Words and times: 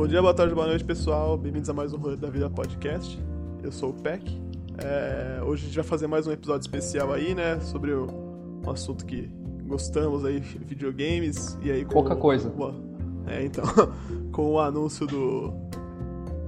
Bom 0.00 0.06
dia, 0.06 0.22
boa 0.22 0.32
tarde, 0.32 0.54
boa 0.54 0.66
noite, 0.66 0.82
pessoal. 0.82 1.36
Bem-vindos 1.36 1.68
a 1.68 1.74
mais 1.74 1.92
um 1.92 1.98
Rolê 1.98 2.16
da 2.16 2.30
Vida 2.30 2.48
Podcast. 2.48 3.22
Eu 3.62 3.70
sou 3.70 3.90
o 3.90 3.92
Peck. 3.92 4.40
É, 4.78 5.42
hoje 5.42 5.64
a 5.64 5.66
gente 5.66 5.74
vai 5.74 5.84
fazer 5.84 6.06
mais 6.06 6.26
um 6.26 6.32
episódio 6.32 6.62
especial 6.62 7.12
aí, 7.12 7.34
né? 7.34 7.60
Sobre 7.60 7.92
o, 7.92 8.06
um 8.66 8.70
assunto 8.70 9.04
que 9.04 9.30
gostamos 9.66 10.24
aí, 10.24 10.40
videogames. 10.64 11.58
E 11.62 11.70
aí 11.70 11.84
com 11.84 11.92
Pouca 11.92 12.16
coisa. 12.16 12.48
O, 12.48 12.72
é, 13.28 13.44
então, 13.44 13.62
com 14.32 14.52
o 14.52 14.58
anúncio 14.58 15.06
do, 15.06 15.50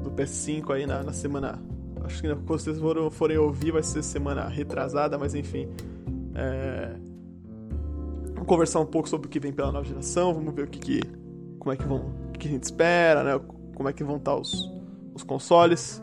do 0.02 0.10
PS5 0.12 0.70
aí 0.70 0.86
na, 0.86 1.02
na 1.02 1.12
semana. 1.12 1.62
Acho 2.04 2.22
que 2.22 2.28
quando 2.28 2.58
vocês 2.58 2.78
forem, 2.78 3.10
forem 3.10 3.36
ouvir 3.36 3.70
vai 3.70 3.82
ser 3.82 4.02
semana 4.02 4.48
retrasada, 4.48 5.18
mas 5.18 5.34
enfim. 5.34 5.68
É, 6.34 6.96
vamos 8.32 8.46
conversar 8.46 8.80
um 8.80 8.86
pouco 8.86 9.10
sobre 9.10 9.26
o 9.26 9.30
que 9.30 9.38
vem 9.38 9.52
pela 9.52 9.70
nova 9.70 9.84
geração, 9.84 10.32
vamos 10.32 10.54
ver 10.54 10.64
o 10.64 10.68
que, 10.68 10.78
que 10.78 11.21
como 11.62 11.72
é 11.72 11.76
que 11.76 11.84
vão, 11.84 11.98
o 12.28 12.32
que 12.32 12.48
a 12.48 12.50
gente 12.50 12.64
espera, 12.64 13.22
né? 13.22 13.40
Como 13.76 13.88
é 13.88 13.92
que 13.92 14.02
vão 14.02 14.16
estar 14.16 14.34
os, 14.34 14.68
os 15.14 15.22
consoles. 15.22 16.02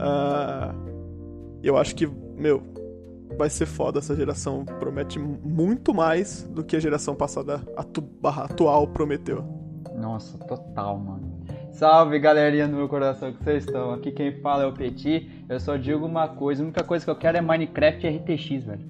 Uh, 0.00 0.74
eu 1.62 1.76
acho 1.76 1.94
que, 1.94 2.06
meu, 2.06 2.62
vai 3.36 3.50
ser 3.50 3.66
foda 3.66 3.98
essa 3.98 4.16
geração. 4.16 4.64
Promete 4.64 5.18
muito 5.18 5.92
mais 5.92 6.44
do 6.44 6.64
que 6.64 6.76
a 6.76 6.80
geração 6.80 7.14
passada 7.14 7.60
atu 7.76 8.08
atual 8.24 8.86
prometeu. 8.88 9.44
Nossa, 9.94 10.38
total, 10.38 10.98
mano. 10.98 11.44
Salve 11.72 12.18
galerinha 12.18 12.66
do 12.66 12.74
meu 12.74 12.88
coração 12.88 13.34
que 13.34 13.44
vocês 13.44 13.66
estão. 13.66 13.92
Aqui 13.92 14.10
quem 14.10 14.40
fala 14.40 14.62
é 14.62 14.66
o 14.66 14.72
Petit. 14.72 15.44
Eu 15.46 15.60
só 15.60 15.76
digo 15.76 16.06
uma 16.06 16.26
coisa: 16.26 16.62
a 16.62 16.64
única 16.64 16.82
coisa 16.82 17.04
que 17.04 17.10
eu 17.10 17.16
quero 17.16 17.36
é 17.36 17.42
Minecraft 17.42 18.06
e 18.06 18.16
RTX, 18.16 18.64
velho. 18.64 18.80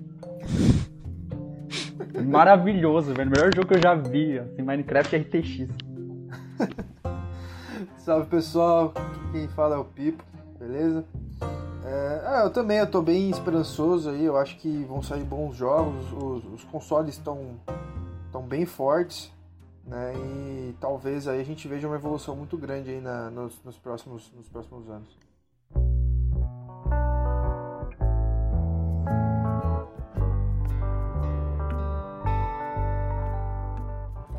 Maravilhoso, 2.31 3.13
velho. 3.13 3.29
Melhor 3.29 3.53
jogo 3.53 3.67
que 3.67 3.75
eu 3.75 3.83
já 3.83 3.97
vi, 3.97 4.39
assim, 4.39 4.63
Minecraft 4.63 5.17
e 5.17 5.19
RTX. 5.19 5.86
Salve 7.99 8.29
pessoal, 8.29 8.93
quem 9.33 9.49
fala 9.49 9.77
é 9.77 9.79
o 9.79 9.85
Pipo, 9.85 10.25
beleza? 10.59 11.05
É, 11.85 12.23
ah, 12.27 12.41
eu 12.45 12.51
também 12.51 12.79
eu 12.79 12.91
tô 12.91 13.01
bem 13.01 13.31
esperançoso 13.31 14.11
aí, 14.11 14.25
eu 14.25 14.37
acho 14.37 14.57
que 14.59 14.85
vão 14.85 15.03
sair 15.03 15.23
bons 15.23 15.57
jogos, 15.57 16.13
os, 16.13 16.45
os 16.55 16.65
consoles 16.65 17.15
estão 17.15 17.61
tão 18.33 18.43
bem 18.43 18.67
fortes, 18.67 19.33
né? 19.85 20.13
E 20.17 20.75
talvez 20.81 21.29
aí 21.29 21.41
a 21.41 21.45
gente 21.45 21.69
veja 21.69 21.87
uma 21.87 21.97
evolução 21.97 22.35
muito 22.35 22.57
grande 22.57 22.91
aí 22.91 23.01
na, 23.01 23.31
nos, 23.31 23.63
nos, 23.65 23.79
próximos, 23.79 24.33
nos 24.37 24.49
próximos 24.49 24.91
anos. 24.91 25.09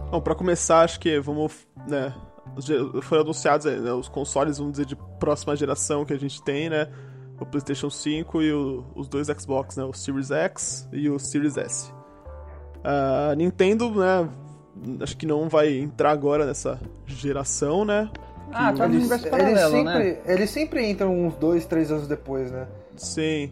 Bom, 0.09 0.22
pra 0.22 0.36
começar, 0.36 0.81
acho 0.81 1.00
que 1.00 1.20
vamos, 1.20 1.68
né, 1.88 2.14
foram 3.04 3.24
anunciados 3.24 3.66
né, 3.66 3.92
os 3.94 4.08
consoles, 4.08 4.58
vamos 4.58 4.74
dizer, 4.74 4.86
de 4.86 4.96
próxima 5.20 5.56
geração 5.56 6.06
que 6.06 6.14
a 6.14 6.20
gente 6.20 6.42
tem, 6.42 6.70
né? 6.70 6.88
O 7.40 7.46
PlayStation 7.46 7.90
5 7.90 8.42
e 8.42 8.52
o, 8.52 8.84
os 8.96 9.08
dois 9.08 9.28
Xbox, 9.28 9.78
né? 9.78 9.84
O 9.84 9.94
Series 9.94 10.32
X 10.32 10.88
e 10.92 11.10
o 11.10 11.20
Series 11.20 11.56
S. 11.56 11.94
A 12.84 13.36
Nintendo, 13.36 13.92
né? 13.92 14.30
Acho 15.02 15.16
que 15.18 15.26
não 15.26 15.48
vai 15.48 15.78
entrar 15.78 16.12
agora 16.12 16.46
nessa 16.46 16.80
geração, 17.06 17.86
né? 17.86 18.10
Ah, 18.52 18.72
tá 18.72 18.88
no 18.88 18.96
universo 18.96 19.30
paralelo, 19.30 19.58
eles 19.58 19.72
sempre, 19.72 20.12
né? 20.12 20.22
Eles 20.26 20.50
sempre 20.50 20.90
entram 20.90 21.26
uns 21.26 21.36
dois, 21.36 21.66
três 21.66 21.92
anos 21.92 22.08
depois, 22.08 22.52
né? 22.52 22.68
Sim. 22.96 23.52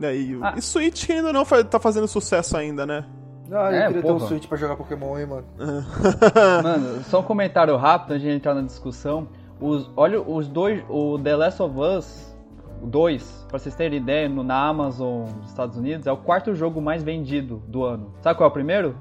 É, 0.00 0.14
e, 0.14 0.38
ah. 0.42 0.54
e 0.56 0.62
Switch 0.62 1.08
ainda 1.08 1.32
não 1.32 1.44
tá 1.44 1.80
fazendo 1.80 2.06
sucesso 2.06 2.56
ainda, 2.56 2.84
né? 2.84 3.04
Ah, 3.50 3.70
eu 3.70 3.76
é, 3.76 3.86
queria 3.86 4.02
porra. 4.02 4.18
ter 4.18 4.24
um 4.24 4.26
Switch 4.26 4.46
pra 4.46 4.58
jogar 4.58 4.76
Pokémon, 4.76 5.18
hein, 5.18 5.26
mano. 5.26 5.44
mano, 6.62 7.02
só 7.04 7.20
um 7.20 7.22
comentário 7.22 7.76
rápido 7.76 8.12
antes 8.12 8.22
de 8.22 8.30
entrar 8.30 8.54
na 8.54 8.62
discussão. 8.62 9.28
Os, 9.60 9.90
olha, 9.96 10.20
os 10.20 10.48
dois, 10.48 10.84
o 10.88 11.18
The 11.18 11.36
Last 11.36 11.62
of 11.62 11.78
Us 11.78 12.36
2, 12.82 13.46
pra 13.48 13.58
vocês 13.58 13.74
terem 13.74 13.98
ideia, 13.98 14.28
no, 14.28 14.42
na 14.42 14.68
Amazon 14.68 15.24
dos 15.24 15.48
Estados 15.48 15.76
Unidos, 15.76 16.06
é 16.06 16.12
o 16.12 16.16
quarto 16.16 16.54
jogo 16.54 16.80
mais 16.80 17.02
vendido 17.02 17.62
do 17.66 17.84
ano. 17.84 18.12
Sabe 18.20 18.36
qual 18.36 18.48
é 18.48 18.50
o 18.50 18.52
primeiro? 18.52 18.96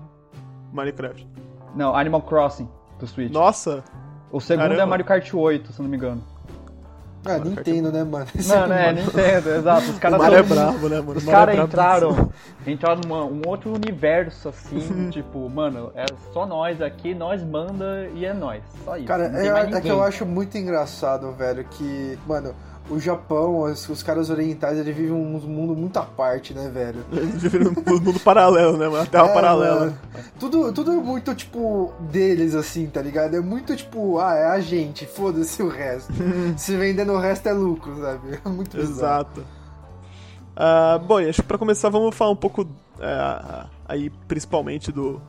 Minecraft. 0.72 1.28
Não, 1.76 1.96
Animal 1.96 2.22
Crossing, 2.22 2.70
do 3.00 3.08
Switch. 3.08 3.32
Nossa! 3.32 3.84
O 4.32 4.40
segundo 4.40 4.66
é 4.66 4.68
Caramba. 4.70 4.84
é 4.84 4.86
Mario 4.86 5.06
Kart 5.06 5.34
8, 5.34 5.74
se 5.74 5.82
não 5.82 5.90
me 5.90 5.98
engano. 5.98 6.22
Ah, 7.26 7.40
Nintendo, 7.40 7.92
né, 7.92 8.04
mano? 8.04 8.28
Não, 8.46 8.68
não 8.68 8.76
é, 8.76 8.94
Nintendo, 8.94 9.50
exato. 9.50 9.90
Os 9.92 10.00
caras 10.00 10.22
é 10.22 10.44
bravo, 10.44 10.90
né, 10.90 11.02
mano? 11.02 11.18
Os 11.18 11.26
caras 11.26 11.58
é 11.58 11.62
entraram, 11.62 12.32
entraram 12.68 13.02
num 13.08 13.16
um 13.16 13.42
outro 13.48 13.74
universo, 13.74 14.50
assim, 14.50 15.10
tipo, 15.10 15.50
mano, 15.50 15.92
é 15.96 16.06
só 16.32 16.46
nós 16.46 16.82
aqui, 16.82 17.16
nós 17.16 17.44
manda 17.44 18.08
e 18.14 18.26
é 18.26 18.34
nós. 18.34 18.62
Só 18.84 18.96
isso. 18.96 19.08
Cara, 19.08 19.32
é, 19.36 19.76
é 19.76 19.82
que 19.82 19.90
eu 19.90 20.04
acho 20.04 20.26
muito 20.26 20.58
engraçado, 20.58 21.32
velho, 21.34 21.64
que, 21.66 22.18
mano, 22.28 22.54
o 22.90 23.00
Japão, 23.00 23.62
os, 23.62 23.90
os, 23.90 24.04
caras 24.04 24.30
orientais, 24.30 24.78
eles 24.78 24.96
vivem 24.96 25.12
um 25.12 25.40
mundo 25.40 25.76
muito 25.76 25.98
à 25.98 26.04
parte, 26.04 26.54
né, 26.54 26.70
velho? 26.70 27.04
Eles 27.12 27.42
vivem 27.42 27.68
um 27.68 28.04
mundo 28.04 28.20
paralelo, 28.20 28.78
né, 28.78 28.88
Uma 28.88 29.06
terra 29.06 29.28
é, 29.28 29.34
paralela. 29.34 29.80
Mano. 29.80 29.98
Tudo, 30.40 30.72
tudo 30.72 30.92
é 30.92 30.96
muito, 30.96 31.34
tipo, 31.34 31.94
deles, 32.00 32.54
assim, 32.54 32.88
tá 32.88 33.02
ligado? 33.02 33.36
É 33.36 33.40
muito, 33.40 33.76
tipo, 33.76 34.20
ah, 34.20 34.36
é 34.36 34.46
a 34.46 34.60
gente, 34.60 35.06
foda-se 35.06 35.64
o 35.64 35.70
resto. 35.70 36.14
Se 36.58 36.78
vendendo 36.78 37.14
o 37.14 37.20
resto 37.20 37.50
é 37.50 37.54
lucro, 37.54 38.00
sabe? 38.00 38.40
É 38.46 38.50
muito 38.50 38.78
Exato. 38.78 39.42
Uh, 40.56 41.00
bom, 41.00 41.18
acho 41.18 41.42
que 41.42 41.48
pra 41.48 41.58
começar 41.58 41.90
vamos 41.90 42.16
falar 42.16 42.32
um 42.32 42.36
pouco 42.36 42.68
é, 43.00 43.66
aí, 43.88 44.10
principalmente 44.28 44.92
do... 44.92 45.22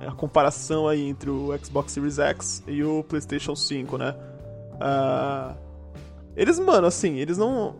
É, 0.00 0.06
a 0.06 0.12
comparação 0.12 0.86
aí 0.86 1.08
entre 1.08 1.30
o 1.30 1.56
Xbox 1.62 1.92
Series 1.92 2.18
X 2.18 2.62
e 2.66 2.84
o 2.84 3.02
PlayStation 3.02 3.56
5, 3.56 3.98
né? 3.98 4.14
Uh, 4.74 5.67
eles, 6.38 6.58
mano, 6.58 6.86
assim, 6.86 7.16
eles 7.16 7.36
não. 7.36 7.74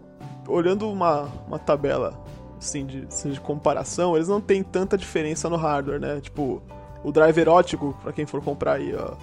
Olhando 0.46 0.90
uma, 0.90 1.28
uma 1.46 1.58
tabela 1.58 2.18
assim, 2.58 2.84
de, 2.84 3.06
assim, 3.06 3.30
de 3.30 3.40
comparação, 3.40 4.16
eles 4.16 4.28
não 4.28 4.40
tem 4.40 4.62
tanta 4.62 4.98
diferença 4.98 5.48
no 5.48 5.56
hardware, 5.56 6.00
né? 6.00 6.20
Tipo, 6.20 6.60
o 7.04 7.12
driver 7.12 7.48
ótico, 7.48 7.96
pra 8.02 8.12
quem 8.12 8.26
for 8.26 8.42
comprar 8.42 8.74
aí, 8.74 8.94
ó, 8.94 9.14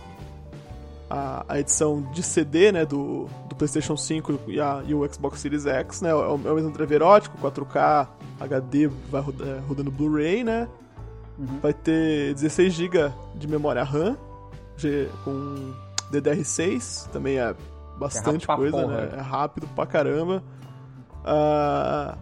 a, 1.10 1.46
a 1.48 1.60
edição 1.60 2.02
de 2.14 2.24
CD, 2.24 2.72
né, 2.72 2.86
do, 2.86 3.28
do 3.50 3.56
PlayStation 3.56 3.98
5 3.98 4.40
e, 4.48 4.60
a, 4.60 4.82
e 4.88 4.94
o 4.94 5.14
Xbox 5.14 5.40
Series 5.40 5.66
X, 5.66 6.02
né? 6.02 6.10
É 6.10 6.16
o, 6.16 6.40
é 6.46 6.52
o 6.52 6.56
mesmo 6.56 6.72
driver 6.72 7.04
ótico, 7.04 7.38
4K, 7.38 8.08
HD, 8.40 8.88
vai 9.10 9.22
rodando, 9.22 9.68
rodando 9.68 9.92
Blu-ray, 9.92 10.44
né? 10.44 10.68
Uhum. 11.38 11.60
Vai 11.62 11.74
ter 11.74 12.34
16 12.34 12.74
GB 12.74 13.12
de 13.36 13.48
memória 13.48 13.84
RAM, 13.84 14.18
com 15.24 15.74
DDR6, 16.12 17.10
também 17.10 17.40
é 17.40 17.54
bastante 17.98 18.50
é 18.50 18.56
coisa, 18.56 18.86
né? 18.86 19.10
É 19.18 19.22
rápido 19.22 19.68
pra 19.76 19.86
caramba. 19.86 20.44
Uh, 21.22 22.18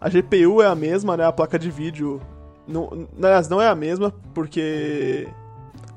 a 0.00 0.08
GPU 0.08 0.62
é 0.62 0.66
a 0.66 0.74
mesma, 0.74 1.16
né? 1.16 1.24
A 1.24 1.32
placa 1.32 1.58
de 1.58 1.70
vídeo. 1.70 2.20
Não, 2.66 3.08
aliás, 3.16 3.48
não 3.48 3.60
é 3.60 3.68
a 3.68 3.74
mesma, 3.74 4.12
porque. 4.34 5.28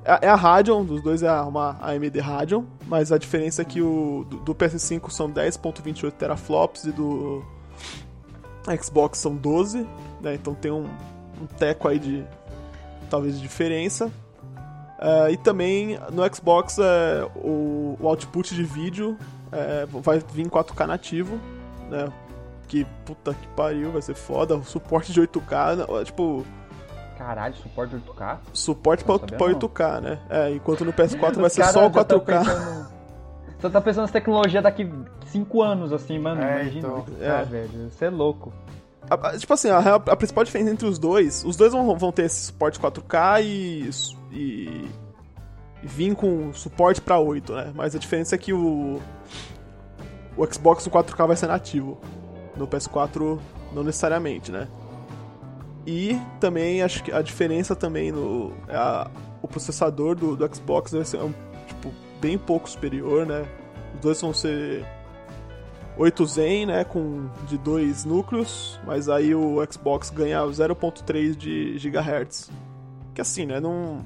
É, 0.03 0.25
é 0.25 0.29
a 0.29 0.35
Radeon, 0.35 0.83
dos 0.83 1.01
dois 1.03 1.21
é 1.21 1.31
uma 1.41 1.77
AMD 1.79 2.19
Radeon, 2.19 2.63
mas 2.87 3.11
a 3.11 3.17
diferença 3.19 3.61
é 3.61 3.65
que 3.65 3.81
o 3.81 4.25
do, 4.27 4.37
do 4.37 4.55
PS5 4.55 5.11
são 5.11 5.31
10.28 5.31 6.11
teraflops 6.13 6.85
e 6.85 6.91
do 6.91 7.43
Xbox 8.81 9.19
são 9.19 9.35
12, 9.35 9.87
né? 10.21 10.33
Então 10.33 10.55
tem 10.55 10.71
um, 10.71 10.85
um 11.39 11.45
teco 11.45 11.87
aí 11.87 11.99
de 11.99 12.25
talvez 13.11 13.35
de 13.35 13.41
diferença. 13.41 14.11
Uh, 15.01 15.31
e 15.31 15.37
também 15.37 15.99
no 16.11 16.23
Xbox 16.33 16.77
uh, 16.77 17.31
o, 17.35 17.97
o, 17.99 18.07
output 18.07 18.53
de 18.53 18.63
vídeo 18.63 19.17
uh, 19.47 19.99
vai 19.99 20.19
vir 20.19 20.45
em 20.45 20.49
4K 20.49 20.85
nativo, 20.85 21.39
né? 21.89 22.07
Que 22.67 22.85
puta 23.03 23.33
que 23.33 23.47
pariu, 23.49 23.91
vai 23.91 24.01
ser 24.01 24.13
foda. 24.13 24.55
O 24.55 24.63
suporte 24.63 25.11
de 25.11 25.19
8K, 25.19 26.05
tipo. 26.05 26.45
Caralho, 27.17 27.55
suporte 27.55 27.95
de 27.95 28.01
8K? 28.09 28.37
Suporte 28.53 29.03
pra, 29.03 29.17
pra 29.17 29.47
8K, 29.47 30.01
né? 30.01 30.19
É, 30.29 30.51
enquanto 30.51 30.85
no 30.85 30.93
PS4 30.93 31.35
vai 31.35 31.49
ser 31.51 31.65
só 31.65 31.87
o 31.87 31.91
4K. 31.91 32.91
Você 33.59 33.69
tá 33.69 33.81
pensando 33.81 34.03
nessa 34.03 34.13
tecnologia 34.13 34.61
daqui 34.61 34.89
5 35.25 35.61
anos, 35.63 35.91
assim, 35.91 36.19
mano. 36.19 36.41
É, 36.41 36.61
imagina. 36.61 36.87
Então, 36.87 37.05
é. 37.19 37.43
velho. 37.43 37.89
Você 37.89 38.05
é 38.05 38.09
louco. 38.09 38.53
A, 39.09 39.37
tipo 39.37 39.53
assim, 39.53 39.69
a, 39.69 39.95
a, 39.95 40.15
principal 40.15 40.43
diferença 40.43 40.71
entre 40.71 40.87
os 40.87 40.99
dois, 40.99 41.43
os 41.43 41.57
dois 41.57 41.73
vão, 41.73 41.97
vão 41.97 42.11
ter 42.11 42.25
esse 42.25 42.45
suporte 42.45 42.79
4K 42.79 43.43
e, 43.43 43.89
e, 44.31 44.87
vir 45.83 46.15
com 46.15 46.53
suporte 46.53 47.01
para 47.01 47.19
8, 47.19 47.53
né? 47.53 47.71
Mas 47.75 47.95
a 47.95 47.99
diferença 47.99 48.35
é 48.35 48.37
que 48.37 48.53
o, 48.53 48.99
o 50.37 50.53
Xbox 50.53 50.85
no 50.85 50.91
4K 50.91 51.27
vai 51.27 51.35
ser 51.35 51.47
nativo. 51.47 51.99
No 52.55 52.67
PS4 52.67 53.39
não 53.73 53.83
necessariamente, 53.83 54.51
né? 54.51 54.67
E 55.85 56.19
também 56.39 56.83
acho 56.83 57.03
que 57.03 57.11
a 57.11 57.21
diferença 57.21 57.75
também 57.75 58.11
no 58.11 58.53
é 58.67 58.75
a, 58.75 59.09
o 59.41 59.47
processador 59.47 60.15
do, 60.15 60.35
do 60.35 60.55
Xbox 60.55 60.91
vai 60.91 61.05
ser 61.05 61.17
um, 61.17 61.33
tipo, 61.65 61.91
bem 62.19 62.37
pouco 62.37 62.69
superior, 62.69 63.25
né? 63.25 63.45
Os 63.95 64.01
dois 64.01 64.21
vão 64.21 64.33
ser 64.33 64.85
8 65.97 66.25
Zen, 66.25 66.65
né, 66.67 66.83
com 66.83 67.29
de 67.47 67.57
dois 67.57 68.05
núcleos, 68.05 68.79
mas 68.85 69.09
aí 69.09 69.33
o 69.33 69.57
Xbox 69.69 70.09
ganha 70.09 70.39
0.3 70.41 71.35
de 71.35 71.77
GHz. 71.79 72.51
Que 73.13 73.21
assim, 73.21 73.45
né, 73.45 73.59
não 73.59 74.05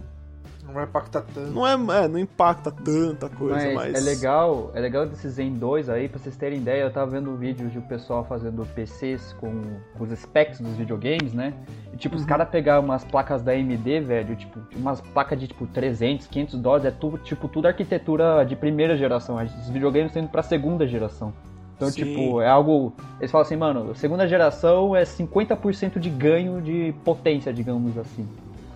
Não 0.66 0.74
vai 0.74 0.84
impactar 0.86 1.22
tanto. 1.22 1.52
Não, 1.52 1.66
é, 1.66 1.74
é 2.04 2.08
não 2.08 2.18
impacta 2.18 2.72
tanta 2.72 3.30
coisa, 3.30 3.56
mas, 3.56 3.74
mas, 3.74 3.96
É 3.96 4.00
legal, 4.00 4.72
é 4.74 4.80
legal 4.80 5.06
desses 5.06 5.34
Zen 5.34 5.54
2 5.54 5.90
aí, 5.90 6.10
pra 6.10 6.20
vocês 6.20 6.36
terem 6.36 6.60
ideia, 6.60 6.84
eu 6.84 6.92
tava 6.92 7.12
vendo 7.12 7.36
vídeos 7.36 7.72
de 7.72 7.78
o 7.78 7.82
pessoal 7.84 8.26
fazendo 8.26 8.66
PCs 8.66 9.34
com 9.34 9.62
os 10.00 10.10
specs 10.20 10.60
dos 10.60 10.76
videogames, 10.76 11.34
né? 11.34 11.54
E 11.94 11.98
tipo, 11.98 12.16
uhum. 12.16 12.22
os 12.22 12.28
caras 12.28 12.50
pegaram 12.50 12.84
umas 12.84 13.04
placas 13.04 13.42
da 13.44 13.52
AMD, 13.52 14.00
velho, 14.02 14.36
tipo, 14.36 14.60
umas 14.76 15.00
placas 15.02 15.40
de 15.40 15.48
tipo 15.48 15.68
300, 15.68 16.28
500 16.28 16.60
dólares, 16.60 16.86
é 16.86 16.92
tudo, 16.92 17.18
tipo, 17.20 17.48
tudo 17.48 17.68
arquitetura 17.68 18.44
de 18.44 18.56
primeira 18.56 18.98
geração. 18.98 19.38
Os 19.44 19.70
videogames 19.70 20.08
estão 20.08 20.24
indo 20.24 20.32
pra 20.32 20.42
segunda 20.42 20.88
geração. 20.88 21.32
Então, 21.76 21.90
Sim. 21.90 22.06
tipo, 22.06 22.42
é 22.42 22.48
algo. 22.48 22.94
Eles 23.20 23.30
falam 23.30 23.46
assim, 23.46 23.56
mano, 23.56 23.94
segunda 23.96 24.28
geração 24.28 24.96
é 24.96 25.04
50% 25.04 26.00
de 26.00 26.10
ganho 26.10 26.62
de 26.62 26.94
potência, 27.04 27.54
digamos 27.54 27.98
assim. 27.98 28.28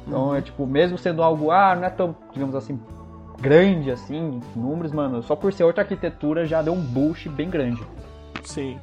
Então, 0.09 0.29
uhum. 0.29 0.35
é 0.35 0.41
tipo, 0.41 0.65
mesmo 0.65 0.97
sendo 0.97 1.21
algo, 1.21 1.51
ah, 1.51 1.75
não 1.75 1.83
é 1.83 1.89
tão, 1.89 2.15
digamos 2.33 2.55
assim, 2.55 2.79
grande 3.39 3.91
assim, 3.91 4.41
números, 4.55 4.91
mano, 4.91 5.21
só 5.21 5.35
por 5.35 5.53
ser 5.53 5.63
outra 5.63 5.83
arquitetura 5.83 6.45
já 6.45 6.61
deu 6.61 6.73
um 6.73 6.81
boost 6.81 7.29
bem 7.29 7.47
grande. 7.47 7.81
Sim. 8.43 8.79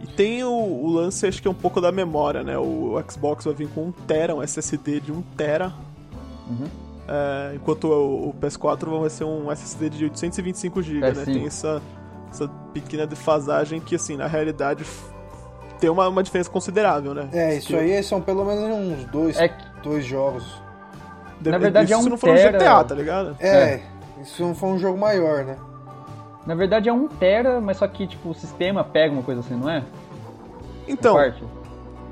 E 0.00 0.06
tem 0.06 0.44
o, 0.44 0.52
o, 0.52 0.88
lance, 0.92 1.26
acho 1.26 1.42
que 1.42 1.48
é 1.48 1.50
um 1.50 1.54
pouco 1.54 1.80
da 1.80 1.90
memória, 1.90 2.44
né? 2.44 2.56
O, 2.56 2.94
o 2.94 3.10
Xbox 3.10 3.44
vai 3.44 3.54
vir 3.54 3.68
com 3.68 3.86
1 3.86 3.92
tera, 4.06 4.34
um 4.34 4.42
SSD 4.42 5.00
de 5.00 5.12
1 5.12 5.22
tera. 5.36 5.72
Uhum. 6.48 6.66
É, 7.08 7.54
enquanto 7.56 7.88
o, 7.88 8.28
o, 8.28 8.34
PS4 8.34 9.00
vai 9.00 9.10
ser 9.10 9.24
um 9.24 9.50
SSD 9.50 9.90
de 9.90 10.04
825 10.04 10.82
GB, 10.82 11.12
né? 11.12 11.24
Tem 11.24 11.46
essa, 11.46 11.82
essa 12.30 12.46
pequena 12.72 13.06
defasagem 13.06 13.80
que, 13.80 13.96
assim, 13.96 14.16
na 14.16 14.26
realidade 14.26 14.84
tem 15.80 15.90
uma, 15.90 16.08
uma 16.08 16.22
diferença 16.22 16.50
considerável, 16.50 17.14
né? 17.14 17.28
É, 17.32 17.56
isso 17.56 17.74
aí 17.76 18.00
são 18.02 18.20
pelo 18.20 18.44
menos 18.44 18.62
uns 18.62 19.04
dois, 19.06 19.36
é... 19.38 19.73
dois 19.84 20.04
jogos. 20.04 20.44
Na 21.40 21.58
verdade 21.58 21.92
é 21.92 21.96
um 21.96 22.00
isso 22.00 22.10
não 22.10 22.16
for 22.16 22.30
um 22.30 22.34
GTA, 22.34 22.84
tá 22.84 22.94
ligado? 22.94 23.36
É, 23.38 23.48
é, 23.48 23.82
isso 24.22 24.42
não 24.42 24.54
foi 24.54 24.70
um 24.70 24.78
jogo 24.78 24.98
maior, 24.98 25.44
né? 25.44 25.56
Na 26.46 26.54
verdade 26.54 26.88
é 26.88 26.92
um 26.92 27.06
tera, 27.06 27.60
mas 27.60 27.76
só 27.76 27.86
que 27.86 28.06
tipo 28.06 28.30
o 28.30 28.34
sistema 28.34 28.82
pega 28.82 29.12
uma 29.12 29.22
coisa 29.22 29.40
assim, 29.40 29.54
não 29.54 29.70
é? 29.70 29.84
Então, 30.86 31.16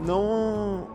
não 0.04 0.86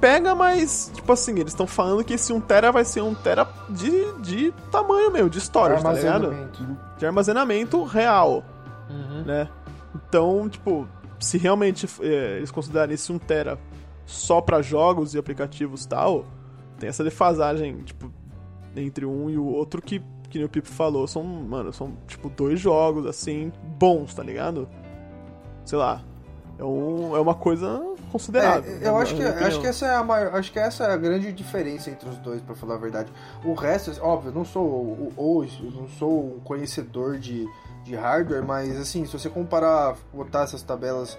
pega, 0.00 0.34
mas 0.34 0.90
tipo 0.94 1.12
assim, 1.12 1.32
eles 1.32 1.52
estão 1.52 1.66
falando 1.66 2.02
que 2.04 2.14
esse 2.14 2.32
1 2.32 2.40
tera 2.40 2.72
vai 2.72 2.84
ser 2.84 3.02
um 3.02 3.14
tera 3.14 3.46
de, 3.68 4.12
de 4.20 4.52
tamanho 4.70 5.10
mesmo, 5.10 5.28
de 5.28 5.38
storage, 5.38 5.82
tá 5.82 5.92
ligado? 5.92 6.50
De 6.98 7.06
armazenamento 7.06 7.84
real, 7.84 8.42
uhum. 8.88 9.22
né? 9.24 9.48
Então, 9.94 10.48
tipo, 10.48 10.88
se 11.18 11.36
realmente 11.36 11.86
é, 12.00 12.36
eles 12.38 12.50
considerarem 12.50 12.94
esse 12.94 13.12
1 13.12 13.18
tera 13.18 13.58
só 14.10 14.40
para 14.40 14.60
jogos 14.60 15.14
e 15.14 15.18
aplicativos 15.18 15.86
tal, 15.86 16.24
tem 16.78 16.88
essa 16.88 17.04
defasagem, 17.04 17.76
tipo, 17.82 18.12
entre 18.74 19.06
um 19.06 19.30
e 19.30 19.38
o 19.38 19.46
outro 19.46 19.80
que, 19.80 20.02
que 20.28 20.42
o 20.42 20.48
Pipo 20.48 20.68
falou, 20.68 21.06
são, 21.06 21.22
mano, 21.22 21.72
são, 21.72 21.92
tipo, 22.08 22.28
dois 22.28 22.58
jogos, 22.58 23.06
assim, 23.06 23.52
bons, 23.78 24.12
tá 24.12 24.22
ligado? 24.22 24.68
Sei 25.64 25.78
lá, 25.78 26.02
é, 26.58 26.64
um, 26.64 27.16
é 27.16 27.20
uma 27.20 27.34
coisa 27.34 27.80
considerável. 28.10 28.78
É, 28.82 28.88
eu 28.88 28.96
acho 28.96 29.14
que, 29.14 29.22
acho 29.22 29.60
que 29.60 29.66
essa 29.68 29.86
é 29.86 29.94
a 29.94 30.02
maior, 30.02 30.34
acho 30.34 30.52
que 30.52 30.58
essa 30.58 30.84
é 30.84 30.92
a 30.92 30.96
grande 30.96 31.32
diferença 31.32 31.88
entre 31.88 32.08
os 32.08 32.18
dois, 32.18 32.40
para 32.40 32.56
falar 32.56 32.74
a 32.74 32.78
verdade. 32.78 33.12
O 33.44 33.54
resto, 33.54 33.92
óbvio, 34.02 34.32
não 34.32 34.44
sou 34.44 35.12
hoje, 35.16 35.62
não 35.72 35.88
sou 35.88 36.36
um 36.36 36.40
conhecedor 36.40 37.16
de, 37.18 37.48
de 37.84 37.94
hardware, 37.94 38.44
mas 38.44 38.76
assim, 38.76 39.06
se 39.06 39.12
você 39.12 39.30
comparar, 39.30 39.96
botar 40.12 40.42
essas 40.42 40.62
tabelas 40.62 41.16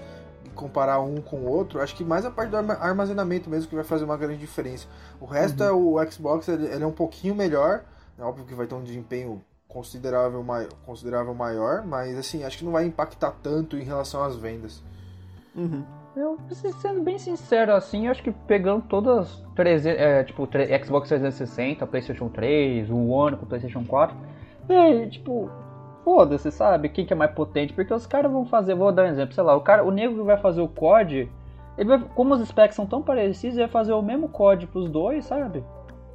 comparar 0.61 0.99
um 0.99 1.15
com 1.15 1.37
o 1.37 1.49
outro, 1.49 1.81
acho 1.81 1.95
que 1.95 2.03
mais 2.03 2.23
a 2.23 2.29
parte 2.29 2.51
do 2.51 2.57
armazenamento 2.57 3.49
mesmo 3.49 3.67
que 3.67 3.75
vai 3.75 3.83
fazer 3.83 4.05
uma 4.05 4.15
grande 4.15 4.37
diferença. 4.37 4.87
O 5.19 5.25
resto 5.25 5.63
uhum. 5.63 5.97
é 5.97 6.03
o 6.03 6.11
Xbox, 6.11 6.47
ele, 6.47 6.67
ele, 6.67 6.83
é 6.83 6.87
um 6.87 6.91
pouquinho 6.91 7.33
melhor, 7.33 7.83
é 8.17 8.23
óbvio 8.23 8.45
que 8.45 8.53
vai 8.53 8.67
ter 8.67 8.75
um 8.75 8.83
desempenho 8.83 9.41
considerável, 9.67 10.45
considerável 10.85 11.33
maior, 11.33 11.83
mas 11.85 12.15
assim, 12.17 12.43
acho 12.43 12.59
que 12.59 12.65
não 12.65 12.71
vai 12.71 12.85
impactar 12.85 13.31
tanto 13.41 13.75
em 13.75 13.83
relação 13.83 14.23
às 14.23 14.35
vendas. 14.35 14.83
Uhum. 15.55 15.83
Eu, 16.15 16.37
sendo 16.81 17.01
bem 17.01 17.17
sincero, 17.17 17.73
assim, 17.73 18.07
acho 18.07 18.21
que 18.21 18.31
pegando 18.31 18.83
todas, 18.83 19.43
300, 19.55 19.99
é, 19.99 20.23
tipo, 20.25 20.47
Xbox 20.83 21.07
360, 21.07 21.87
PlayStation 21.87 22.27
3, 22.27 22.89
o 22.89 23.07
One 23.07 23.37
com 23.37 23.45
PlayStation 23.45 23.85
4, 23.85 24.15
é, 24.69 25.05
tipo, 25.07 25.49
foda-se, 26.03 26.51
sabe? 26.51 26.89
Quem 26.89 27.05
que 27.05 27.13
é 27.13 27.15
mais 27.15 27.31
potente? 27.31 27.73
Porque 27.73 27.93
os 27.93 28.05
caras 28.05 28.31
vão 28.31 28.45
fazer, 28.45 28.75
vou 28.75 28.91
dar 28.91 29.03
um 29.03 29.07
exemplo, 29.07 29.33
sei 29.33 29.43
lá, 29.43 29.55
o 29.55 29.61
cara, 29.61 29.83
o 29.83 29.91
negro 29.91 30.17
que 30.17 30.23
vai 30.23 30.37
fazer 30.37 30.61
o 30.61 30.67
COD, 30.67 31.29
ele 31.77 31.89
vai, 31.89 31.99
como 32.15 32.33
os 32.33 32.47
specs 32.47 32.75
são 32.75 32.85
tão 32.85 33.01
parecidos, 33.01 33.57
ele 33.57 33.65
vai 33.65 33.71
fazer 33.71 33.93
o 33.93 34.01
mesmo 34.01 34.29
COD 34.29 34.67
pros 34.67 34.89
dois, 34.89 35.25
sabe? 35.25 35.63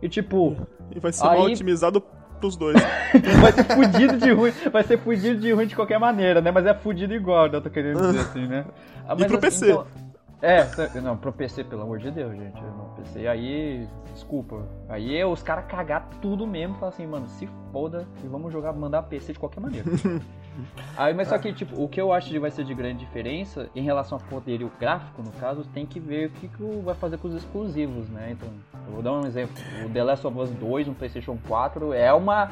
E 0.03 0.09
tipo. 0.09 0.56
E 0.94 1.00
vai 1.00 1.12
ser 1.12 1.27
aí... 1.27 1.38
mal 1.38 1.47
otimizado 1.47 2.03
pros 2.41 2.56
dois. 2.56 2.77
vai 3.41 3.53
ser 3.53 3.65
fudido 3.65 4.17
de 4.19 4.33
ruim, 4.33 4.53
vai 4.71 4.83
ser 4.85 4.99
fudido 4.99 5.41
de 5.41 5.53
ruim 5.53 5.67
de 5.67 5.75
qualquer 5.75 5.99
maneira, 5.99 6.41
né? 6.41 6.50
Mas 6.50 6.67
é 6.67 6.75
fudido 6.75 7.15
igual, 7.15 7.49
né? 7.49 7.56
eu 7.56 7.62
tô 7.62 7.71
querendo 7.71 8.00
dizer 8.00 8.21
assim, 8.21 8.47
né? 8.47 8.65
Mas, 9.09 9.21
e 9.21 9.27
pro 9.27 9.41
PC. 9.41 9.71
Então, 9.71 9.87
é, 10.43 11.00
não, 11.00 11.17
pro 11.17 11.33
PC, 11.33 11.65
pelo 11.65 11.83
amor 11.83 11.99
de 11.99 12.11
Deus, 12.11 12.37
gente. 12.37 12.61
No 12.61 12.94
PC 12.97 13.27
aí, 13.27 13.88
desculpa. 14.12 14.67
Aí 14.88 15.25
os 15.25 15.43
caras 15.43 15.65
cagar 15.67 16.09
tudo 16.21 16.47
mesmo 16.47 16.77
e 16.77 16.79
falar 16.79 16.91
assim, 16.91 17.06
mano, 17.06 17.27
se 17.27 17.49
foda 17.73 18.06
e 18.23 18.27
vamos 18.27 18.53
jogar, 18.53 18.73
mandar 18.75 19.03
PC 19.05 19.33
de 19.33 19.38
qualquer 19.38 19.61
maneira. 19.61 19.87
aí, 20.97 21.15
mas 21.15 21.29
só 21.29 21.38
que, 21.38 21.53
tipo, 21.55 21.83
o 21.83 21.88
que 21.88 22.00
eu 22.00 22.12
acho 22.12 22.29
que 22.29 22.38
vai 22.38 22.50
ser 22.50 22.65
de 22.65 22.75
grande 22.75 22.99
diferença 22.99 23.71
em 23.75 23.83
relação 23.83 24.19
ao 24.19 24.25
poderio 24.25 24.71
gráfico, 24.79 25.23
no 25.23 25.33
caso, 25.33 25.65
tem 25.73 25.87
que 25.87 25.99
ver 25.99 26.29
o 26.29 26.31
que, 26.33 26.49
que 26.49 26.62
vai 26.85 26.94
fazer 26.94 27.17
com 27.17 27.29
os 27.29 27.35
exclusivos, 27.35 28.09
né? 28.11 28.33
Então, 28.33 28.49
eu 28.87 28.93
vou 28.93 29.03
dar 29.03 29.12
um 29.12 29.27
exemplo. 29.27 29.55
O 29.87 29.88
The 29.88 30.05
Last 30.05 30.27
of 30.27 30.38
Us 30.38 30.50
2 30.50 30.87
no 30.87 30.94
PlayStation 30.94 31.38
4 31.49 31.94
é 31.94 32.12
uma 32.12 32.50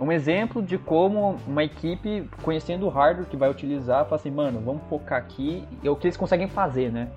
um 0.00 0.10
exemplo 0.10 0.62
de 0.62 0.78
como 0.78 1.36
uma 1.46 1.62
equipe, 1.62 2.28
conhecendo 2.42 2.86
o 2.86 2.88
hardware 2.88 3.26
que 3.28 3.36
vai 3.36 3.50
utilizar, 3.50 4.04
fala 4.04 4.16
assim, 4.16 4.30
mano, 4.30 4.60
vamos 4.60 4.82
focar 4.88 5.18
aqui, 5.18 5.64
é 5.84 5.90
o 5.90 5.96
que 5.96 6.06
eles 6.06 6.16
conseguem 6.16 6.48
fazer, 6.48 6.90
né? 6.90 7.08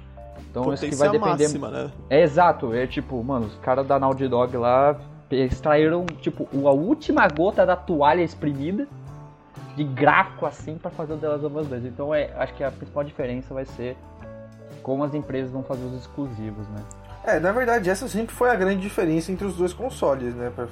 Então 0.49 0.63
Potência 0.63 0.87
isso 0.87 0.97
que 0.97 0.99
vai 0.99 1.09
depender. 1.09 1.43
Máxima, 1.43 1.69
né? 1.69 1.91
É 2.09 2.21
exato, 2.21 2.73
é 2.73 2.85
tipo, 2.85 3.23
mano, 3.23 3.45
os 3.45 3.55
caras 3.55 3.87
da 3.87 3.97
Naughty 3.97 4.27
Dog 4.27 4.55
lá 4.57 4.97
extraíram, 5.31 6.05
tipo, 6.21 6.47
a 6.67 6.71
última 6.71 7.27
gota 7.27 7.65
da 7.65 7.75
toalha 7.75 8.21
exprimida 8.21 8.87
de 9.75 9.83
gráfico 9.83 10.45
assim 10.45 10.77
para 10.77 10.91
fazer 10.91 11.13
o 11.13 11.17
The 11.17 11.27
Last 11.27 11.45
of 11.45 11.57
Us 11.57 11.67
2. 11.67 11.85
Então 11.85 12.13
é, 12.13 12.31
acho 12.35 12.53
que 12.53 12.63
a 12.63 12.71
principal 12.71 13.03
diferença 13.03 13.53
vai 13.53 13.65
ser 13.65 13.97
como 14.83 15.03
as 15.03 15.13
empresas 15.15 15.49
vão 15.49 15.63
fazer 15.63 15.83
os 15.85 15.93
exclusivos, 15.93 16.67
né? 16.67 16.83
É, 17.25 17.39
na 17.39 17.51
verdade, 17.51 17.89
essa 17.89 18.07
sempre 18.07 18.35
foi 18.35 18.49
a 18.49 18.55
grande 18.55 18.81
diferença 18.81 19.31
entre 19.31 19.47
os 19.47 19.55
dois 19.55 19.73
consoles, 19.73 20.35
né? 20.35 20.51
Pra, 20.53 20.67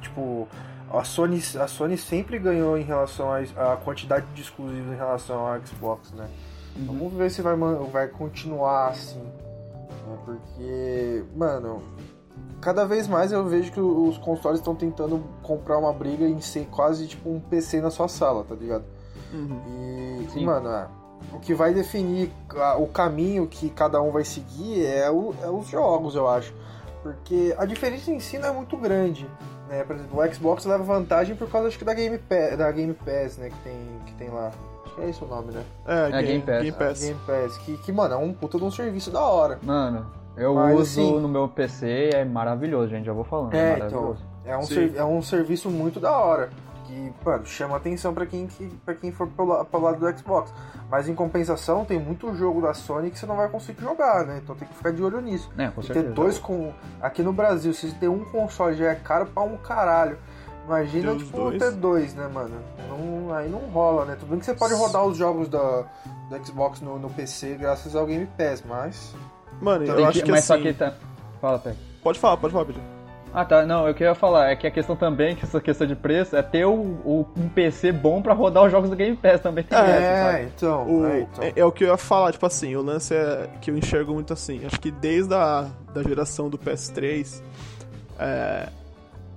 tipo, 0.00 0.46
a 0.92 1.04
Sony, 1.04 1.40
a 1.60 1.68
Sony 1.68 1.96
sempre 1.96 2.38
ganhou 2.38 2.76
em 2.76 2.82
relação 2.82 3.28
à 3.32 3.76
quantidade 3.76 4.26
de 4.34 4.42
exclusivos 4.42 4.92
em 4.92 4.96
relação 4.96 5.46
ao 5.46 5.60
Xbox, 5.64 6.12
né? 6.12 6.28
Uhum. 6.76 6.86
Vamos 6.86 7.12
ver 7.14 7.30
se 7.30 7.42
vai, 7.42 7.56
vai 7.92 8.08
continuar 8.08 8.88
assim. 8.88 9.20
Né? 9.20 10.18
Porque, 10.24 11.24
mano, 11.36 11.82
cada 12.60 12.84
vez 12.84 13.06
mais 13.06 13.32
eu 13.32 13.44
vejo 13.46 13.72
que 13.72 13.80
os 13.80 14.18
consoles 14.18 14.58
estão 14.58 14.74
tentando 14.74 15.22
comprar 15.42 15.78
uma 15.78 15.92
briga 15.92 16.26
em 16.26 16.40
ser 16.40 16.66
quase 16.66 17.06
tipo 17.06 17.30
um 17.30 17.40
PC 17.40 17.80
na 17.80 17.90
sua 17.90 18.08
sala, 18.08 18.44
tá 18.44 18.54
ligado? 18.54 18.84
Uhum. 19.32 20.26
E, 20.34 20.44
mano, 20.44 20.68
é, 20.68 20.88
o 21.32 21.38
que 21.38 21.54
vai 21.54 21.72
definir 21.72 22.32
o 22.78 22.86
caminho 22.86 23.46
que 23.46 23.70
cada 23.70 24.02
um 24.02 24.10
vai 24.10 24.24
seguir 24.24 24.84
é, 24.84 25.10
o, 25.10 25.34
é 25.42 25.48
os 25.48 25.68
jogos, 25.68 26.14
eu 26.14 26.28
acho. 26.28 26.52
Porque 27.02 27.54
a 27.56 27.64
diferença 27.64 28.10
em 28.10 28.20
si 28.20 28.38
não 28.38 28.48
é 28.48 28.52
muito 28.52 28.76
grande. 28.76 29.26
Né? 29.70 29.84
Por 29.84 29.94
exemplo, 29.94 30.20
o 30.20 30.34
Xbox 30.34 30.64
leva 30.64 30.82
vantagem 30.82 31.36
por 31.36 31.48
causa 31.48 31.68
acho 31.68 31.78
que 31.78 31.84
da 31.84 31.94
Game 31.94 32.18
Pass, 32.18 32.58
da 32.58 32.70
Game 32.72 32.92
Pass, 32.92 33.38
né, 33.38 33.50
que 33.50 33.58
tem, 33.58 33.78
que 34.04 34.12
tem 34.14 34.28
lá. 34.28 34.50
Acho 34.84 34.94
que 34.96 35.00
é 35.00 35.08
esse 35.08 35.24
o 35.24 35.28
nome, 35.28 35.52
né? 35.52 35.62
É, 35.86 36.18
é 36.18 36.22
Game, 36.22 36.42
Game 36.42 36.42
Pass. 36.42 36.62
Game 36.62 36.72
Pass. 36.76 37.00
Game 37.00 37.20
Pass 37.24 37.58
que, 37.58 37.76
que, 37.78 37.92
mano, 37.92 38.14
é 38.14 38.16
um 38.16 38.32
puta 38.32 38.58
de 38.58 38.64
um 38.64 38.70
serviço 38.70 39.12
da 39.12 39.22
hora. 39.22 39.60
Mano, 39.62 40.04
eu 40.36 40.54
Mas, 40.54 40.74
uso 40.74 40.82
assim, 40.82 41.20
no 41.20 41.28
meu 41.28 41.48
PC, 41.48 42.10
é 42.12 42.24
maravilhoso, 42.24 42.88
gente, 42.88 43.06
já 43.06 43.12
vou 43.12 43.22
falando. 43.22 43.54
É, 43.54 43.74
é 43.74 43.86
então, 43.86 44.16
é 44.44 44.56
um, 44.56 44.62
é 44.96 45.04
um 45.04 45.22
serviço 45.22 45.70
muito 45.70 46.00
da 46.00 46.18
hora. 46.18 46.50
Que, 46.90 47.12
mano, 47.24 47.46
chama 47.46 47.76
atenção 47.76 48.12
para 48.12 48.26
quem, 48.26 48.48
que, 48.48 48.66
pra 48.84 48.94
quem 48.94 49.12
for 49.12 49.28
pro, 49.28 49.64
pro 49.64 49.80
lado 49.80 50.00
do 50.00 50.18
Xbox. 50.18 50.52
Mas 50.90 51.08
em 51.08 51.14
compensação, 51.14 51.84
tem 51.84 52.00
muito 52.00 52.34
jogo 52.34 52.60
da 52.60 52.74
Sony 52.74 53.12
que 53.12 53.18
você 53.18 53.26
não 53.26 53.36
vai 53.36 53.48
conseguir 53.48 53.80
jogar, 53.80 54.26
né? 54.26 54.40
Então 54.42 54.56
tem 54.56 54.66
que 54.66 54.74
ficar 54.74 54.90
de 54.90 55.00
olho 55.00 55.20
nisso. 55.20 55.48
É, 55.56 55.68
com 55.68 55.82
certeza. 55.82 56.08
ter 56.08 56.12
dois 56.12 56.36
com. 56.36 56.72
Aqui 57.00 57.22
no 57.22 57.32
Brasil, 57.32 57.72
se 57.72 57.92
ter 57.94 58.08
um 58.08 58.24
console 58.24 58.74
já 58.76 58.90
é 58.90 58.96
caro 58.96 59.26
pra 59.26 59.44
um 59.44 59.56
caralho. 59.56 60.18
Imagina, 60.66 61.14
tipo, 61.14 61.36
dois. 61.36 61.58
ter 61.58 61.70
dois, 61.70 62.14
né, 62.14 62.28
mano? 62.28 62.56
Não, 62.88 63.32
aí 63.34 63.48
não 63.48 63.60
rola, 63.70 64.04
né? 64.04 64.16
Tudo 64.18 64.30
bem 64.30 64.40
que 64.40 64.44
você 64.44 64.54
pode 64.54 64.74
rodar 64.74 65.04
os 65.04 65.16
jogos 65.16 65.48
da, 65.48 65.84
do 66.28 66.46
Xbox 66.46 66.80
no, 66.80 66.98
no 66.98 67.08
PC 67.08 67.54
graças 67.54 67.94
ao 67.94 68.04
Game 68.04 68.26
Pass, 68.36 68.64
mas. 68.66 69.14
Mano, 69.60 69.84
eu 69.84 70.06
acho 70.06 70.22
que, 70.24 70.30
mas 70.30 70.50
assim... 70.50 70.62
só 70.62 70.68
que 70.68 70.72
tá. 70.72 70.94
Fala, 71.40 71.58
Pé. 71.60 71.74
Pode 72.02 72.18
falar, 72.18 72.36
pode 72.36 72.52
falar, 72.52 72.64
Pedro. 72.64 72.99
Ah, 73.32 73.44
tá. 73.44 73.64
Não, 73.64 73.86
eu 73.86 73.94
queria 73.94 74.14
falar 74.14 74.50
é 74.50 74.56
que 74.56 74.66
a 74.66 74.70
questão 74.70 74.96
também, 74.96 75.36
que 75.36 75.44
essa 75.44 75.60
questão 75.60 75.86
de 75.86 75.94
preço, 75.94 76.36
é 76.36 76.42
ter 76.42 76.64
o, 76.64 76.72
o 76.72 77.26
um 77.36 77.48
PC 77.48 77.92
bom 77.92 78.20
para 78.20 78.34
rodar 78.34 78.64
os 78.64 78.72
jogos 78.72 78.90
do 78.90 78.96
Game 78.96 79.16
Pass 79.16 79.40
também 79.40 79.62
tem 79.62 79.78
é, 79.78 79.82
essa, 79.82 80.42
então, 80.42 80.86
o, 80.88 81.06
é, 81.06 81.20
então. 81.20 81.44
É, 81.44 81.52
é, 81.56 81.64
o 81.64 81.70
que 81.70 81.84
eu 81.84 81.88
ia 81.88 81.96
falar, 81.96 82.32
tipo 82.32 82.44
assim, 82.44 82.74
o 82.74 82.82
lance 82.82 83.14
é 83.14 83.48
que 83.60 83.70
eu 83.70 83.78
enxergo 83.78 84.12
muito 84.12 84.32
assim. 84.32 84.64
Acho 84.66 84.80
que 84.80 84.90
desde 84.90 85.34
a 85.34 85.68
da 85.94 86.02
geração 86.02 86.48
do 86.48 86.58
PS3, 86.58 87.42
é, 88.18 88.68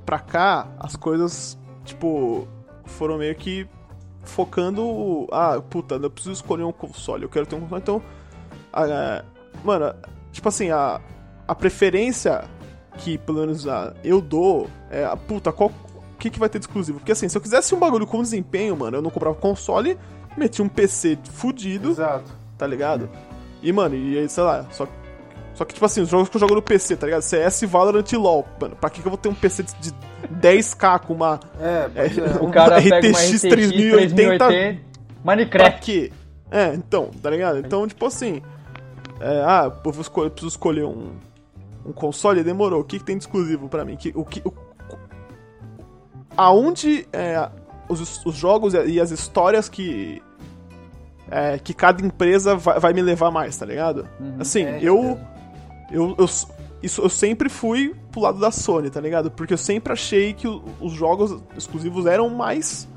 pra 0.05 0.19
cá, 0.19 0.67
as 0.79 0.95
coisas, 0.95 1.57
tipo, 1.85 2.47
foram 2.85 3.17
meio 3.17 3.35
que 3.35 3.67
focando. 4.23 5.27
Ah, 5.31 5.61
puta, 5.69 5.95
eu 5.95 6.09
preciso 6.09 6.33
escolher 6.33 6.63
um 6.63 6.71
console, 6.71 7.23
eu 7.23 7.29
quero 7.29 7.45
ter 7.45 7.55
um 7.55 7.61
console. 7.61 7.81
Então, 7.81 8.01
a, 8.71 9.23
mano, 9.63 9.93
tipo 10.31 10.49
assim, 10.49 10.71
a, 10.71 10.99
a 11.47 11.55
preferência 11.55 12.43
que, 12.97 13.17
pelo 13.17 13.39
menos, 13.39 13.67
a, 13.67 13.93
eu 14.03 14.21
dou 14.21 14.69
é, 14.89 15.05
a, 15.05 15.15
puta, 15.15 15.51
qual. 15.51 15.69
O 15.69 16.17
que, 16.23 16.29
que 16.29 16.39
vai 16.39 16.47
ter 16.47 16.59
de 16.59 16.65
exclusivo? 16.65 16.99
Porque 16.99 17.11
assim, 17.11 17.27
se 17.27 17.37
eu 17.37 17.41
quisesse 17.41 17.75
um 17.75 17.79
bagulho 17.79 18.07
com 18.07 18.21
desempenho, 18.21 18.77
mano, 18.77 18.97
eu 18.97 19.01
não 19.01 19.09
comprava 19.09 19.35
console, 19.35 19.97
metia 20.37 20.63
um 20.63 20.69
PC 20.69 21.17
fudido. 21.33 21.89
Exato. 21.89 22.31
Tá 22.57 22.65
ligado? 22.65 23.09
E, 23.61 23.73
mano, 23.73 23.95
e 23.95 24.17
aí, 24.17 24.29
sei 24.29 24.43
lá, 24.43 24.65
só 24.71 24.87
só 25.53 25.65
que, 25.65 25.73
tipo 25.73 25.85
assim, 25.85 26.01
os 26.01 26.09
jogos 26.09 26.29
que 26.29 26.35
eu 26.35 26.39
jogo 26.39 26.55
no 26.55 26.61
PC, 26.61 26.95
tá 26.95 27.05
ligado? 27.05 27.21
CS, 27.21 27.63
Valorant 27.63 28.11
e 28.11 28.17
LoL. 28.17 28.45
Mano, 28.59 28.75
pra 28.75 28.89
que, 28.89 29.01
que 29.01 29.07
eu 29.07 29.11
vou 29.11 29.17
ter 29.17 29.29
um 29.29 29.35
PC 29.35 29.63
de 29.63 29.91
10k 30.41 30.99
com 31.01 31.13
uma. 31.13 31.39
É, 31.59 31.89
é, 31.95 32.07
o 32.41 32.49
cara 32.49 32.79
RTX, 32.79 32.89
pega 32.89 33.07
uma 33.07 33.19
RTX 33.19 33.41
3080. 33.41 34.47
3080 34.47 34.81
Minecraft. 35.23 35.71
Pra 35.71 35.79
quê? 35.79 36.11
É, 36.49 36.73
então, 36.73 37.11
tá 37.21 37.29
ligado? 37.29 37.59
Então, 37.59 37.87
tipo 37.87 38.05
assim. 38.05 38.41
É, 39.19 39.43
ah, 39.45 39.71
eu, 39.85 39.91
vou 39.91 40.01
escolher, 40.01 40.27
eu 40.27 40.31
preciso 40.31 40.49
escolher 40.49 40.85
um, 40.85 41.11
um 41.85 41.91
console, 41.91 42.43
demorou. 42.43 42.81
O 42.81 42.83
que, 42.83 42.99
que 42.99 43.05
tem 43.05 43.17
de 43.17 43.23
exclusivo 43.23 43.67
pra 43.67 43.83
mim? 43.83 43.95
Que, 43.95 44.11
o 44.15 44.23
que, 44.23 44.41
o, 44.45 44.53
aonde 46.37 47.07
é, 47.11 47.49
os, 47.87 48.25
os 48.25 48.35
jogos 48.35 48.73
e 48.73 48.99
as 48.99 49.11
histórias 49.11 49.69
que. 49.69 50.21
É, 51.29 51.57
que 51.57 51.73
cada 51.73 52.05
empresa 52.05 52.55
vai, 52.55 52.79
vai, 52.79 52.93
me 52.93 53.01
levar 53.01 53.31
mais, 53.31 53.57
tá 53.57 53.65
ligado? 53.65 54.07
Uhum, 54.19 54.35
assim, 54.39 54.63
é, 54.63 54.79
eu. 54.81 55.17
Eu, 55.91 56.15
eu, 56.17 56.25
isso, 56.81 57.01
eu 57.01 57.09
sempre 57.09 57.49
fui 57.49 57.95
pro 58.11 58.21
lado 58.21 58.39
da 58.39 58.51
Sony, 58.51 58.89
tá 58.89 58.99
ligado? 58.99 59.31
Porque 59.31 59.53
eu 59.53 59.57
sempre 59.57 59.93
achei 59.93 60.33
que 60.33 60.47
os 60.47 60.91
jogos 60.91 61.41
exclusivos 61.57 62.05
eram 62.05 62.29
mais 62.29 62.87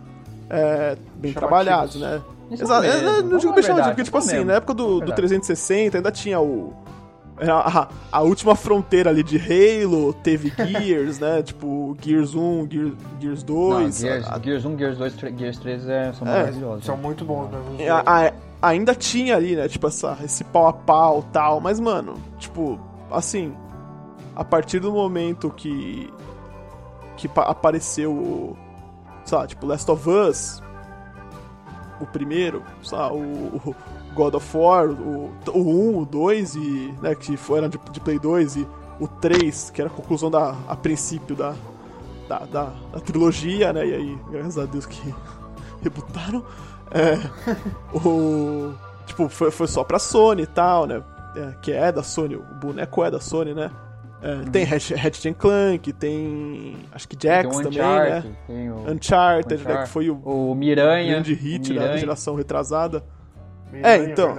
é, 0.50 0.96
bem 1.14 1.32
trabalhados, 1.32 1.96
né? 1.96 2.20
Exato. 2.50 2.86
É, 2.86 3.22
não 3.22 3.38
digo 3.38 3.52
bem 3.52 3.62
chamativo, 3.62 3.90
porque, 3.90 4.04
tipo 4.04 4.18
assim, 4.18 4.32
mesmo. 4.32 4.46
na 4.46 4.54
época 4.54 4.74
do, 4.74 5.00
do 5.00 5.12
360 5.12 5.96
ainda 5.96 6.12
tinha 6.12 6.40
o. 6.40 6.72
A, 7.38 7.88
a, 8.10 8.22
última 8.22 8.56
fronteira 8.56 9.10
ali 9.10 9.22
de 9.22 9.36
Halo, 9.36 10.14
teve 10.14 10.50
Gears, 10.56 11.18
né? 11.18 11.42
Tipo, 11.42 11.94
Gears 12.00 12.34
1, 12.34 12.68
Gears, 12.70 12.92
Gears 13.20 13.42
2. 13.42 13.68
Não, 13.68 13.92
Gears, 13.92 14.26
a, 14.26 14.38
Gears 14.38 14.64
1, 14.64 14.78
Gears 14.78 14.98
2, 14.98 15.14
Gears 15.36 15.58
3 15.58 15.88
é, 15.88 16.12
são 16.14 16.26
é, 16.26 16.30
maravilhosos. 16.30 16.84
São 16.86 16.96
muito 16.96 17.24
bons 17.24 17.50
mesmo. 17.50 17.92
A, 18.06 18.32
ainda 18.62 18.94
tinha 18.94 19.36
ali, 19.36 19.54
né? 19.54 19.68
Tipo, 19.68 19.86
essa, 19.86 20.16
esse 20.24 20.44
pau 20.44 20.66
a 20.66 20.72
pau 20.72 21.22
tal. 21.30 21.60
Mas, 21.60 21.78
mano, 21.78 22.14
tipo, 22.38 22.80
assim. 23.10 23.54
A 24.34 24.44
partir 24.44 24.80
do 24.80 24.92
momento 24.92 25.50
que. 25.50 26.12
Que 27.16 27.30
apareceu. 27.36 28.56
Sei 29.24 29.36
lá, 29.36 29.46
tipo, 29.46 29.66
Last 29.66 29.90
of 29.90 30.08
Us. 30.08 30.62
O 32.00 32.06
primeiro, 32.06 32.62
sei 32.82 32.98
lá, 32.98 33.10
o, 33.10 33.56
o 33.56 33.74
God 34.16 34.34
of 34.34 34.56
War, 34.56 34.88
o, 34.88 35.30
o 35.52 35.90
1, 35.92 35.98
o 35.98 36.06
2, 36.06 36.54
e, 36.56 36.94
né, 37.02 37.14
que 37.14 37.36
foram 37.36 37.68
de, 37.68 37.78
de 37.92 38.00
Play 38.00 38.18
2, 38.18 38.56
e 38.56 38.66
o 38.98 39.06
3, 39.06 39.70
que 39.70 39.80
era 39.80 39.90
a 39.90 39.92
conclusão 39.92 40.30
da, 40.30 40.56
a 40.66 40.74
princípio 40.74 41.36
da, 41.36 41.54
da, 42.26 42.38
da, 42.40 42.72
da 42.92 43.00
trilogia, 43.00 43.72
né? 43.72 43.86
E 43.86 43.94
aí, 43.94 44.18
graças 44.30 44.58
a 44.58 44.64
Deus 44.64 44.86
que 44.86 45.14
rebutaram. 45.82 46.42
É, 46.90 47.18
o. 47.94 48.72
Tipo, 49.06 49.28
foi, 49.28 49.50
foi 49.50 49.68
só 49.68 49.84
pra 49.84 49.98
Sony 49.98 50.42
e 50.42 50.46
tal, 50.46 50.86
né? 50.86 51.02
É, 51.36 51.54
que 51.60 51.70
é 51.70 51.92
da 51.92 52.02
Sony, 52.02 52.34
o 52.34 52.42
boneco 52.60 53.04
é 53.04 53.10
da 53.10 53.20
Sony, 53.20 53.54
né? 53.54 53.70
É, 54.22 54.32
uhum. 54.32 54.44
Tem 54.46 54.64
Ratchet 54.64 55.34
Clank, 55.34 55.92
tem. 55.92 56.76
Acho 56.90 57.06
que 57.06 57.16
Jax 57.20 57.54
também, 57.58 57.78
né? 57.78 58.24
Tem 58.46 58.70
o 58.70 58.90
Uncharted, 58.90 58.94
Uncharted. 58.94 59.64
Né, 59.64 59.82
que 59.82 59.88
foi 59.90 60.08
o, 60.08 60.16
o 60.16 60.54
Miranha, 60.54 61.12
grande 61.12 61.34
hit 61.34 61.70
Miranha. 61.70 61.92
da 61.92 61.96
geração 61.98 62.34
retrasada. 62.34 63.04
Miranha, 63.72 63.94
é, 63.94 64.10
então. 64.10 64.36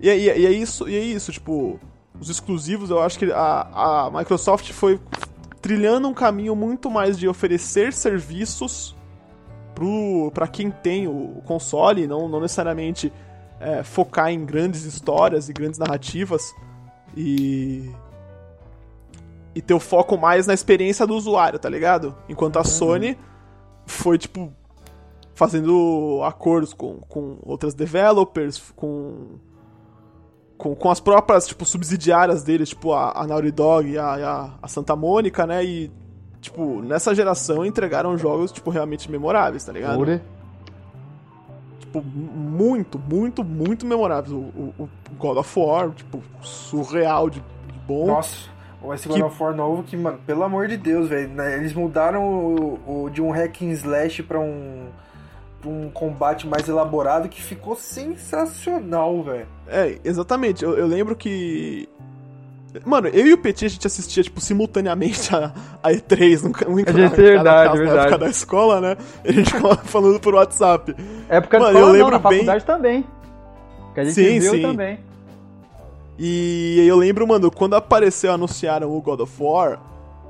E, 0.00 0.08
e, 0.08 0.40
e, 0.40 0.46
é 0.46 0.50
isso, 0.50 0.88
e 0.88 0.96
é 0.96 1.00
isso, 1.00 1.32
tipo, 1.32 1.80
os 2.20 2.28
exclusivos, 2.28 2.90
eu 2.90 3.00
acho 3.00 3.18
que 3.18 3.30
a, 3.32 4.06
a 4.06 4.10
Microsoft 4.10 4.70
foi 4.72 5.00
trilhando 5.60 6.08
um 6.08 6.14
caminho 6.14 6.54
muito 6.54 6.90
mais 6.90 7.18
de 7.18 7.26
oferecer 7.26 7.92
serviços 7.92 8.94
para 10.32 10.46
quem 10.46 10.70
tem 10.70 11.08
o 11.08 11.42
console, 11.44 12.06
não, 12.06 12.28
não 12.28 12.40
necessariamente 12.40 13.12
é, 13.58 13.82
focar 13.82 14.30
em 14.30 14.44
grandes 14.44 14.84
histórias 14.84 15.48
e 15.48 15.52
grandes 15.52 15.78
narrativas 15.78 16.54
e 17.16 17.90
e 19.54 19.62
ter 19.62 19.72
o 19.72 19.80
foco 19.80 20.18
mais 20.18 20.46
na 20.48 20.52
experiência 20.52 21.06
do 21.06 21.14
usuário, 21.14 21.58
tá 21.60 21.68
ligado? 21.68 22.14
Enquanto 22.28 22.56
a 22.56 22.60
uhum. 22.60 22.64
Sony 22.64 23.18
foi 23.86 24.18
tipo 24.18 24.52
fazendo 25.34 26.20
acordos 26.24 26.72
com, 26.72 26.96
com 27.08 27.38
outras 27.42 27.74
developers, 27.74 28.72
com, 28.76 29.38
com, 30.56 30.74
com 30.74 30.90
as 30.90 31.00
próprias 31.00 31.46
tipo 31.46 31.64
subsidiárias 31.64 32.42
deles, 32.42 32.68
tipo 32.70 32.92
a, 32.92 33.12
a 33.20 33.26
Naughty 33.26 33.50
Dog 33.50 33.90
e 33.90 33.98
a, 33.98 34.14
a, 34.14 34.50
a 34.62 34.68
Santa 34.68 34.94
Mônica, 34.94 35.46
né? 35.46 35.64
E 35.64 35.90
tipo, 36.44 36.82
nessa 36.82 37.14
geração 37.14 37.64
entregaram 37.64 38.16
jogos, 38.18 38.52
tipo, 38.52 38.70
realmente 38.70 39.10
memoráveis, 39.10 39.64
tá 39.64 39.72
ligado? 39.72 39.98
Ure. 39.98 40.20
Tipo, 41.80 42.02
muito, 42.02 42.98
muito, 42.98 43.42
muito 43.42 43.86
memoráveis. 43.86 44.32
O, 44.32 44.36
o, 44.38 44.74
o, 44.78 44.88
God 45.18 45.38
of 45.38 45.58
War, 45.58 45.90
tipo, 45.90 46.22
surreal 46.42 47.30
de, 47.30 47.40
de 47.40 47.78
bom. 47.86 48.06
Nossa, 48.06 48.50
esse 48.92 49.08
God 49.08 49.16
que... 49.16 49.22
of 49.22 49.42
War 49.42 49.54
novo 49.54 49.82
que, 49.84 49.96
mano, 49.96 50.18
pelo 50.26 50.42
amor 50.42 50.68
de 50.68 50.76
Deus, 50.76 51.08
velho, 51.08 51.28
né? 51.30 51.56
eles 51.56 51.72
mudaram 51.72 52.22
o, 52.22 53.04
o, 53.04 53.10
de 53.10 53.22
um 53.22 53.30
hack 53.30 53.62
and 53.62 53.72
slash 53.72 54.22
pra 54.22 54.38
um 54.38 54.88
um 55.68 55.90
combate 55.90 56.46
mais 56.46 56.68
elaborado 56.68 57.28
que 57.28 57.42
ficou 57.42 57.76
sensacional, 57.76 59.22
velho. 59.22 59.46
É, 59.68 59.98
exatamente. 60.04 60.64
Eu, 60.64 60.76
eu, 60.76 60.86
lembro 60.86 61.16
que 61.16 61.88
Mano, 62.84 63.06
eu 63.08 63.26
e 63.26 63.32
o 63.32 63.38
Petit 63.38 63.66
a 63.66 63.68
gente 63.68 63.86
assistia, 63.86 64.22
tipo, 64.22 64.40
simultaneamente 64.40 65.34
a, 65.34 65.52
a 65.82 65.90
E3 65.92 66.42
no, 66.42 66.74
no, 66.74 66.80
é 66.80 67.08
verdade, 67.08 67.68
casa, 67.68 67.78
verdade. 67.78 67.96
na 67.96 68.02
época 68.02 68.18
da 68.18 68.28
escola, 68.28 68.80
né? 68.80 68.96
E 69.24 69.28
a 69.28 69.32
gente 69.32 69.52
ficava 69.52 69.76
falando 69.84 70.18
por 70.18 70.34
WhatsApp. 70.34 70.94
Época 71.28 71.58
Mano, 71.58 71.72
da 71.72 71.78
escola, 71.78 71.92
eu 71.92 71.92
lembro 71.92 72.10
não, 72.10 72.22
na 72.22 72.28
bem... 72.28 72.38
faculdade 72.38 72.64
também. 72.64 73.04
Que 73.94 74.00
a 74.00 74.04
gente 74.04 74.14
sim, 74.14 74.40
viu 74.40 74.52
sim. 74.52 74.62
também. 74.62 74.98
E 76.18 76.84
eu 76.86 76.96
lembro, 76.96 77.26
mano, 77.26 77.50
quando 77.50 77.74
apareceu, 77.74 78.32
anunciaram 78.32 78.90
o 78.90 79.00
God 79.00 79.20
of 79.20 79.32
War, 79.38 79.78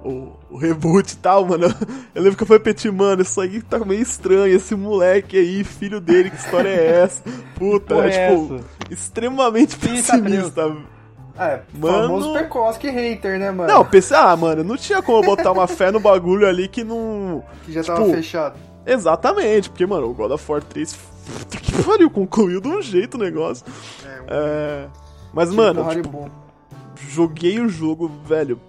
o, 0.04 0.32
o 0.50 0.56
reboot 0.58 1.12
e 1.12 1.16
tal, 1.16 1.46
mano. 1.46 1.66
Eu 2.14 2.22
lembro 2.22 2.36
que 2.36 2.42
eu 2.42 2.46
falei 2.46 2.62
Petit, 2.62 2.90
mano, 2.90 3.22
isso 3.22 3.40
aí 3.40 3.60
tá 3.62 3.78
meio 3.78 4.02
estranho, 4.02 4.54
esse 4.54 4.74
moleque 4.76 5.36
aí, 5.36 5.64
filho 5.64 6.00
dele, 6.00 6.30
que 6.30 6.36
história 6.36 6.68
é 6.68 7.02
essa? 7.02 7.22
Puta, 7.56 7.94
é, 7.96 8.30
tipo, 8.30 8.54
essa? 8.54 8.64
extremamente 8.90 9.76
tá 9.76 9.88
pessimista. 9.88 10.76
É, 11.36 11.62
mano... 11.72 12.08
famoso 12.08 12.32
Pekoski 12.34 12.88
hater, 12.90 13.40
né, 13.40 13.50
mano? 13.50 13.72
Não, 13.72 13.84
pensei, 13.84 14.16
ah, 14.16 14.36
mano, 14.36 14.62
não 14.62 14.76
tinha 14.76 15.02
como 15.02 15.22
botar 15.22 15.50
uma 15.50 15.66
fé 15.66 15.90
no 15.90 15.98
bagulho 16.00 16.46
ali 16.46 16.68
que 16.68 16.84
não. 16.84 17.42
Que 17.64 17.72
já 17.72 17.82
tipo, 17.82 17.96
tava 17.96 18.10
fechado. 18.10 18.58
Exatamente, 18.86 19.70
porque, 19.70 19.86
mano, 19.86 20.08
o 20.08 20.14
God 20.14 20.30
of 20.30 20.52
War 20.52 20.62
3, 20.62 20.94
puta 20.94 21.56
que 21.56 21.82
pariu, 21.82 22.10
concluiu 22.10 22.60
de 22.60 22.68
um 22.68 22.80
jeito 22.80 23.16
o 23.16 23.18
negócio. 23.18 23.64
É, 24.04 24.20
um... 24.20 24.24
é... 24.28 24.86
Mas, 25.32 25.48
tipo 25.48 25.60
mano, 25.60 25.88
tipo, 25.90 26.30
joguei 27.08 27.58
o 27.58 27.68
jogo, 27.68 28.08
velho, 28.24 28.60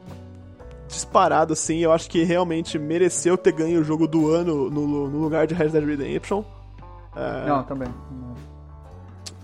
disparado, 0.96 1.54
assim, 1.54 1.80
eu 1.80 1.92
acho 1.92 2.10
que 2.10 2.24
realmente 2.24 2.80
mereceu 2.80 3.38
ter 3.38 3.52
ganho 3.52 3.82
o 3.82 3.84
jogo 3.84 4.08
do 4.08 4.30
ano 4.30 4.70
no, 4.70 5.10
no 5.10 5.20
lugar 5.20 5.46
de 5.46 5.54
Red 5.54 5.70
Dead 5.70 5.84
Redemption. 5.84 6.44
É... 7.16 7.48
Não, 7.48 7.64
também. 7.64 7.90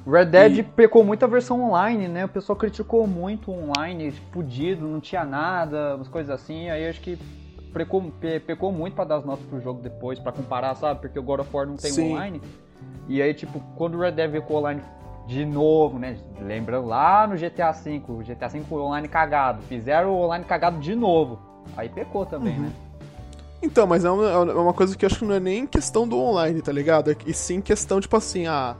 Red 0.07 0.25
Dead 0.25 0.57
e... 0.57 0.63
pecou 0.63 1.03
muito 1.03 1.23
a 1.23 1.27
versão 1.27 1.61
online, 1.61 2.07
né? 2.07 2.25
O 2.25 2.29
pessoal 2.29 2.55
criticou 2.55 3.05
muito 3.05 3.51
online, 3.51 4.11
fudido, 4.31 4.87
não 4.87 4.99
tinha 4.99 5.23
nada, 5.23 5.95
umas 5.95 6.07
coisas 6.07 6.29
assim. 6.29 6.69
Aí 6.69 6.87
acho 6.87 7.01
que 7.01 7.19
pecou, 7.73 8.11
pecou 8.45 8.71
muito 8.71 8.95
para 8.95 9.05
dar 9.05 9.17
as 9.17 9.25
notas 9.25 9.45
pro 9.45 9.59
jogo 9.61 9.81
depois, 9.81 10.19
para 10.19 10.31
comparar, 10.31 10.75
sabe? 10.75 11.01
Porque 11.01 11.19
o 11.19 11.23
God 11.23 11.41
of 11.41 11.49
War 11.55 11.67
não 11.67 11.75
tem 11.75 11.91
Sim. 11.91 12.13
online. 12.13 12.41
E 13.07 13.21
aí, 13.21 13.33
tipo, 13.33 13.59
quando 13.75 13.95
o 13.95 13.99
Red 13.99 14.13
Dead 14.13 14.31
ficou 14.31 14.57
online 14.57 14.81
de 15.31 15.45
novo, 15.45 15.97
né? 15.97 16.17
Lembra 16.41 16.79
lá 16.81 17.25
no 17.25 17.37
GTA 17.37 17.71
V, 17.71 18.03
o 18.09 18.17
GTA 18.17 18.49
V 18.49 18.65
online 18.73 19.07
cagado. 19.07 19.61
Fizeram 19.63 20.09
o 20.11 20.23
online 20.23 20.43
cagado 20.43 20.77
de 20.79 20.93
novo. 20.93 21.39
Aí 21.77 21.87
pecou 21.87 22.25
também, 22.25 22.57
uhum. 22.57 22.63
né? 22.63 22.73
Então, 23.63 23.87
mas 23.87 24.03
é 24.03 24.11
uma, 24.11 24.27
é 24.27 24.55
uma 24.55 24.73
coisa 24.73 24.97
que 24.97 25.05
eu 25.05 25.07
acho 25.07 25.19
que 25.19 25.25
não 25.25 25.35
é 25.35 25.39
nem 25.39 25.65
questão 25.65 26.05
do 26.05 26.19
online, 26.19 26.61
tá 26.61 26.71
ligado? 26.71 27.11
É 27.11 27.15
e 27.25 27.33
sim 27.33 27.61
questão, 27.61 28.01
tipo 28.01 28.17
assim, 28.17 28.45
a. 28.45 28.75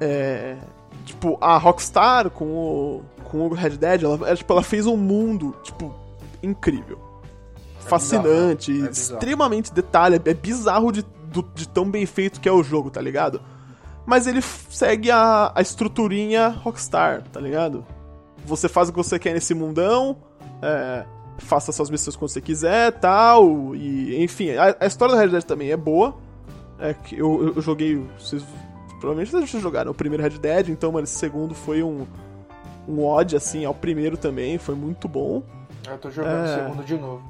É, 0.00 0.56
tipo, 1.04 1.38
a 1.40 1.56
Rockstar 1.56 2.30
com 2.30 2.46
o, 2.46 3.02
com 3.24 3.46
o 3.46 3.54
Red 3.54 3.76
Dead, 3.76 4.02
ela, 4.02 4.28
é, 4.28 4.34
tipo, 4.34 4.52
ela 4.52 4.62
fez 4.62 4.86
um 4.86 4.96
mundo, 4.96 5.54
tipo, 5.62 5.94
incrível. 6.42 6.98
É 7.78 7.88
fascinante, 7.88 8.72
bizarro, 8.72 8.88
é 8.88 8.90
extremamente 8.90 9.72
detalhe, 9.72 10.16
é 10.16 10.34
bizarro 10.34 10.90
de, 10.90 11.04
do, 11.26 11.42
de 11.54 11.68
tão 11.68 11.88
bem 11.88 12.06
feito 12.06 12.40
que 12.40 12.48
é 12.48 12.52
o 12.52 12.62
jogo, 12.62 12.90
tá 12.90 13.00
ligado? 13.00 13.40
Mas 14.06 14.26
ele 14.26 14.42
segue 14.42 15.10
a, 15.10 15.52
a 15.54 15.62
estruturinha 15.62 16.48
Rockstar, 16.48 17.22
tá 17.32 17.40
ligado? 17.40 17.84
Você 18.44 18.68
faz 18.68 18.88
o 18.88 18.92
que 18.92 18.98
você 18.98 19.18
quer 19.18 19.32
nesse 19.32 19.54
mundão, 19.54 20.18
é, 20.60 21.04
faça 21.38 21.72
suas 21.72 21.88
missões 21.88 22.14
quando 22.14 22.30
você 22.30 22.40
quiser 22.40 22.92
tal. 22.92 23.74
E, 23.74 24.22
enfim, 24.22 24.50
a, 24.50 24.76
a 24.80 24.86
história 24.86 25.14
da 25.14 25.20
Red 25.20 25.28
Dead 25.28 25.44
também 25.44 25.70
é 25.70 25.76
boa. 25.76 26.14
É 26.78 26.92
que 26.92 27.18
eu, 27.18 27.54
eu 27.56 27.62
joguei. 27.62 27.96
Vocês 28.18 28.44
provavelmente 29.04 29.30
vocês 29.30 29.62
jogaram 29.62 29.90
o 29.90 29.94
primeiro 29.94 30.22
Red 30.22 30.38
Dead, 30.38 30.68
então, 30.70 30.90
mano, 30.90 31.04
esse 31.04 31.18
segundo 31.18 31.54
foi 31.54 31.82
um, 31.82 32.06
um 32.88 33.04
odd, 33.04 33.36
assim, 33.36 33.64
ao 33.64 33.74
primeiro 33.74 34.16
também, 34.16 34.56
foi 34.56 34.74
muito 34.74 35.06
bom. 35.06 35.42
Eu 35.86 35.98
tô 35.98 36.10
jogando 36.10 36.46
é... 36.46 36.54
o 36.54 36.64
segundo 36.64 36.84
de 36.84 36.96
novo. 36.96 37.22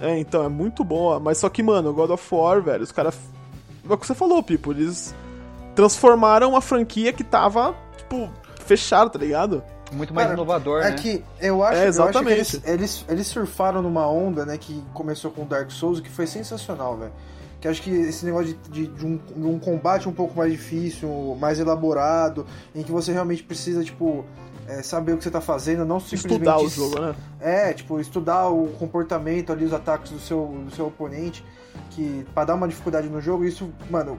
É, 0.00 0.18
então, 0.18 0.42
é 0.42 0.48
muito 0.48 0.82
bom, 0.82 1.20
mas 1.20 1.36
só 1.36 1.48
que, 1.50 1.62
mano, 1.62 1.92
God 1.92 2.10
of 2.10 2.34
War, 2.34 2.62
velho, 2.62 2.82
os 2.82 2.92
caras. 2.92 3.18
É 3.88 3.92
o 3.92 3.98
que 3.98 4.06
você 4.06 4.14
falou, 4.14 4.42
Pipo, 4.42 4.72
eles 4.72 5.14
transformaram 5.74 6.56
a 6.56 6.60
franquia 6.60 7.12
que 7.12 7.24
tava, 7.24 7.74
tipo, 7.96 8.30
fechada, 8.64 9.10
tá 9.10 9.18
ligado? 9.18 9.62
Muito 9.92 10.14
mais 10.14 10.28
Cara, 10.28 10.36
inovador, 10.36 10.82
é 10.82 10.90
né? 10.90 10.96
que 10.96 11.24
eu 11.40 11.64
acho, 11.64 11.80
é, 11.80 11.86
exatamente. 11.88 12.26
Eu 12.26 12.40
acho 12.40 12.60
que 12.60 12.70
eles, 12.70 12.80
eles, 12.80 13.04
eles, 13.08 13.26
surfaram 13.26 13.82
numa 13.82 14.08
onda, 14.08 14.46
né, 14.46 14.56
que 14.56 14.84
começou 14.94 15.30
com 15.30 15.44
Dark 15.44 15.70
Souls, 15.70 16.00
que 16.00 16.08
foi 16.08 16.26
sensacional, 16.26 16.96
velho. 16.96 17.12
Que 17.60 17.68
acho 17.68 17.82
que 17.82 17.90
esse 17.90 18.24
negócio 18.24 18.54
de, 18.54 18.70
de, 18.70 18.86
de, 18.86 19.06
um, 19.06 19.16
de, 19.16 19.46
um, 19.46 19.58
combate 19.58 20.08
um 20.08 20.12
pouco 20.12 20.36
mais 20.38 20.50
difícil, 20.50 21.36
mais 21.38 21.58
elaborado, 21.58 22.46
em 22.74 22.82
que 22.82 22.92
você 22.92 23.12
realmente 23.12 23.42
precisa, 23.42 23.84
tipo, 23.84 24.24
é, 24.66 24.82
saber 24.82 25.12
o 25.12 25.18
que 25.18 25.24
você 25.24 25.30
tá 25.30 25.40
fazendo, 25.40 25.84
não 25.84 25.98
simplesmente... 25.98 26.32
Estudar 26.32 26.58
o 26.58 26.68
jogo, 26.68 27.00
né? 27.00 27.14
É, 27.40 27.72
tipo, 27.72 28.00
estudar 28.00 28.48
o 28.48 28.68
comportamento 28.78 29.52
ali, 29.52 29.64
os 29.64 29.74
ataques 29.74 30.12
do 30.12 30.20
seu, 30.20 30.46
do 30.64 30.74
seu 30.74 30.86
oponente, 30.86 31.44
que 31.90 32.24
para 32.32 32.46
dar 32.46 32.54
uma 32.54 32.68
dificuldade 32.68 33.08
no 33.08 33.20
jogo, 33.20 33.44
isso, 33.44 33.70
mano, 33.90 34.18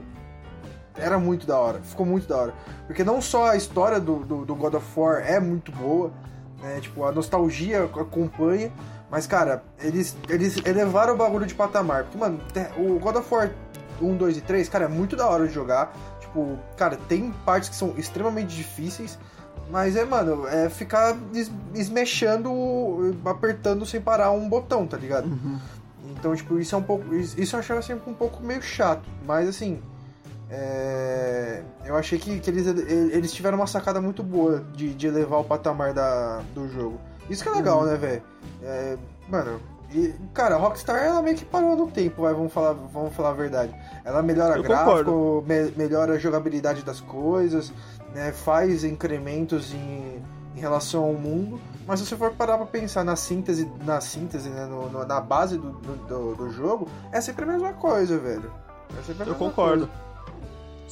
era 0.96 1.18
muito 1.18 1.46
da 1.46 1.58
hora, 1.58 1.80
ficou 1.80 2.04
muito 2.04 2.28
da 2.28 2.36
hora. 2.36 2.54
Porque 2.86 3.04
não 3.04 3.20
só 3.20 3.50
a 3.50 3.56
história 3.56 4.00
do, 4.00 4.16
do, 4.20 4.44
do 4.44 4.54
God 4.54 4.74
of 4.74 4.86
War 4.98 5.22
é 5.26 5.40
muito 5.40 5.72
boa, 5.72 6.12
né? 6.62 6.80
Tipo, 6.80 7.04
a 7.04 7.12
nostalgia 7.12 7.84
acompanha, 7.84 8.72
mas, 9.10 9.26
cara, 9.26 9.62
eles, 9.78 10.16
eles 10.28 10.56
elevaram 10.64 11.14
o 11.14 11.16
bagulho 11.16 11.46
de 11.46 11.54
patamar. 11.54 12.04
Porque, 12.04 12.18
mano, 12.18 12.40
o 12.78 12.98
God 12.98 13.16
of 13.16 13.34
War 13.34 13.50
1, 14.00 14.16
2 14.16 14.36
e 14.38 14.40
3, 14.40 14.68
cara, 14.68 14.84
é 14.86 14.88
muito 14.88 15.16
da 15.16 15.26
hora 15.28 15.46
de 15.46 15.52
jogar. 15.52 15.94
Tipo, 16.20 16.58
cara, 16.76 16.96
tem 17.08 17.30
partes 17.44 17.68
que 17.68 17.76
são 17.76 17.94
extremamente 17.98 18.56
difíceis, 18.56 19.18
mas 19.70 19.96
é, 19.96 20.04
mano, 20.04 20.46
é 20.46 20.68
ficar 20.68 21.16
esmechando, 21.74 22.50
apertando 23.24 23.84
sem 23.84 24.00
parar 24.00 24.30
um 24.30 24.48
botão, 24.48 24.86
tá 24.86 24.96
ligado? 24.96 25.26
Uhum. 25.26 25.58
Então, 26.10 26.34
tipo, 26.34 26.58
isso 26.58 26.74
é 26.74 26.78
um 26.78 26.82
pouco. 26.82 27.14
Isso 27.14 27.56
eu 27.56 27.60
achava 27.60 27.82
sempre 27.82 28.10
um 28.10 28.14
pouco 28.14 28.42
meio 28.42 28.62
chato. 28.62 29.08
Mas 29.26 29.48
assim, 29.48 29.82
é, 30.50 31.62
eu 31.84 31.96
achei 31.96 32.18
que, 32.18 32.40
que 32.40 32.50
eles, 32.50 32.66
eles 32.66 33.32
tiveram 33.32 33.58
uma 33.58 33.66
sacada 33.66 34.00
muito 34.00 34.22
boa 34.22 34.64
de, 34.74 34.94
de 34.94 35.06
elevar 35.06 35.40
o 35.40 35.44
patamar 35.44 35.92
da, 35.92 36.42
do 36.54 36.68
jogo. 36.68 37.00
Isso 37.30 37.42
que 37.42 37.48
é 37.48 37.52
legal, 37.52 37.80
uhum. 37.80 37.86
né, 37.86 37.96
velho? 37.96 38.22
É, 38.62 38.98
mano, 39.28 39.60
e, 39.94 40.14
cara, 40.32 40.54
a 40.54 40.58
Rockstar 40.58 41.02
ela 41.02 41.20
meio 41.20 41.36
que 41.36 41.44
parou 41.44 41.76
no 41.76 41.86
tempo, 41.88 42.22
vai, 42.22 42.32
vamos 42.32 42.52
falar, 42.52 42.72
vamos 42.72 43.14
falar 43.14 43.30
a 43.30 43.34
verdade. 43.34 43.74
Ela 44.04 44.22
melhora 44.22 44.56
eu 44.56 44.62
gráfico, 44.62 45.44
me, 45.46 45.70
melhora 45.76 46.14
a 46.14 46.18
jogabilidade 46.18 46.82
das 46.82 47.00
coisas, 47.00 47.72
né, 48.14 48.32
faz 48.32 48.84
incrementos 48.84 49.74
em, 49.74 50.22
em 50.56 50.60
relação 50.60 51.04
ao 51.04 51.12
mundo. 51.12 51.60
Mas 51.86 52.00
se 52.00 52.06
você 52.06 52.16
for 52.16 52.32
parar 52.32 52.56
pra 52.56 52.66
pensar 52.66 53.04
na 53.04 53.16
síntese, 53.16 53.70
na 53.84 54.00
síntese, 54.00 54.48
né, 54.48 54.64
no, 54.64 54.88
no, 54.88 55.06
na 55.06 55.20
base 55.20 55.58
do, 55.58 55.72
do, 55.72 56.34
do, 56.34 56.50
jogo, 56.50 56.88
é 57.10 57.20
sempre 57.20 57.44
a 57.44 57.48
mesma 57.48 57.74
coisa, 57.74 58.18
velho. 58.18 58.50
É 58.98 59.02
sempre 59.02 59.24
a 59.24 59.26
mesma 59.26 59.32
eu 59.32 59.34
concordo. 59.34 59.86
Coisa. 59.88 60.11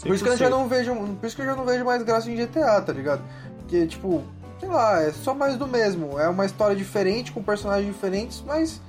Por 0.02 0.14
isso 0.14 0.24
que 0.24 0.30
eu 0.30 0.36
já 0.36 0.50
não 0.50 0.68
vejo. 0.68 0.94
Por 0.94 1.26
isso 1.26 1.36
que 1.36 1.42
eu 1.42 1.46
já 1.46 1.56
não 1.56 1.64
vejo 1.64 1.84
mais 1.84 2.02
graça 2.02 2.30
em 2.30 2.36
GTA, 2.36 2.80
tá 2.80 2.92
ligado? 2.92 3.22
Porque, 3.58 3.86
tipo, 3.86 4.22
sei 4.58 4.68
lá, 4.68 5.02
é 5.02 5.12
só 5.12 5.34
mais 5.34 5.56
do 5.56 5.66
mesmo. 5.66 6.18
É 6.18 6.28
uma 6.28 6.46
história 6.46 6.76
diferente, 6.76 7.32
com 7.32 7.42
personagens 7.42 7.92
diferentes, 7.92 8.42
mas. 8.46 8.80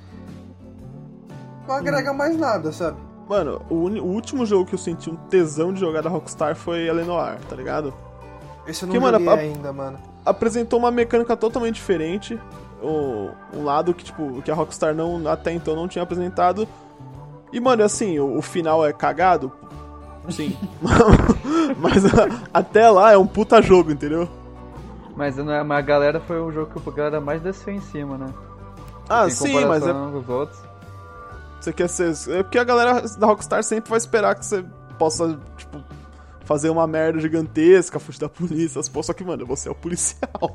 Não 1.66 1.76
agrega 1.76 2.12
hum. 2.12 2.16
mais 2.16 2.36
nada, 2.36 2.72
sabe? 2.72 2.98
Mano, 3.28 3.62
o, 3.70 3.74
o, 3.74 4.06
último 4.06 4.44
jogo 4.44 4.66
que 4.66 4.74
eu 4.74 4.78
senti 4.78 5.08
um 5.08 5.16
tesão 5.16 5.72
de 5.72 5.80
jogar 5.80 6.02
da 6.02 6.10
Rockstar 6.10 6.56
foi 6.56 6.86
Eleanor, 6.86 7.36
tá 7.48 7.56
ligado? 7.56 7.94
Esse 8.66 8.84
eu 8.84 8.88
não 8.88 9.00
mano, 9.00 9.30
ainda, 9.30 9.72
mano. 9.72 9.98
Apresentou 10.24 10.78
uma 10.78 10.90
mecânica 10.90 11.36
totalmente 11.36 11.76
diferente. 11.76 12.38
Um, 12.82 13.30
um 13.54 13.64
lado 13.64 13.94
que, 13.94 14.04
tipo, 14.04 14.42
que 14.42 14.50
a 14.50 14.54
Rockstar 14.54 14.94
não, 14.94 15.26
até 15.28 15.52
então 15.52 15.74
não 15.74 15.88
tinha 15.88 16.02
apresentado. 16.02 16.68
E, 17.52 17.60
mano, 17.60 17.82
assim, 17.84 18.18
o, 18.18 18.38
o 18.38 18.42
final 18.42 18.84
é 18.84 18.92
cagado, 18.92 19.52
Sim. 20.30 20.56
mas 21.78 22.04
até 22.52 22.88
lá 22.88 23.12
é 23.12 23.18
um 23.18 23.26
puta 23.26 23.60
jogo, 23.60 23.90
entendeu? 23.90 24.28
Mas, 25.16 25.38
é, 25.38 25.42
a 25.42 25.80
galera 25.80 26.20
foi 26.20 26.40
o 26.40 26.50
jogo 26.50 26.80
que 26.80 26.88
a 26.88 26.92
galera 26.92 27.20
mais 27.20 27.42
desceu 27.42 27.74
em 27.74 27.80
cima, 27.80 28.16
né? 28.16 28.26
Ah, 29.08 29.28
sim, 29.28 29.64
mas 29.64 29.86
é. 29.86 29.92
Os 29.92 30.28
outros. 30.28 30.58
Você 31.60 31.72
quer 31.72 31.88
ser. 31.88 32.12
É 32.30 32.42
porque 32.42 32.58
a 32.58 32.64
galera 32.64 33.02
da 33.18 33.26
Rockstar 33.26 33.62
sempre 33.62 33.90
vai 33.90 33.98
esperar 33.98 34.34
que 34.34 34.44
você 34.44 34.64
possa, 34.98 35.38
tipo, 35.56 35.82
fazer 36.44 36.70
uma 36.70 36.86
merda 36.86 37.20
gigantesca, 37.20 37.98
fugir 37.98 38.20
da 38.20 38.28
polícia, 38.28 38.80
as 38.80 38.86
Só 38.88 39.12
que, 39.12 39.22
mano, 39.22 39.44
você 39.46 39.68
é 39.68 39.72
o 39.72 39.74
policial. 39.74 40.54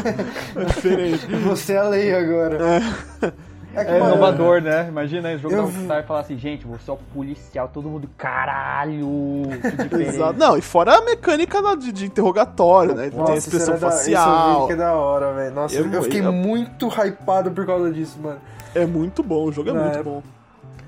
é 0.56 0.64
diferente. 0.64 1.26
Você 1.44 1.74
é 1.74 1.78
a 1.78 1.88
lei 1.88 2.14
agora. 2.14 2.58
É. 2.62 3.32
É, 3.74 3.82
é 3.82 3.96
inovador, 3.96 4.60
né? 4.60 4.86
Imagina 4.88 5.28
aí, 5.28 5.38
jogo 5.38 5.54
eu... 5.54 5.62
da 5.62 5.68
Rockstar 5.68 6.00
e 6.00 6.06
falar 6.06 6.20
assim, 6.20 6.38
gente, 6.38 6.66
você 6.66 6.90
é 6.90 6.94
o 6.94 6.96
policial, 6.96 7.68
todo 7.68 7.88
mundo, 7.88 8.08
caralho, 8.16 9.42
Exato. 9.98 10.38
Não, 10.38 10.56
e 10.56 10.60
fora 10.60 10.98
a 10.98 11.00
mecânica 11.02 11.60
de, 11.76 11.92
de 11.92 12.06
interrogatório, 12.06 12.94
né? 12.94 13.10
Nossa, 13.12 13.24
Tem 13.24 13.34
a 13.34 13.38
expressão 13.38 13.78
facial. 13.78 14.58
Isso 14.58 14.66
que 14.68 14.72
é 14.74 14.76
da 14.76 14.92
hora, 14.92 15.32
velho. 15.32 15.54
Nossa, 15.54 15.74
eu, 15.74 15.90
eu 15.90 16.02
fiquei 16.02 16.20
eu... 16.20 16.32
muito 16.32 16.88
hypado 16.88 17.50
por 17.50 17.64
causa 17.66 17.90
disso, 17.90 18.18
mano. 18.20 18.40
É 18.74 18.86
muito 18.86 19.22
bom, 19.22 19.44
o 19.44 19.52
jogo 19.52 19.70
é, 19.70 19.72
muito 19.72 20.04
bom. 20.04 20.22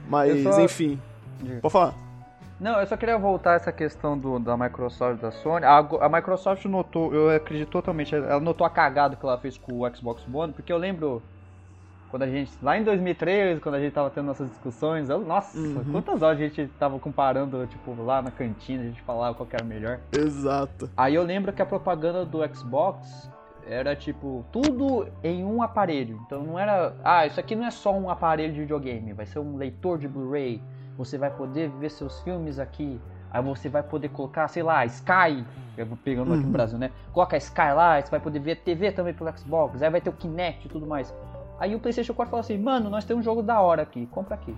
Mas, 0.08 0.42
só... 0.42 0.60
enfim, 0.60 1.00
pode 1.60 1.72
falar. 1.72 1.94
Não, 2.60 2.80
eu 2.80 2.86
só 2.86 2.96
queria 2.96 3.18
voltar 3.18 3.52
a 3.52 3.54
essa 3.54 3.72
questão 3.72 4.16
do, 4.16 4.38
da 4.38 4.56
Microsoft 4.56 5.20
da 5.20 5.30
Sony. 5.32 5.64
A, 5.64 5.78
a, 5.78 6.08
Microsoft 6.08 6.64
notou, 6.66 7.12
eu 7.12 7.28
acredito 7.34 7.68
totalmente, 7.68 8.14
ela 8.14 8.40
notou 8.40 8.66
a 8.66 8.70
cagada 8.70 9.16
que 9.16 9.26
ela 9.26 9.36
fez 9.38 9.58
com 9.58 9.80
o 9.80 9.94
Xbox 9.94 10.22
One, 10.32 10.52
porque 10.52 10.72
eu 10.72 10.78
lembro 10.78 11.22
quando 12.14 12.22
a 12.22 12.28
gente, 12.28 12.52
lá 12.62 12.78
em 12.78 12.84
2013, 12.84 13.60
quando 13.60 13.74
a 13.74 13.80
gente 13.80 13.92
tava 13.92 14.08
tendo 14.08 14.26
nossas 14.26 14.48
discussões, 14.48 15.10
eu, 15.10 15.18
nossa, 15.18 15.58
uhum. 15.58 15.82
quantas 15.90 16.22
horas 16.22 16.38
a 16.38 16.44
gente 16.44 16.68
tava 16.78 16.96
comparando, 17.00 17.66
tipo, 17.66 17.92
lá 18.00 18.22
na 18.22 18.30
cantina, 18.30 18.84
a 18.84 18.86
gente 18.86 19.02
falava 19.02 19.34
qual 19.34 19.48
que 19.48 19.56
era 19.56 19.64
melhor. 19.64 19.98
Exato. 20.16 20.88
Aí 20.96 21.16
eu 21.16 21.24
lembro 21.24 21.52
que 21.52 21.60
a 21.60 21.66
propaganda 21.66 22.24
do 22.24 22.38
Xbox 22.54 23.28
era 23.66 23.96
tipo 23.96 24.44
tudo 24.52 25.08
em 25.24 25.44
um 25.44 25.60
aparelho. 25.60 26.20
Então 26.24 26.44
não 26.44 26.56
era, 26.56 26.94
ah, 27.02 27.26
isso 27.26 27.40
aqui 27.40 27.56
não 27.56 27.66
é 27.66 27.72
só 27.72 27.92
um 27.92 28.08
aparelho 28.08 28.52
de 28.52 28.60
videogame, 28.60 29.12
vai 29.12 29.26
ser 29.26 29.40
um 29.40 29.56
leitor 29.56 29.98
de 29.98 30.06
Blu-ray. 30.06 30.62
Você 30.96 31.18
vai 31.18 31.32
poder 31.32 31.68
ver 31.68 31.90
seus 31.90 32.20
filmes 32.20 32.60
aqui. 32.60 33.00
Aí 33.28 33.42
você 33.42 33.68
vai 33.68 33.82
poder 33.82 34.10
colocar, 34.10 34.46
sei 34.46 34.62
lá, 34.62 34.86
Sky, 34.86 35.44
eu 35.76 35.84
vou 35.84 35.96
pegando 35.96 36.32
aqui 36.32 36.42
no 36.42 36.46
uhum. 36.46 36.52
Brasil, 36.52 36.78
né? 36.78 36.92
Coloca 37.12 37.36
Sky 37.36 37.72
lá, 37.74 38.00
você 38.00 38.08
vai 38.08 38.20
poder 38.20 38.38
ver 38.38 38.58
TV 38.58 38.92
também 38.92 39.12
pelo 39.12 39.36
Xbox, 39.36 39.82
aí 39.82 39.90
vai 39.90 40.00
ter 40.00 40.10
o 40.10 40.12
Kinect 40.12 40.66
e 40.66 40.70
tudo 40.70 40.86
mais. 40.86 41.12
Aí 41.58 41.74
o 41.74 41.80
PlayStation 41.80 42.14
4 42.14 42.30
falou 42.30 42.40
assim: 42.40 42.58
Mano, 42.58 42.90
nós 42.90 43.04
temos 43.04 43.22
um 43.22 43.24
jogo 43.24 43.42
da 43.42 43.60
hora 43.60 43.82
aqui, 43.82 44.06
compra 44.06 44.34
aqui. 44.34 44.54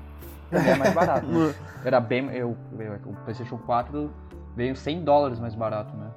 É 0.50 0.76
mais 0.76 0.94
barato. 0.94 1.26
Né? 1.26 1.54
Era 1.84 2.00
bem. 2.00 2.26
Eu, 2.32 2.56
eu, 2.78 2.92
o 3.06 3.14
PlayStation 3.24 3.58
4 3.58 4.10
veio 4.54 4.76
100 4.76 5.04
dólares 5.04 5.38
mais 5.38 5.54
barato, 5.54 5.94
né? 5.96 6.08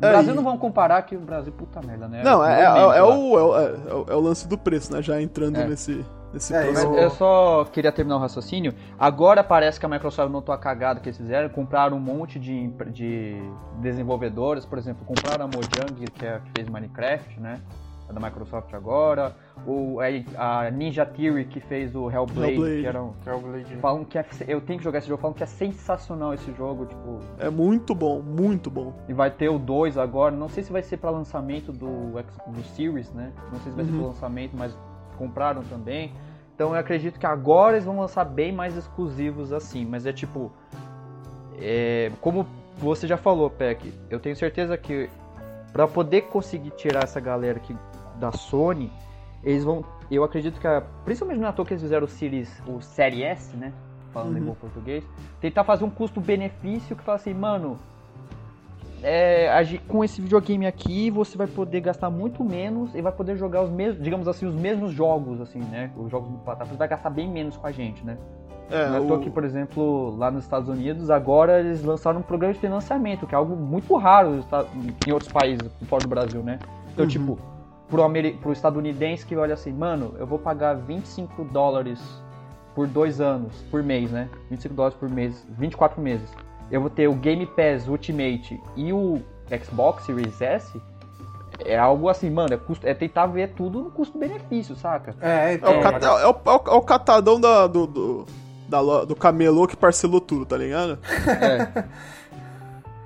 No 0.00 0.06
é, 0.06 0.10
Brasil 0.12 0.32
e... 0.32 0.36
não 0.36 0.44
vamos 0.44 0.60
comparar 0.60 1.02
que 1.02 1.16
o 1.16 1.20
Brasil, 1.20 1.52
puta 1.52 1.80
merda, 1.84 2.06
né? 2.06 2.22
Não, 2.22 2.44
é, 2.44 2.60
é, 2.60 2.64
é, 2.64 3.02
o, 3.02 3.58
é, 3.58 3.74
é, 4.10 4.14
o 4.14 4.20
lance 4.20 4.46
do 4.46 4.56
preço, 4.56 4.92
né? 4.92 5.02
Já 5.02 5.20
entrando 5.20 5.58
nesse. 5.58 6.04
Nesse 6.32 6.54
é, 6.54 6.68
eu... 6.68 6.94
eu 6.94 7.10
só 7.10 7.64
queria 7.64 7.90
terminar 7.90 8.16
o 8.16 8.20
raciocínio. 8.20 8.74
Agora 8.98 9.42
parece 9.42 9.80
que 9.80 9.86
a 9.86 9.88
Microsoft 9.88 10.30
notou 10.30 10.54
a 10.54 10.58
cagada 10.58 11.00
que 11.00 11.08
eles 11.08 11.16
fizeram. 11.16 11.48
Compraram 11.48 11.96
um 11.96 12.00
monte 12.00 12.38
de, 12.38 12.68
de 12.92 13.42
desenvolvedores, 13.80 14.66
por 14.66 14.78
exemplo, 14.78 15.04
compraram 15.06 15.46
a 15.46 15.48
Mojang, 15.48 16.04
que, 16.12 16.26
é, 16.26 16.38
que 16.40 16.50
fez 16.54 16.68
Minecraft, 16.68 17.40
né? 17.40 17.60
É 18.08 18.12
da 18.12 18.20
Microsoft 18.20 18.72
agora, 18.72 19.36
ou 19.66 20.00
a 20.00 20.70
Ninja 20.70 21.04
Theory 21.04 21.44
que 21.44 21.60
fez 21.60 21.94
o 21.94 22.10
Hellblade, 22.10 22.52
Hellblade. 22.52 22.80
que 22.80 22.86
era 22.86 23.02
um, 23.02 23.12
Hellblade. 23.26 23.76
falam 23.76 24.04
que 24.04 24.18
é, 24.18 24.24
eu 24.46 24.60
tenho 24.60 24.78
que 24.78 24.84
jogar 24.84 24.98
esse 24.98 25.08
jogo, 25.08 25.20
falam 25.20 25.34
que 25.34 25.42
é 25.42 25.46
sensacional 25.46 26.32
esse 26.32 26.50
jogo, 26.54 26.86
tipo, 26.86 27.20
é 27.38 27.50
muito 27.50 27.94
bom, 27.94 28.22
muito 28.22 28.70
bom. 28.70 28.94
E 29.08 29.12
vai 29.12 29.30
ter 29.30 29.50
o 29.50 29.58
2 29.58 29.98
agora, 29.98 30.34
não 30.34 30.48
sei 30.48 30.62
se 30.62 30.72
vai 30.72 30.82
ser 30.82 30.96
para 30.96 31.10
lançamento 31.10 31.70
do 31.70 32.12
do 32.46 32.64
Series, 32.74 33.12
né? 33.12 33.32
Não 33.52 33.60
sei 33.60 33.72
se 33.72 33.76
vai 33.76 33.84
uhum. 33.84 33.90
ser 33.90 33.98
para 33.98 34.06
lançamento, 34.06 34.56
mas 34.56 34.78
compraram 35.18 35.62
também. 35.64 36.12
Então 36.54 36.70
eu 36.74 36.80
acredito 36.80 37.20
que 37.20 37.26
agora 37.26 37.76
eles 37.76 37.84
vão 37.84 38.00
lançar 38.00 38.24
bem 38.24 38.52
mais 38.52 38.76
exclusivos 38.76 39.52
assim, 39.52 39.84
mas 39.84 40.06
é 40.06 40.12
tipo 40.12 40.50
é, 41.60 42.10
como 42.20 42.46
você 42.78 43.06
já 43.06 43.16
falou, 43.16 43.50
Peck, 43.50 43.92
eu 44.08 44.20
tenho 44.20 44.36
certeza 44.36 44.76
que 44.76 45.10
para 45.72 45.86
poder 45.86 46.22
conseguir 46.22 46.70
tirar 46.70 47.04
essa 47.04 47.20
galera 47.20 47.58
que 47.58 47.76
da 48.18 48.32
Sony, 48.32 48.90
eles 49.42 49.64
vão. 49.64 49.84
Eu 50.10 50.24
acredito 50.24 50.60
que, 50.60 50.66
a, 50.66 50.82
principalmente 51.04 51.40
na 51.40 51.52
toa 51.52 51.64
que 51.64 51.72
eles 51.72 51.82
fizeram 51.82 52.04
o 52.04 52.08
Series, 52.08 52.62
o 52.66 52.80
Série 52.80 53.22
S, 53.22 53.56
né? 53.56 53.72
Falando 54.12 54.32
uhum. 54.32 54.38
em 54.38 54.46
bom 54.46 54.54
português, 54.54 55.04
tentar 55.40 55.64
fazer 55.64 55.84
um 55.84 55.90
custo-benefício 55.90 56.96
que 56.96 57.02
fala 57.02 57.16
assim, 57.16 57.34
mano, 57.34 57.78
é, 59.02 59.78
com 59.86 60.02
esse 60.02 60.20
videogame 60.20 60.66
aqui 60.66 61.10
você 61.10 61.36
vai 61.36 61.46
poder 61.46 61.80
gastar 61.80 62.10
muito 62.10 62.42
menos 62.42 62.94
e 62.94 63.02
vai 63.02 63.12
poder 63.12 63.36
jogar 63.36 63.62
os 63.62 63.70
mesmos, 63.70 64.02
digamos 64.02 64.26
assim, 64.26 64.46
os 64.46 64.54
mesmos 64.54 64.92
jogos, 64.92 65.40
assim, 65.40 65.60
né? 65.60 65.90
Os 65.96 66.10
jogos 66.10 66.30
do 66.30 66.38
plataforma, 66.38 66.78
vai 66.78 66.88
gastar 66.88 67.10
bem 67.10 67.30
menos 67.30 67.56
com 67.56 67.66
a 67.66 67.70
gente, 67.70 68.04
né? 68.04 68.16
É, 68.70 68.96
é 68.96 69.00
o... 69.00 69.18
que, 69.18 69.30
por 69.30 69.44
exemplo, 69.44 70.14
lá 70.16 70.30
nos 70.30 70.44
Estados 70.44 70.68
Unidos, 70.68 71.10
agora 71.10 71.60
eles 71.60 71.82
lançaram 71.82 72.20
um 72.20 72.22
programa 72.22 72.52
de 72.52 72.60
financiamento, 72.60 73.26
que 73.26 73.34
é 73.34 73.38
algo 73.38 73.56
muito 73.56 73.94
raro 73.96 74.44
em 75.06 75.12
outros 75.12 75.32
países, 75.32 75.70
fora 75.86 76.02
do 76.02 76.08
Brasil, 76.08 76.42
né? 76.42 76.58
Então, 76.92 77.04
uhum. 77.04 77.10
tipo, 77.10 77.38
pro, 77.88 78.08
pro 78.40 78.52
estadunidense 78.52 79.24
que 79.26 79.36
olha 79.36 79.54
assim, 79.54 79.72
mano, 79.72 80.14
eu 80.18 80.26
vou 80.26 80.38
pagar 80.38 80.74
25 80.74 81.44
dólares 81.44 82.00
por 82.74 82.86
dois 82.86 83.20
anos, 83.20 83.52
por 83.70 83.82
mês, 83.82 84.10
né? 84.10 84.28
25 84.50 84.74
dólares 84.74 84.96
por 84.98 85.08
mês, 85.08 85.44
24 85.58 86.00
meses. 86.00 86.28
Eu 86.70 86.80
vou 86.80 86.90
ter 86.90 87.08
o 87.08 87.14
Game 87.14 87.44
Pass 87.46 87.88
Ultimate 87.88 88.60
e 88.76 88.92
o 88.92 89.20
Xbox 89.64 90.04
Series 90.04 90.40
S. 90.40 90.80
É 91.64 91.76
algo 91.76 92.08
assim, 92.08 92.30
mano, 92.30 92.54
é, 92.54 92.56
custo, 92.56 92.86
é 92.86 92.94
tentar 92.94 93.26
ver 93.26 93.48
tudo 93.54 93.82
no 93.82 93.90
custo-benefício, 93.90 94.76
saca? 94.76 95.16
É, 95.20 95.54
então, 95.54 95.72
é, 95.72 95.78
o, 95.78 95.82
cat, 95.82 96.04
é, 96.04 96.08
o, 96.08 96.18
é, 96.18 96.26
o, 96.26 96.72
é 96.72 96.76
o 96.76 96.82
catadão 96.82 97.40
da, 97.40 97.66
do, 97.66 97.86
do, 97.86 98.26
da, 98.68 99.04
do 99.04 99.16
camelô 99.16 99.66
que 99.66 99.76
parcelou 99.76 100.20
tudo, 100.20 100.46
tá 100.46 100.56
ligado? 100.56 100.98
É. 101.26 101.84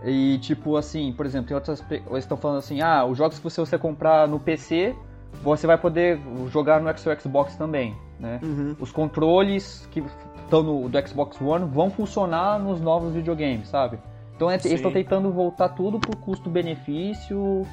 E 0.04 0.38
tipo 0.38 0.76
assim, 0.76 1.12
por 1.12 1.26
exemplo, 1.26 1.48
tem 1.48 1.54
outras. 1.54 1.84
Eles 1.90 2.18
estão 2.18 2.36
falando 2.36 2.58
assim, 2.58 2.80
ah, 2.80 3.04
os 3.04 3.16
jogos 3.16 3.38
que 3.38 3.44
você, 3.44 3.60
você 3.60 3.78
comprar 3.78 4.26
no 4.26 4.40
PC, 4.40 4.96
você 5.42 5.66
vai 5.66 5.78
poder 5.78 6.18
jogar 6.50 6.80
no 6.80 6.90
Xbox 7.20 7.56
também, 7.56 7.96
né? 8.18 8.40
Uhum. 8.42 8.76
Os 8.80 8.90
controles 8.90 9.86
que 9.92 10.02
estão 10.42 10.62
no 10.62 10.88
do 10.88 11.08
Xbox 11.08 11.40
One 11.40 11.66
vão 11.66 11.88
funcionar 11.90 12.58
nos 12.58 12.80
novos 12.80 13.14
videogames, 13.14 13.68
sabe? 13.68 13.98
Então 14.34 14.50
é, 14.50 14.54
eles 14.54 14.66
estão 14.66 14.92
tentando 14.92 15.30
voltar 15.30 15.68
tudo 15.70 16.00
pro 16.00 16.16
custo-benefício 16.16 17.64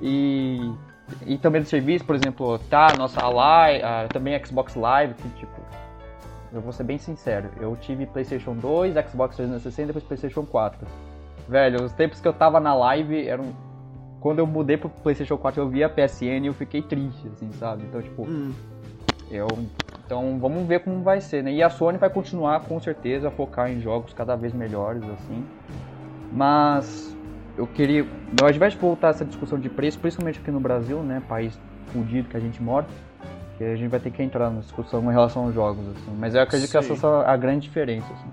e 0.00 0.70
e 1.26 1.36
também 1.38 1.60
do 1.62 1.66
serviço, 1.66 2.04
por 2.04 2.14
exemplo, 2.14 2.58
tá 2.70 2.94
nossa 2.96 3.26
live, 3.26 3.82
uh, 3.82 4.08
também 4.12 4.44
Xbox 4.44 4.76
Live, 4.76 5.14
que 5.14 5.28
tipo, 5.30 5.60
eu 6.52 6.60
vou 6.60 6.72
ser 6.72 6.84
bem 6.84 6.98
sincero, 6.98 7.50
eu 7.60 7.76
tive 7.80 8.06
PlayStation 8.06 8.54
2, 8.54 8.94
Xbox 9.10 9.34
360 9.34 9.82
e 9.82 9.86
depois 9.86 10.04
PlayStation 10.04 10.44
4 10.44 10.86
Velho, 11.50 11.82
os 11.82 11.92
tempos 11.92 12.20
que 12.20 12.28
eu 12.28 12.32
tava 12.32 12.60
na 12.60 12.72
live 12.74 13.26
eram. 13.26 13.52
Quando 14.20 14.38
eu 14.38 14.46
mudei 14.46 14.76
pro 14.76 14.88
PlayStation 14.88 15.36
4 15.36 15.60
eu 15.60 15.68
vi 15.68 15.82
a 15.82 15.88
PSN 15.88 16.44
e 16.44 16.46
eu 16.46 16.54
fiquei 16.54 16.80
triste, 16.80 17.26
assim, 17.26 17.50
sabe? 17.54 17.82
Então, 17.82 18.00
tipo. 18.00 18.22
Hum. 18.22 18.52
Eu. 19.28 19.48
Então 20.06 20.38
vamos 20.38 20.66
ver 20.68 20.80
como 20.80 21.02
vai 21.02 21.20
ser, 21.20 21.42
né? 21.42 21.52
E 21.52 21.60
a 21.60 21.68
Sony 21.68 21.98
vai 21.98 22.08
continuar 22.08 22.60
com 22.60 22.78
certeza 22.78 23.28
a 23.28 23.30
focar 23.32 23.68
em 23.68 23.80
jogos 23.80 24.12
cada 24.12 24.36
vez 24.36 24.52
melhores, 24.52 25.02
assim. 25.02 25.44
Mas 26.32 27.16
eu 27.58 27.66
queria. 27.66 28.06
A 28.44 28.46
gente 28.46 28.60
vai 28.60 28.70
voltar 28.70 29.08
essa 29.08 29.24
discussão 29.24 29.58
de 29.58 29.68
preço, 29.68 29.98
principalmente 29.98 30.38
aqui 30.38 30.52
no 30.52 30.60
Brasil, 30.60 31.02
né? 31.02 31.20
País 31.28 31.58
fudido 31.92 32.28
que 32.28 32.36
a 32.36 32.40
gente 32.40 32.62
mora. 32.62 32.86
Que 33.58 33.64
a 33.64 33.74
gente 33.74 33.90
vai 33.90 33.98
ter 33.98 34.12
que 34.12 34.22
entrar 34.22 34.50
na 34.50 34.60
discussão 34.60 35.02
em 35.02 35.12
relação 35.12 35.46
aos 35.46 35.54
jogos, 35.54 35.84
assim. 35.88 36.16
Mas 36.16 36.32
eu 36.36 36.42
acredito 36.42 36.68
Sim. 36.68 36.78
que 36.78 36.92
essa 36.92 37.06
é 37.08 37.28
a 37.28 37.36
grande 37.36 37.62
diferença, 37.62 38.06
assim. 38.12 38.30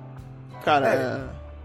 Cara, 0.63 0.87
é... 0.87 0.95
é 0.95 1.23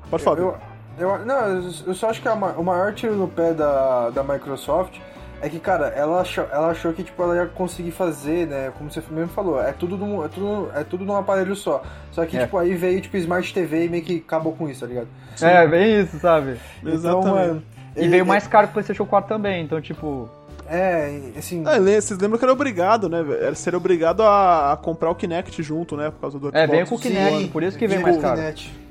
pode 0.09 0.23
falar. 0.23 0.39
Eu, 0.39 0.72
eu, 0.99 1.25
não, 1.25 1.63
eu 1.87 1.95
só 1.95 2.11
acho 2.11 2.21
que 2.21 2.29
a, 2.29 2.35
o 2.35 2.65
maior 2.65 2.93
tiro 2.95 3.15
no 3.15 3.29
pé 3.29 3.53
da, 3.53 4.11
da 4.11 4.23
Microsoft 4.23 4.99
é 5.43 5.49
que, 5.49 5.59
cara, 5.59 5.89
ela 5.89 6.21
achou, 6.21 6.47
ela 6.53 6.69
achou 6.69 6.93
que 6.93 7.03
tipo, 7.03 7.21
ela 7.21 7.35
ia 7.35 7.47
conseguir 7.47 7.91
fazer, 7.91 8.47
né? 8.47 8.73
Como 8.79 8.89
você 8.91 9.03
mesmo 9.11 9.31
falou, 9.31 9.61
é 9.61 9.73
tudo 9.73 9.97
num, 9.97 10.25
é 10.25 10.29
tudo, 10.29 10.71
é 10.73 10.85
tudo 10.85 11.05
num 11.05 11.17
aparelho 11.17 11.57
só. 11.57 11.83
Só 12.13 12.25
que, 12.25 12.37
é. 12.37 12.45
tipo, 12.45 12.57
aí 12.57 12.75
veio 12.77 13.01
tipo 13.01 13.17
Smart 13.17 13.53
TV 13.53 13.87
e 13.87 13.89
meio 13.89 14.05
que 14.05 14.23
acabou 14.25 14.53
com 14.53 14.69
isso, 14.69 14.81
tá 14.81 14.87
ligado? 14.87 15.09
Sim. 15.35 15.47
É, 15.47 15.67
bem 15.67 16.01
isso, 16.01 16.21
sabe? 16.21 16.59
Então, 16.81 16.95
Exatamente. 16.95 17.35
Mano, 17.35 17.63
e 17.97 18.09
veio 18.09 18.25
mais 18.25 18.47
caro 18.47 18.69
que 18.69 18.71
o 18.71 18.75
PlayStation 18.75 19.05
4 19.05 19.29
também, 19.29 19.65
então, 19.65 19.81
tipo. 19.81 20.29
É, 20.69 21.21
assim. 21.37 21.65
Ah, 21.67 21.79
vocês 21.79 22.19
lembram 22.21 22.39
que 22.39 22.45
era 22.45 22.53
obrigado, 22.53 23.09
né? 23.09 23.19
Era 23.41 23.55
ser 23.57 23.75
obrigado 23.75 24.23
a, 24.23 24.73
a, 24.73 24.77
comprar 24.77 25.11
o 25.11 25.15
Kinect 25.15 25.61
junto, 25.61 25.97
né? 25.97 26.11
Por 26.11 26.21
causa 26.21 26.39
do 26.39 26.47
Xbox. 26.47 26.63
É, 26.63 26.67
veio 26.69 26.87
com 26.87 26.95
o 26.95 26.99
Kinect, 27.01 27.49
por 27.49 27.63
isso 27.65 27.77
que 27.77 27.89
veio 27.89 28.01
mais 28.01 28.17
caro. 28.19 28.37
Kinect. 28.37 28.82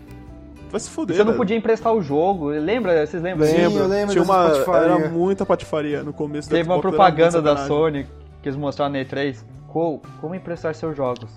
Vai 0.72 0.80
se 0.80 0.90
fuder. 0.90 1.18
Você 1.18 1.24
não 1.24 1.34
podia 1.34 1.58
emprestar 1.58 1.94
o 1.94 2.02
jogo. 2.02 2.48
Lembra? 2.48 3.06
Vocês 3.06 3.22
lembram? 3.22 3.46
Sim, 3.46 3.62
eu 3.62 3.88
lembro. 3.88 4.14
Tinha 4.14 4.24
uma, 4.24 4.48
era 4.78 5.10
muita 5.10 5.46
patifaria 5.46 6.02
no 6.02 6.14
começo 6.14 6.50
Teve 6.50 6.70
uma 6.70 6.80
propaganda 6.80 7.42
da 7.42 7.68
Sony 7.68 8.08
que 8.42 8.48
eles 8.50 8.58
mostraram 8.58 8.94
na 8.94 9.00
E3. 9.00 9.38
Como, 9.68 10.02
como 10.20 10.34
emprestar 10.34 10.74
seus 10.74 10.96
jogos? 10.96 11.30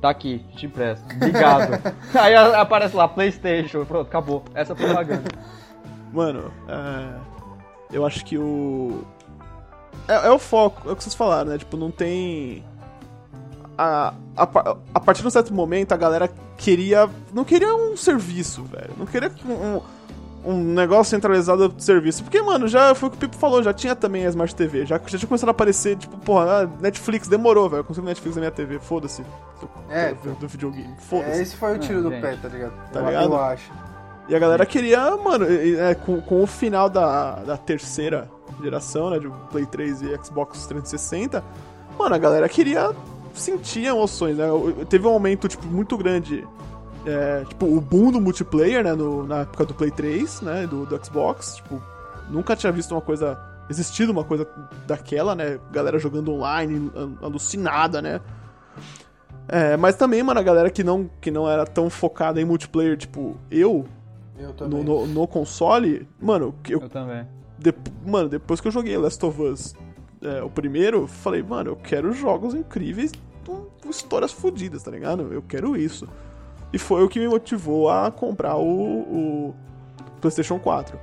Tá 0.00 0.10
aqui, 0.10 0.44
te 0.54 0.66
empresto. 0.66 1.04
Obrigado. 1.16 1.82
Aí 2.14 2.34
aparece 2.34 2.94
lá, 2.94 3.08
PlayStation. 3.08 3.84
Pronto, 3.84 4.06
acabou. 4.06 4.44
Essa 4.54 4.74
propaganda. 4.74 5.28
Mano, 6.12 6.52
é... 6.68 7.96
eu 7.96 8.06
acho 8.06 8.24
que 8.24 8.38
o. 8.38 9.04
É, 10.06 10.28
é, 10.28 10.30
o 10.30 10.38
foco, 10.38 10.88
é 10.88 10.92
o 10.92 10.96
que 10.96 11.02
vocês 11.02 11.14
falaram, 11.14 11.50
né? 11.50 11.58
Tipo, 11.58 11.76
não 11.76 11.90
tem. 11.90 12.64
A, 13.78 14.12
a, 14.36 14.76
a 14.94 15.00
partir 15.00 15.22
de 15.22 15.28
um 15.28 15.30
certo 15.30 15.54
momento, 15.54 15.92
a 15.92 15.96
galera 15.96 16.28
queria. 16.56 17.08
Não 17.32 17.44
queria 17.44 17.72
um 17.74 17.96
serviço, 17.96 18.64
velho. 18.64 18.90
Não 18.98 19.06
queria 19.06 19.30
um, 19.46 19.80
um 20.44 20.64
negócio 20.74 21.10
centralizado 21.10 21.68
de 21.68 21.84
serviço. 21.84 22.24
Porque, 22.24 22.42
mano, 22.42 22.66
já 22.66 22.94
foi 22.94 23.08
o 23.08 23.12
que 23.12 23.18
o 23.18 23.20
Pipo 23.20 23.36
falou, 23.36 23.62
já 23.62 23.72
tinha 23.72 23.94
também 23.94 24.26
a 24.26 24.28
Smart 24.28 24.54
TV. 24.54 24.84
Já, 24.84 24.98
já 24.98 25.18
tinha 25.18 25.28
começado 25.28 25.48
a 25.48 25.52
aparecer, 25.52 25.96
tipo, 25.96 26.16
porra, 26.18 26.64
ah, 26.64 26.68
Netflix 26.80 27.28
demorou, 27.28 27.68
velho. 27.68 27.80
Eu 27.80 27.84
consigo 27.84 28.06
Netflix 28.06 28.34
na 28.36 28.40
minha 28.40 28.50
TV, 28.50 28.78
foda-se. 28.78 29.24
É, 29.88 30.12
do, 30.14 30.34
do 30.34 30.48
videogame. 30.48 30.94
Foda-se. 30.98 31.38
É, 31.38 31.42
esse 31.42 31.56
foi 31.56 31.76
o 31.76 31.78
tiro 31.78 32.02
do 32.02 32.10
pé, 32.10 32.36
tá 32.36 32.48
ligado? 32.48 32.72
Tá 32.92 33.00
ligado? 33.00 33.32
Eu 33.32 33.40
acho. 33.40 33.72
E 34.28 34.34
a 34.34 34.38
galera 34.38 34.66
queria, 34.66 35.16
mano, 35.16 35.46
é, 35.48 35.94
com, 35.94 36.20
com 36.20 36.42
o 36.42 36.46
final 36.46 36.90
da, 36.90 37.36
da 37.36 37.56
terceira 37.56 38.30
geração, 38.62 39.08
né, 39.08 39.18
de 39.18 39.30
Play 39.50 39.64
3 39.64 40.02
e 40.02 40.18
Xbox 40.22 40.66
360, 40.66 41.42
mano, 41.98 42.14
a 42.14 42.18
galera 42.18 42.46
queria 42.48 42.90
sentia 43.38 43.90
emoções, 43.90 44.36
né? 44.36 44.46
Teve 44.88 45.06
um 45.06 45.10
aumento, 45.10 45.48
tipo, 45.48 45.66
muito 45.66 45.96
grande. 45.96 46.46
É, 47.06 47.44
tipo, 47.48 47.66
o 47.66 47.80
boom 47.80 48.12
do 48.12 48.20
multiplayer, 48.20 48.84
né? 48.84 48.94
No, 48.94 49.26
na 49.26 49.40
época 49.40 49.64
do 49.64 49.74
Play 49.74 49.90
3, 49.90 50.42
né? 50.42 50.66
Do, 50.66 50.84
do 50.84 51.04
Xbox. 51.04 51.56
Tipo, 51.56 51.82
nunca 52.28 52.54
tinha 52.56 52.72
visto 52.72 52.92
uma 52.92 53.00
coisa. 53.00 53.38
Existido 53.70 54.12
uma 54.12 54.24
coisa 54.24 54.46
daquela, 54.86 55.34
né? 55.34 55.58
Galera 55.70 55.98
jogando 55.98 56.32
online, 56.32 56.90
alucinada, 57.22 58.00
né? 58.00 58.20
É, 59.46 59.76
mas 59.76 59.96
também, 59.96 60.22
mano, 60.22 60.40
a 60.40 60.42
galera 60.42 60.70
que 60.70 60.84
não, 60.84 61.08
que 61.20 61.30
não 61.30 61.48
era 61.48 61.64
tão 61.64 61.88
focada 61.88 62.40
em 62.40 62.44
multiplayer, 62.44 62.96
tipo, 62.96 63.36
eu. 63.50 63.86
Eu 64.38 64.52
também. 64.52 64.84
No, 64.84 65.06
no, 65.06 65.06
no 65.06 65.26
console, 65.26 66.08
mano, 66.20 66.54
eu. 66.68 66.80
Eu 66.80 66.88
também. 66.88 67.26
De, 67.58 67.74
mano, 68.06 68.28
depois 68.28 68.60
que 68.60 68.68
eu 68.68 68.72
joguei 68.72 68.96
Last 68.96 69.24
of 69.24 69.42
Us 69.42 69.74
é, 70.22 70.42
o 70.42 70.50
primeiro, 70.50 71.06
falei, 71.06 71.42
mano, 71.42 71.70
eu 71.70 71.76
quero 71.76 72.12
jogos 72.12 72.54
incríveis 72.54 73.12
histórias 73.90 74.32
fodidas, 74.32 74.82
tá 74.82 74.90
ligado? 74.90 75.32
Eu 75.32 75.42
quero 75.42 75.76
isso. 75.76 76.08
E 76.72 76.78
foi 76.78 77.02
o 77.02 77.08
que 77.08 77.18
me 77.18 77.28
motivou 77.28 77.88
a 77.88 78.10
comprar 78.10 78.56
o, 78.56 79.00
o 79.00 79.54
PlayStation 80.20 80.58
4. 80.58 80.98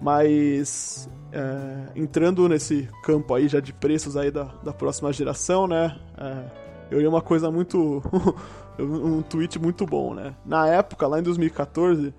Mas 0.00 1.08
é, 1.32 1.98
entrando 1.98 2.48
nesse 2.48 2.88
campo 3.02 3.34
aí 3.34 3.48
já 3.48 3.60
de 3.60 3.72
preços 3.72 4.16
aí 4.16 4.30
da, 4.30 4.44
da 4.62 4.72
próxima 4.72 5.12
geração, 5.12 5.66
né? 5.66 5.98
É, 6.16 6.44
eu 6.90 7.00
li 7.00 7.06
uma 7.06 7.22
coisa 7.22 7.50
muito. 7.50 8.02
um 8.78 9.22
tweet 9.22 9.58
muito 9.58 9.84
bom, 9.84 10.14
né? 10.14 10.34
Na 10.44 10.68
época, 10.68 11.06
lá 11.06 11.18
em 11.18 11.22
2014, 11.22 12.14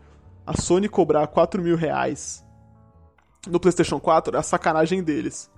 a 0.46 0.60
Sony 0.60 0.90
cobrar 0.90 1.26
4 1.28 1.62
mil 1.62 1.78
reais 1.78 2.44
no 3.48 3.60
PlayStation 3.60 4.00
4 4.00 4.36
é 4.36 4.40
a 4.40 4.44
sacanagem 4.44 5.04
deles. 5.04 5.50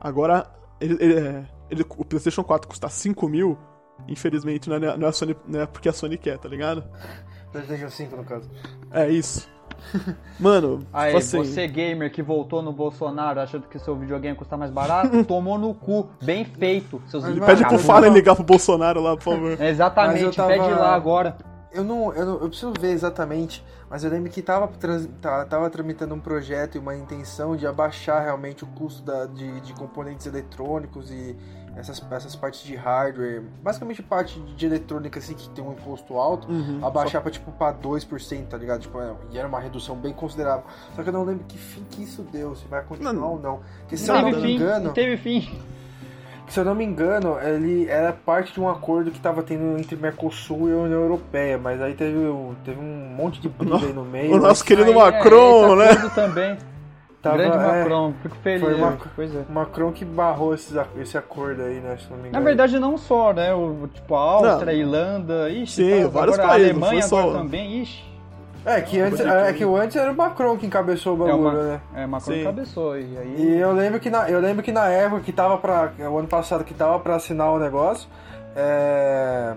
Agora, 0.00 0.50
ele, 0.80 0.96
ele, 1.00 1.14
é, 1.14 1.44
ele, 1.70 1.84
o 1.96 2.04
PlayStation 2.04 2.42
4 2.42 2.68
custar 2.68 2.90
5 2.90 3.28
mil, 3.28 3.56
infelizmente 4.08 4.68
não 4.68 4.76
é, 4.76 4.96
não 4.96 5.06
é, 5.06 5.10
a 5.10 5.12
Sony, 5.12 5.36
não 5.46 5.60
é 5.60 5.66
porque 5.66 5.88
a 5.88 5.92
Sony 5.92 6.16
quer, 6.18 6.38
tá 6.38 6.48
ligado? 6.48 6.84
PlayStation 7.52 7.90
5, 7.90 8.16
no 8.16 8.24
caso. 8.24 8.50
É 8.90 9.08
isso. 9.10 9.48
Mano, 10.40 10.86
Aí, 10.92 11.08
tipo 11.08 11.18
assim... 11.18 11.38
você 11.38 11.66
gamer 11.66 12.10
que 12.10 12.22
voltou 12.22 12.62
no 12.62 12.72
Bolsonaro 12.72 13.40
achando 13.40 13.66
que 13.68 13.78
seu 13.78 13.94
videogame 13.94 14.36
custa 14.36 14.56
mais 14.56 14.70
barato, 14.70 15.22
tomou 15.24 15.58
no 15.58 15.74
cu, 15.74 16.08
bem 16.22 16.44
feito. 16.44 17.02
Seus 17.06 17.24
Mas, 17.24 17.44
pede 17.44 17.66
pro 17.66 17.78
Fallen 17.78 18.12
ligar 18.12 18.34
pro 18.34 18.44
Bolsonaro 18.44 19.00
lá, 19.00 19.16
por 19.16 19.24
favor. 19.24 19.60
É, 19.60 19.68
exatamente, 19.70 20.36
tava... 20.36 20.48
pede 20.48 20.70
lá 20.70 20.94
agora. 20.94 21.36
Eu 21.70 21.84
não, 21.84 22.12
eu 22.12 22.26
não, 22.26 22.34
eu 22.34 22.48
preciso 22.48 22.74
ver 22.78 22.90
exatamente, 22.90 23.64
mas 23.88 24.04
eu 24.04 24.10
lembro 24.10 24.30
que 24.30 24.42
tava, 24.42 24.68
trans, 24.68 25.08
tava 25.22 25.70
tramitando 25.70 26.14
um 26.14 26.20
projeto 26.20 26.74
e 26.74 26.78
uma 26.78 26.94
intenção 26.94 27.56
de 27.56 27.66
abaixar 27.66 28.22
realmente 28.22 28.62
o 28.62 28.66
custo 28.66 29.02
da, 29.02 29.24
de, 29.24 29.58
de 29.62 29.72
componentes 29.72 30.26
eletrônicos 30.26 31.10
e 31.10 31.34
essas, 31.76 32.02
essas 32.10 32.36
partes 32.36 32.62
de 32.62 32.74
hardware, 32.76 33.42
basicamente 33.62 34.02
parte 34.02 34.38
de 34.40 34.66
eletrônica 34.66 35.18
assim 35.18 35.34
que 35.34 35.48
tem 35.50 35.64
um 35.64 35.72
imposto 35.72 36.18
alto, 36.18 36.50
uhum, 36.50 36.84
abaixar 36.84 37.12
só... 37.12 37.20
para 37.20 37.30
tipo 37.30 37.50
para 37.52 37.74
2%, 37.74 38.46
tá 38.46 38.56
ligado? 38.56 38.80
Tipo, 38.80 39.00
é, 39.00 39.12
e 39.32 39.38
era 39.38 39.48
uma 39.48 39.60
redução 39.60 39.96
bem 39.96 40.12
considerável. 40.12 40.64
Só 40.94 41.02
que 41.02 41.08
eu 41.08 41.12
não 41.12 41.24
lembro 41.24 41.44
que 41.48 41.56
fim 41.56 41.84
que 41.90 42.02
isso 42.02 42.22
deu, 42.30 42.54
se 42.54 42.66
vai 42.66 42.82
continuar 42.82 43.12
não, 43.12 43.32
ou 43.32 43.38
não. 43.38 43.60
Porque 43.80 43.96
se 43.96 44.08
não 44.08 44.16
eu 44.16 44.32
não 44.32 44.40
me 44.40 44.54
engano, 44.54 44.84
não 44.86 44.92
teve 44.92 45.16
fim. 45.16 45.50
se 46.48 46.60
eu 46.60 46.64
não 46.64 46.74
me 46.74 46.84
engano, 46.84 47.38
ele 47.40 47.88
era 47.88 48.12
parte 48.12 48.52
de 48.52 48.60
um 48.60 48.68
acordo 48.68 49.10
que 49.10 49.18
tava 49.18 49.42
tendo 49.42 49.78
entre 49.78 49.96
Mercosul 49.96 50.68
e 50.68 50.72
a 50.72 50.76
União 50.76 51.00
Europeia, 51.00 51.56
mas 51.56 51.80
aí 51.80 51.94
teve, 51.94 52.18
teve 52.64 52.78
um 52.78 53.14
monte 53.16 53.40
de 53.40 53.48
briga 53.48 53.76
aí 53.76 53.92
no 53.92 54.04
meio. 54.04 54.32
O 54.32 54.36
nosso 54.36 54.46
mas... 54.46 54.62
querido 54.62 54.90
Aí, 54.90 54.96
Macron, 54.96 55.80
é, 55.80 55.86
né? 55.86 56.10
também. 56.14 56.71
Tava- 57.22 57.36
Grande 57.36 57.56
é, 57.56 57.60
Macron, 57.60 58.12
fico 58.20 58.36
feliz. 58.42 58.60
foi 58.60 58.74
uma- 58.74 58.98
Pois 59.14 59.34
é. 59.36 59.44
Macron 59.48 59.92
que 59.92 60.04
barrou 60.04 60.52
esses 60.54 60.76
esse 60.96 61.16
acordo 61.16 61.62
aí, 61.62 61.78
né? 61.80 61.96
Se 61.98 62.10
não 62.10 62.16
me 62.16 62.24
Na 62.24 62.28
engano. 62.30 62.44
verdade, 62.44 62.78
não 62.80 62.98
só, 62.98 63.32
né? 63.32 63.54
O, 63.54 63.88
tipo, 63.94 64.14
a 64.16 64.18
Áustria, 64.20 64.72
Não. 64.72 64.80
Irlanda, 64.80 65.48
ixi, 65.50 65.74
Sim, 65.84 66.02
tá, 66.02 66.08
vários 66.08 66.36
agora 66.38 66.48
países, 66.48 66.70
a 66.70 66.72
Alemanha 66.72 67.04
agora 67.04 67.26
só- 67.26 67.32
também, 67.32 67.82
ixi. 67.82 68.12
É 68.64 68.80
que, 68.80 69.00
antes, 69.00 69.20
é 69.20 69.24
crer. 69.24 69.54
que 69.56 69.64
o 69.64 69.76
antes 69.76 69.96
era 69.96 70.10
o 70.10 70.16
Macron 70.16 70.56
que 70.56 70.66
encabeçou 70.66 71.16
o 71.16 71.24
É, 71.24 71.30
bagulho, 71.30 71.48
uma, 71.48 71.62
né? 71.62 71.80
é 71.94 72.06
Macron 72.06 72.32
Sim. 72.34 72.44
cabeçou. 72.44 72.96
E 72.98 73.16
aí. 73.18 73.34
E 73.38 73.56
eu 73.56 73.72
lembro 73.72 73.98
que 74.00 74.10
na, 74.10 74.28
eu 74.28 74.40
lembro 74.40 74.62
que 74.62 74.70
na 74.72 74.86
época 74.88 75.20
que 75.22 75.32
tava 75.32 75.58
pra. 75.58 75.92
O 76.10 76.18
ano 76.18 76.28
passado 76.28 76.62
que 76.64 76.74
tava 76.74 76.98
pra 77.00 77.16
assinar 77.16 77.52
o 77.52 77.58
negócio. 77.58 78.08
É... 78.56 79.54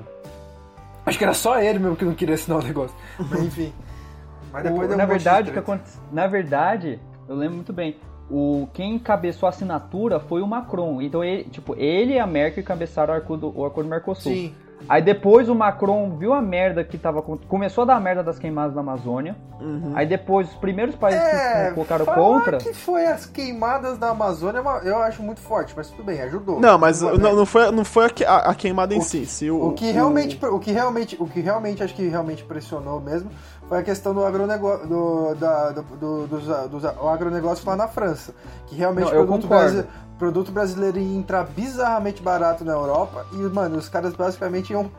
Acho 1.06 1.18
que 1.18 1.24
era 1.24 1.34
só 1.34 1.60
ele 1.60 1.78
mesmo 1.80 1.96
que 1.96 2.06
não 2.06 2.14
queria 2.16 2.34
assinar 2.36 2.60
o 2.60 2.64
negócio. 2.64 2.96
Mas 3.20 3.42
enfim. 3.44 3.74
Mas 4.52 4.64
depois 4.64 4.86
O- 4.86 4.88
deu 4.88 4.98
na 4.98 5.06
verdade, 5.06 5.50
o 5.50 5.54
que 5.54 5.60
aconte- 5.60 5.84
na 6.12 6.28
verdade, 6.28 7.00
eu 7.28 7.36
lembro 7.36 7.56
muito 7.56 7.74
bem. 7.74 7.96
O 8.30 8.68
quem 8.74 8.96
encabeçou 8.96 9.46
a 9.48 9.50
assinatura 9.50 10.20
foi 10.20 10.42
o 10.42 10.48
Macron. 10.48 11.02
Então 11.02 11.24
ele, 11.24 11.44
tipo, 11.46 11.76
ele 11.78 12.14
e 12.14 12.20
a 12.20 12.26
Merkel 12.26 12.62
encabeçaram 12.64 13.14
o 13.14 13.18
acordo, 13.18 13.54
o 13.56 13.66
acordo 13.66 13.90
Mercosul. 13.90 14.32
Sim. 14.32 14.56
Aí 14.90 15.02
depois 15.02 15.48
o 15.50 15.56
Macron 15.56 16.16
viu 16.18 16.34
a 16.34 16.42
merda 16.42 16.84
que 16.84 16.98
tava 16.98 17.22
com- 17.22 17.38
começou 17.38 17.84
a 17.84 17.86
dar 17.86 18.00
merda 18.02 18.22
das 18.22 18.38
queimadas 18.38 18.76
na 18.76 18.82
Amazônia. 18.82 19.36
Uhum. 19.60 19.94
Aí 19.96 20.06
depois 20.06 20.50
os 20.50 20.56
primeiros 20.56 20.96
países 20.96 21.24
É, 21.24 21.70
que 21.70 21.74
colocaram 21.76 22.06
falar 22.06 22.18
contra, 22.18 22.58
que 22.58 22.74
foi 22.74 23.06
as 23.06 23.26
queimadas 23.26 23.98
da 23.98 24.10
Amazônia, 24.10 24.62
eu 24.84 24.98
acho 25.02 25.24
muito 25.24 25.40
forte, 25.40 25.74
mas 25.76 25.90
tudo 25.90 26.04
bem, 26.04 26.22
ajudou. 26.22 26.60
Não, 26.60 26.78
mas 26.78 27.02
não, 27.02 27.18
não 27.36 27.46
foi, 27.46 27.72
não 27.72 27.86
foi 27.86 28.06
a, 28.06 28.10
que- 28.10 28.26
a- 28.26 28.38
a 28.50 28.54
queimada 28.54 28.94
em 28.94 29.00
O 29.00 29.02
si. 29.02 29.26
se 29.26 29.50
o, 29.50 29.70
O 29.70 29.74
que 29.74 29.90
realmente, 29.92 30.38
o 30.46 30.60
que 30.60 30.72
realmente, 30.72 31.16
o 31.20 31.26
que 31.26 31.40
realmente 31.40 31.82
acho 31.82 31.96
que 31.96 32.08
realmente 32.08 32.44
pressionou 32.44 33.00
mesmo 33.00 33.32
foi 33.68 33.80
a 33.80 33.84
questão 33.84 34.14
do 34.14 34.24
agronegócio, 34.26 34.88
do, 34.88 35.36
da, 35.36 35.72
do, 35.72 35.82
do, 35.84 36.28
dos, 36.28 36.44
dos- 36.70 36.84
o 36.84 37.08
agronegócio 37.10 37.68
lá 37.68 37.76
na 37.76 37.88
França, 37.88 38.34
que 38.68 38.76
realmente 38.76 39.06
Não, 39.06 39.12
produto, 39.12 39.48
brasi- 39.48 39.86
produto 40.20 40.52
brasileiro 40.52 40.98
ia 41.00 41.18
entrar 41.18 41.44
bizarramente 41.44 42.22
barato 42.22 42.64
na 42.64 42.74
Europa 42.74 43.26
e 43.34 43.38
mano, 43.38 43.78
os 43.78 43.90
caras 43.90 44.14
basicamente 44.14 44.72
iam 44.72 44.90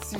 se, 0.00 0.16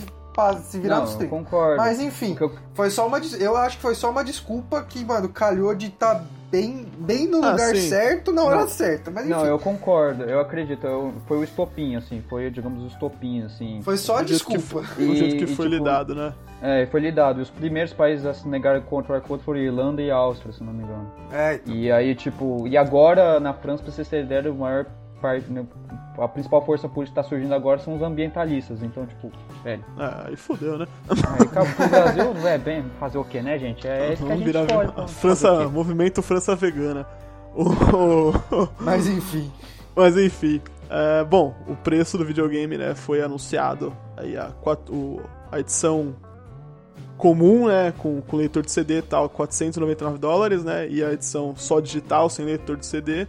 se 0.63 0.79
virar 0.79 0.97
não, 0.97 1.03
nos 1.03 1.13
eu 1.13 1.19
30. 1.19 1.35
concordo. 1.37 1.77
Mas 1.79 2.01
enfim, 2.01 2.37
foi 2.75 2.91
só 2.91 3.07
uma, 3.07 3.19
eu 3.39 3.57
acho 3.57 3.77
que 3.77 3.83
foi 3.83 3.95
só 3.95 4.11
uma 4.11 4.23
desculpa 4.25 4.83
que, 4.83 5.05
mano, 5.05 5.29
calhou 5.29 5.75
de 5.75 5.87
estar 5.87 6.23
bem, 6.51 6.87
bem 6.99 7.27
no 7.27 7.43
Ah, 7.45 7.51
lugar 7.53 7.75
sim. 7.75 7.89
certo 7.89 8.33
na 8.33 8.45
hora 8.45 8.61
Não. 8.61 8.69
certa. 8.69 9.11
Mas 9.11 9.25
enfim, 9.25 9.35
Não, 9.35 9.45
eu 9.47 9.59
concordo, 9.59 10.23
eu 10.25 10.39
acredito. 10.41 10.87
eu- 10.87 11.13
foi 11.27 11.39
o 11.39 11.45
estopim, 11.45 11.97
assim, 11.97 12.23
foi, 12.29 12.51
digamos, 12.51 12.83
o 12.85 12.87
estopim, 12.87 13.43
assim. 13.43 13.81
foi 13.83 13.97
só 13.97 14.19
a 14.19 14.23
do 14.23 14.29
jeito 14.29 14.47
que 14.47 14.57
desculpa. 14.57 14.87
foi- 14.87 15.07
do 15.07 15.17
jeito 15.17 15.37
que 15.37 15.45
E- 15.45 15.53
e, 15.53 15.57
foi 15.57 15.67
tipo, 15.67 15.77
lidado, 15.79 16.15
né? 16.15 16.33
É, 16.63 16.87
foi 16.87 17.01
lidado. 17.01 17.39
E 17.41 17.43
os 17.43 17.51
primeiros 17.51 17.93
países 17.93 18.25
a 18.25 18.33
se 18.33 18.49
negarem 18.49 18.81
contra 18.83 19.13
o 19.13 19.17
acordo 19.17 19.43
foram 19.45 19.59
Irlanda 19.61 20.01
e 20.01 20.11
Áustria, 20.11 20.53
se 20.53 20.63
não 20.65 20.73
me 20.73 20.85
engano. 20.85 21.11
É, 21.31 21.55
então. 21.57 21.75
E 21.75 21.93
aí, 21.93 22.15
tipo, 22.15 22.67
e 22.67 22.77
agora 22.79 23.39
na 23.41 23.53
França, 23.53 23.83
pra 23.83 23.93
vocês 23.93 24.09
terem 24.09 24.25
ideia, 24.25 24.51
o 24.51 24.55
maior 24.55 24.87
a 26.19 26.29
principal 26.29 26.65
força 26.65 26.89
política 26.89 27.21
que 27.21 27.25
tá 27.25 27.29
surgindo 27.29 27.55
agora 27.55 27.79
são 27.79 27.95
os 27.97 28.03
ambientalistas. 28.03 28.83
Então, 28.83 29.05
tipo, 29.07 29.31
velho. 29.65 29.85
É, 29.99 30.29
aí 30.29 30.37
fodeu, 30.37 30.79
né? 30.79 30.87
Aí 31.11 31.47
acabou 31.47 31.87
o 31.87 31.89
Brasil, 31.89 32.49
é 32.49 32.59
bem, 32.59 32.85
fazer 33.01 33.19
o 33.19 33.25
que, 33.25 33.41
né, 33.43 33.59
gente? 33.59 33.87
É 33.87 34.13
isso 34.13 34.23
que 34.25 34.33
a 34.33 34.35
Vamos 34.35 34.39
gente 34.39 34.47
virar 34.47 34.65
escolhe. 34.65 34.89
então, 34.93 35.09
França, 35.09 35.57
quê? 35.59 35.67
movimento 35.67 36.23
França 36.23 36.55
vegana. 36.57 37.07
Mas 38.81 39.07
enfim. 39.07 39.51
Mas 39.95 40.17
enfim, 40.17 40.61
é, 40.91 41.25
bom, 41.25 41.55
o 41.67 41.75
preço 41.75 42.19
do 42.19 42.25
videogame, 42.25 42.77
né, 42.77 42.95
foi 42.95 43.23
anunciado 43.23 43.97
aí 44.17 44.37
a, 44.37 44.51
quatro, 44.61 44.95
o- 44.95 45.23
a 45.51 45.59
edição 45.59 46.15
comum, 47.17 47.67
né, 47.69 47.95
com, 47.97 48.21
com 48.21 48.37
leitor 48.37 48.63
de 48.63 48.71
CD 48.71 48.99
e 48.99 49.03
tal, 49.03 49.27
499 49.31 50.19
dólares, 50.19 50.63
né, 50.63 50.87
e 50.87 51.03
a 51.03 51.13
edição 51.15 51.55
só 51.57 51.81
digital, 51.81 52.29
sem 52.29 52.45
leitor 52.45 52.77
de 52.77 52.85
CD, 52.85 53.27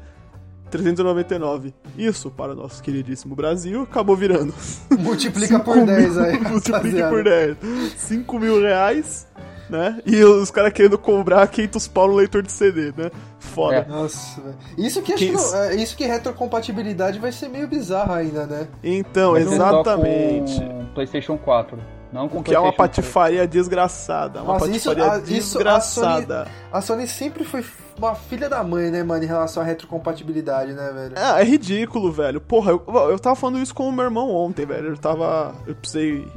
399. 0.69 1.73
Isso, 1.97 2.29
para 2.29 2.51
o 2.53 2.55
nosso 2.55 2.81
queridíssimo 2.83 3.35
Brasil, 3.35 3.83
acabou 3.83 4.15
virando. 4.15 4.53
Multiplica 4.99 5.59
por 5.59 5.73
Cinco 5.75 5.85
10 5.87 6.15
mil- 6.15 6.23
aí. 6.25 6.39
Multiplique 6.41 6.71
rapaziada. 6.71 7.09
por 7.09 7.23
10. 7.23 7.57
5 7.97 8.39
mil 8.39 8.61
reais, 8.61 9.27
né, 9.69 9.99
e 10.05 10.23
os 10.23 10.49
caras 10.51 10.71
querendo 10.71 10.97
cobrar 10.97 11.45
500 11.47 11.87
pau 11.89 12.07
no 12.07 12.15
leitor 12.15 12.41
de 12.41 12.51
CD, 12.51 12.93
né, 12.97 13.11
foda. 13.39 13.75
É. 13.77 13.85
Nossa, 13.85 14.39
velho. 14.41 14.55
Isso 14.77 15.01
que 15.01 15.13
que 15.13 15.31
não- 15.31 15.55
é, 15.55 15.75
isso 15.75 15.95
que 15.97 16.05
retrocompatibilidade 16.05 17.19
vai 17.19 17.31
ser 17.31 17.49
meio 17.49 17.67
bizarro 17.67 18.13
ainda, 18.13 18.45
né? 18.45 18.67
Então, 18.83 19.33
Mas 19.33 19.51
exatamente. 19.51 20.59
Com 20.59 20.85
PlayStation 20.93 21.37
4. 21.37 21.77
Não 22.11 22.29
com 22.29 22.39
O 22.39 22.43
que 22.43 22.53
é 22.55 22.59
uma 22.59 22.71
PlayStation 22.71 23.01
3. 23.01 23.13
patifaria 23.13 23.47
desgraçada. 23.47 24.41
Uma 24.41 24.53
Nossa, 24.53 24.69
isso- 24.71 24.89
patifaria 24.89 25.03
a- 25.13 25.17
isso- 25.19 25.57
a 25.57 25.61
desgraçada. 25.61 26.47
A 26.71 26.81
Sony 26.81 27.07
sempre 27.07 27.43
foi 27.43 27.65
uma 27.97 28.15
filha 28.15 28.47
da 28.47 28.63
mãe, 28.63 28.89
né, 28.91 29.03
mano, 29.03 29.23
em 29.23 29.27
relação 29.27 29.61
à 29.61 29.65
retrocompatibilidade, 29.65 30.71
né, 30.73 30.91
velho? 30.93 31.17
É, 31.17 31.41
é 31.41 31.43
ridículo, 31.43 32.11
velho. 32.11 32.39
Porra, 32.39 32.71
eu, 32.71 32.81
eu 33.09 33.19
tava 33.19 33.35
falando 33.35 33.59
isso 33.59 33.73
com 33.75 33.87
o 33.89 33.91
meu 33.91 34.05
irmão 34.05 34.29
ontem, 34.29 34.65
velho. 34.65 34.89
Eu 34.89 34.97
tava. 34.97 35.53
Eu 35.65 35.75
precisei 35.75 36.27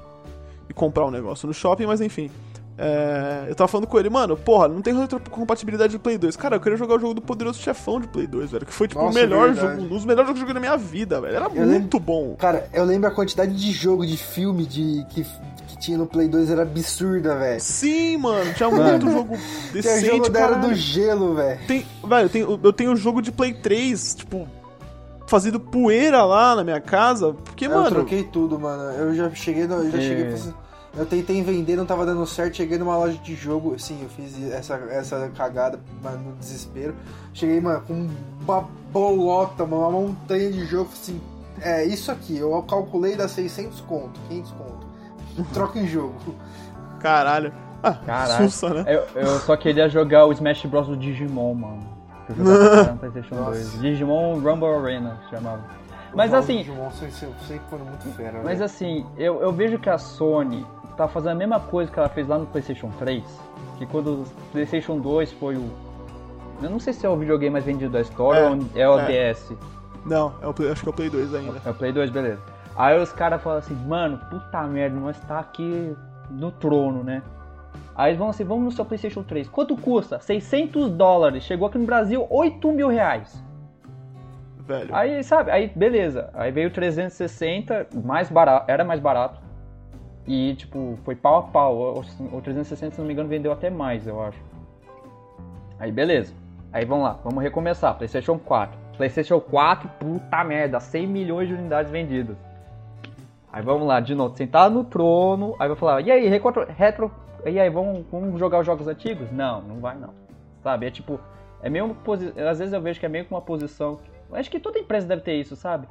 ir 0.68 0.74
comprar 0.74 1.06
um 1.06 1.11
negócio 1.11 1.46
no 1.46 1.54
shopping, 1.54 1.87
mas 1.87 2.00
enfim. 2.00 2.30
É, 2.82 3.44
eu 3.46 3.54
tava 3.54 3.68
falando 3.68 3.86
com 3.86 3.98
ele, 3.98 4.08
mano, 4.08 4.38
porra, 4.38 4.66
não 4.66 4.80
tem 4.80 4.98
retrocompatibilidade 4.98 5.92
de 5.92 5.98
Play 5.98 6.16
2. 6.16 6.34
Cara, 6.34 6.56
eu 6.56 6.60
queria 6.60 6.78
jogar 6.78 6.94
o 6.94 6.98
jogo 6.98 7.12
do 7.12 7.20
Poderoso 7.20 7.58
Chefão 7.60 8.00
de 8.00 8.08
Play 8.08 8.26
2, 8.26 8.50
velho. 8.52 8.64
Que 8.64 8.72
foi, 8.72 8.88
tipo, 8.88 9.02
Nossa, 9.02 9.12
o 9.18 9.20
melhor 9.20 9.52
verdade. 9.52 9.76
jogo, 9.82 9.82
um 9.84 9.88
dos 9.96 10.04
melhores 10.06 10.28
jogos 10.28 10.32
que 10.32 10.36
eu 10.44 10.48
joguei 10.48 10.54
na 10.54 10.60
minha 10.60 10.76
vida, 10.78 11.20
velho. 11.20 11.36
Era 11.36 11.44
Eu 11.54 11.66
muito 11.66 12.00
bom. 12.00 12.34
Cara, 12.38 12.66
eu 12.72 12.82
lembro 12.86 13.06
a 13.06 13.12
quantidade 13.12 13.54
de 13.54 13.70
jogo, 13.70 14.06
de 14.06 14.16
filme 14.16 14.64
de 14.64 15.04
que, 15.10 15.24
que 15.68 15.76
tinha 15.78 15.98
no 15.98 16.06
Play 16.06 16.26
2 16.26 16.50
era 16.50 16.62
absurda, 16.62 17.36
velho. 17.36 17.60
Sim, 17.60 18.16
mano, 18.16 18.50
tinha 18.54 18.70
Mano. 18.70 18.82
muito 18.84 19.10
jogo 19.10 19.36
Tinha 19.72 19.82
decente, 19.82 20.06
jogo 20.16 20.28
da 20.30 20.40
era 20.40 20.54
do 20.56 20.74
gelo, 20.74 21.34
velho. 21.34 21.60
Tem, 21.66 21.86
velho, 22.02 22.24
eu 22.24 22.30
tenho, 22.30 22.60
eu 22.64 22.72
tenho 22.72 22.96
jogo 22.96 23.20
de 23.20 23.30
Play 23.30 23.52
3, 23.52 24.14
tipo, 24.14 24.48
fazendo 25.26 25.60
poeira 25.60 26.24
lá 26.24 26.56
na 26.56 26.64
minha 26.64 26.80
casa. 26.80 27.34
Porque, 27.44 27.66
Eu 27.66 27.72
mano. 27.72 27.90
troquei 27.90 28.24
tudo, 28.24 28.58
mano. 28.58 28.84
Eu 28.98 29.14
já 29.14 29.28
cheguei 29.34 29.66
no, 29.66 29.74
eu 29.84 29.90
já 29.90 29.98
É. 29.98 30.00
cheguei 30.00 30.24
Eu 30.96 31.07
tentei 31.07 31.40
vender, 31.42 31.76
não 31.76 31.87
tava 31.87 32.05
dando 32.05 32.26
certo. 32.26 32.57
Cheguei 32.57 32.76
numa 32.76 32.96
loja 32.96 33.16
de 33.18 33.35
jogo, 33.35 33.79
sim, 33.79 34.03
eu 34.03 34.09
fiz 34.09 34.50
essa, 34.53 34.74
essa 34.90 35.31
cagada 35.37 35.79
mas 36.03 36.20
no 36.20 36.33
desespero. 36.33 36.94
Cheguei, 37.33 37.61
mano, 37.61 37.83
com 37.87 38.09
uma 38.42 38.68
bolota, 38.92 39.64
mano, 39.64 39.83
uma 39.83 39.90
montanha 39.90 40.50
de 40.50 40.64
jogo, 40.66 40.90
assim. 40.92 41.20
É, 41.61 41.85
isso 41.85 42.11
aqui, 42.11 42.38
eu 42.38 42.61
calculei 42.62 43.16
dá 43.16 43.29
600 43.29 43.81
conto, 43.83 44.18
500 44.29 44.53
conto. 44.53 44.90
Troca 45.53 45.79
em 45.79 45.87
jogo. 45.87 46.14
Caralho. 46.98 47.53
Ah, 47.83 47.94
Caralho. 47.94 48.50
sussa, 48.50 48.74
né? 48.74 48.85
Eu, 48.87 49.22
eu 49.22 49.38
só 49.40 49.57
queria 49.57 49.88
jogar 49.88 50.26
o 50.26 50.33
Smash 50.33 50.66
Bros 50.66 50.87
do 50.87 50.96
Digimon, 50.96 51.55
mano. 51.55 51.88
Que 52.26 52.33
eu 52.33 52.37
jogava 52.37 52.92
no 52.92 52.98
PlayStation 53.00 53.35
Nossa. 53.37 53.50
2. 53.53 53.81
Digimon 53.81 54.40
Rumble 54.40 54.66
Arena, 54.66 55.20
que 55.24 55.31
chamava. 55.31 55.64
Mas 56.14 56.35
assim, 56.35 56.59
Digimon 56.59 56.90
sempre, 56.90 57.14
sempre 57.46 57.62
foram 57.70 57.85
muito 57.85 58.05
fera, 58.16 58.40
mas 58.42 58.61
assim, 58.61 59.07
eu, 59.16 59.40
eu 59.40 59.53
vejo 59.53 59.79
que 59.79 59.88
a 59.88 59.96
Sony 59.96 60.66
tá 61.00 61.08
fazendo 61.08 61.32
a 61.32 61.34
mesma 61.34 61.58
coisa 61.60 61.90
que 61.90 61.98
ela 61.98 62.08
fez 62.08 62.28
lá 62.28 62.38
no 62.38 62.46
PlayStation 62.46 62.90
3. 62.98 63.24
Que 63.78 63.86
quando 63.86 64.22
o 64.22 64.24
PlayStation 64.52 64.98
2 64.98 65.32
foi 65.32 65.56
o. 65.56 65.70
Eu 66.62 66.68
não 66.68 66.78
sei 66.78 66.92
se 66.92 67.06
é 67.06 67.08
o 67.08 67.16
videogame 67.16 67.50
mais 67.50 67.64
vendido 67.64 67.90
da 67.90 68.02
história 68.02 68.40
É, 68.74 68.86
ou 68.88 68.98
é 68.98 69.04
o 69.04 69.10
é. 69.10 69.30
DS. 69.32 69.56
Não, 70.04 70.34
é 70.42 70.46
o 70.46 70.52
Play- 70.52 70.70
acho 70.70 70.82
que 70.82 70.88
é 70.88 70.92
o 70.92 70.94
Play 70.94 71.08
2 71.10 71.34
ainda. 71.34 71.60
É 71.64 71.70
o 71.70 71.74
Play 71.74 71.92
2, 71.92 72.10
beleza. 72.10 72.40
Aí 72.76 72.98
os 73.00 73.12
caras 73.12 73.42
falam 73.42 73.58
assim, 73.58 73.74
mano, 73.74 74.18
puta 74.30 74.62
merda, 74.64 74.98
nós 74.98 75.18
tá 75.20 75.38
aqui 75.38 75.94
no 76.30 76.50
trono, 76.52 77.02
né? 77.02 77.22
Aí 77.94 78.10
eles 78.10 78.18
vão 78.18 78.28
assim, 78.28 78.44
vamos 78.44 78.64
no 78.64 78.72
seu 78.72 78.84
PlayStation 78.84 79.22
3. 79.22 79.48
Quanto 79.48 79.76
custa? 79.76 80.20
600 80.20 80.90
dólares. 80.90 81.42
Chegou 81.44 81.68
aqui 81.68 81.78
no 81.78 81.84
Brasil, 81.86 82.26
8 82.30 82.72
mil 82.72 82.88
reais. 82.88 83.42
Velho. 84.66 84.94
Aí, 84.94 85.22
sabe, 85.24 85.50
aí 85.50 85.72
beleza. 85.74 86.30
Aí 86.34 86.50
veio 86.52 86.68
o 86.68 86.72
360, 86.72 87.88
mais 88.04 88.30
barato, 88.30 88.70
era 88.70 88.84
mais 88.84 89.00
barato. 89.00 89.40
E, 90.26 90.54
tipo, 90.54 90.98
foi 91.04 91.16
pau 91.16 91.38
a 91.38 91.42
pau. 91.42 91.76
O, 91.76 92.37
o 92.37 92.40
360, 92.40 92.94
se 92.94 93.00
não 93.00 93.06
me 93.06 93.12
engano, 93.12 93.28
vendeu 93.28 93.52
até 93.52 93.70
mais, 93.70 94.06
eu 94.06 94.22
acho. 94.22 94.38
Aí, 95.78 95.90
beleza. 95.90 96.35
Aí 96.72 96.85
vamos 96.85 97.04
lá, 97.04 97.18
vamos 97.24 97.42
recomeçar. 97.42 97.94
PlayStation 97.96 98.38
4. 98.38 98.78
PlayStation 98.96 99.40
4, 99.40 99.88
puta 99.98 100.44
merda, 100.44 100.78
100 100.78 101.06
milhões 101.06 101.48
de 101.48 101.54
unidades 101.54 101.90
vendidas. 101.90 102.37
Aí 103.52 103.62
vamos 103.62 103.88
lá, 103.88 103.98
de 103.98 104.14
novo, 104.14 104.37
sentado 104.37 104.74
no 104.74 104.85
trono. 104.85 105.56
Aí 105.59 105.66
vai 105.66 105.76
falar, 105.76 106.00
e 106.02 106.11
aí, 106.11 106.28
retro, 106.28 106.66
retro. 106.68 107.11
E 107.44 107.59
aí, 107.59 107.70
vamos, 107.70 108.04
vamos 108.12 108.38
jogar 108.38 108.61
os 108.61 108.66
jogos 108.66 108.87
antigos? 108.87 109.33
Não, 109.33 109.62
não 109.62 109.80
vai 109.80 109.96
não. 109.96 110.14
Sabe? 110.62 110.87
É 110.87 110.90
tipo, 110.90 111.18
é 111.62 111.68
meio 111.68 111.94
posi... 111.94 112.33
Às 112.38 112.59
vezes 112.59 112.72
eu 112.72 112.80
vejo 112.80 113.00
que 113.00 113.06
é 113.06 113.09
meio 113.09 113.24
que 113.24 113.33
uma 113.33 113.40
posição. 113.40 113.98
Acho 114.33 114.50
que 114.50 114.61
toda 114.61 114.78
empresa 114.78 115.09
deve 115.09 115.22
ter 115.22 115.35
isso, 115.35 115.56
sabe? 115.56 115.88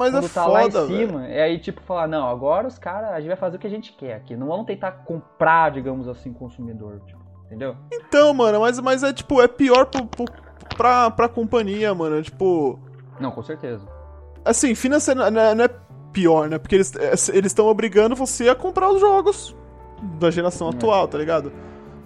Mas 0.00 0.12
Quando 0.12 0.24
é 0.24 0.28
tá 0.30 0.46
lá 0.46 0.64
em 0.64 0.70
foda, 0.70 0.86
cima, 0.86 1.26
é 1.26 1.42
aí 1.42 1.58
tipo 1.58 1.82
falar, 1.82 2.08
não, 2.08 2.26
agora 2.26 2.66
os 2.66 2.78
caras, 2.78 3.10
a 3.10 3.18
gente 3.20 3.28
vai 3.28 3.36
fazer 3.36 3.58
o 3.58 3.60
que 3.60 3.66
a 3.66 3.70
gente 3.70 3.92
quer 3.92 4.14
aqui. 4.14 4.34
Não 4.34 4.46
vamos 4.46 4.64
tentar 4.64 4.92
comprar, 5.04 5.70
digamos 5.70 6.08
assim, 6.08 6.32
consumidor, 6.32 7.02
tipo, 7.04 7.20
entendeu? 7.44 7.76
Então, 7.92 8.32
mano, 8.32 8.60
mas, 8.60 8.80
mas 8.80 9.02
é 9.02 9.12
tipo, 9.12 9.42
é 9.42 9.46
pior 9.46 9.84
pro, 9.84 10.06
pro- 10.06 10.24
pra, 10.74 11.10
pra 11.10 11.28
companhia, 11.28 11.94
mano. 11.94 12.22
Tipo, 12.22 12.78
Não, 13.20 13.30
com 13.30 13.42
certeza. 13.42 13.86
Assim, 14.42 14.74
financeiro 14.74 15.30
não 15.30 15.40
é, 15.42 15.54
não 15.54 15.64
é 15.66 15.70
pior, 16.14 16.48
né? 16.48 16.56
Porque 16.56 16.76
eles 16.76 16.94
estão 17.44 17.66
obrigando 17.66 18.16
você 18.16 18.48
a 18.48 18.54
comprar 18.54 18.88
os 18.90 19.02
jogos 19.02 19.54
da 20.18 20.30
geração 20.30 20.68
é. 20.68 20.70
atual, 20.70 21.06
tá 21.08 21.18
ligado? 21.18 21.52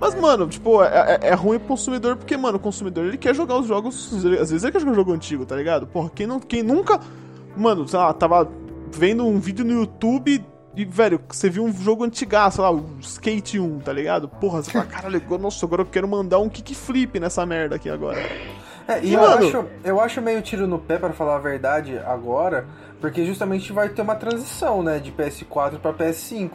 Mas, 0.00 0.14
é. 0.14 0.20
mano, 0.20 0.48
tipo, 0.48 0.82
é, 0.82 1.20
é, 1.22 1.28
é, 1.28 1.34
ruim 1.34 1.60
pro 1.60 1.68
consumidor 1.68 2.16
porque, 2.16 2.36
mano, 2.36 2.56
o 2.56 2.60
consumidor 2.60 3.06
ele 3.06 3.16
quer 3.16 3.34
jogar 3.36 3.56
os 3.56 3.66
jogos. 3.68 4.12
Às 4.12 4.50
vezes 4.50 4.64
ele 4.64 4.72
quer 4.72 4.80
jogar 4.80 4.90
um 4.90 4.96
jogo 4.96 5.12
antigo, 5.12 5.46
tá 5.46 5.54
ligado? 5.54 5.86
Porra, 5.86 6.10
quem, 6.12 6.26
não, 6.26 6.40
quem 6.40 6.62
nunca. 6.62 6.98
Mano, 7.56 7.86
sei 7.86 7.98
lá, 7.98 8.12
tava 8.12 8.50
vendo 8.92 9.26
um 9.26 9.38
vídeo 9.38 9.64
no 9.64 9.72
YouTube 9.72 10.44
e, 10.76 10.84
velho, 10.84 11.20
você 11.28 11.48
viu 11.48 11.64
um 11.64 11.72
jogo 11.72 12.04
antigaço, 12.04 12.56
sei 12.56 12.64
lá, 12.64 12.72
o 12.72 12.84
Skate 13.00 13.60
1, 13.60 13.78
tá 13.80 13.92
ligado? 13.92 14.28
Porra, 14.28 14.62
você 14.62 14.72
fala, 14.72 14.84
caralho, 14.86 15.22
nossa, 15.38 15.64
agora 15.64 15.82
eu 15.82 15.86
quero 15.86 16.08
mandar 16.08 16.38
um 16.40 16.48
kickflip 16.48 17.20
nessa 17.20 17.46
merda 17.46 17.76
aqui 17.76 17.88
agora. 17.88 18.18
É, 18.86 19.00
e, 19.00 19.10
e 19.10 19.14
eu, 19.14 19.20
mano... 19.20 19.46
acho, 19.46 19.64
eu 19.84 20.00
acho 20.00 20.20
meio 20.20 20.42
tiro 20.42 20.66
no 20.66 20.78
pé, 20.78 20.98
para 20.98 21.12
falar 21.12 21.36
a 21.36 21.38
verdade, 21.38 21.98
agora, 22.04 22.66
porque 23.00 23.24
justamente 23.24 23.72
vai 23.72 23.88
ter 23.88 24.02
uma 24.02 24.16
transição, 24.16 24.82
né, 24.82 24.98
de 24.98 25.12
PS4 25.12 25.78
para 25.78 25.92
PS5. 25.92 26.50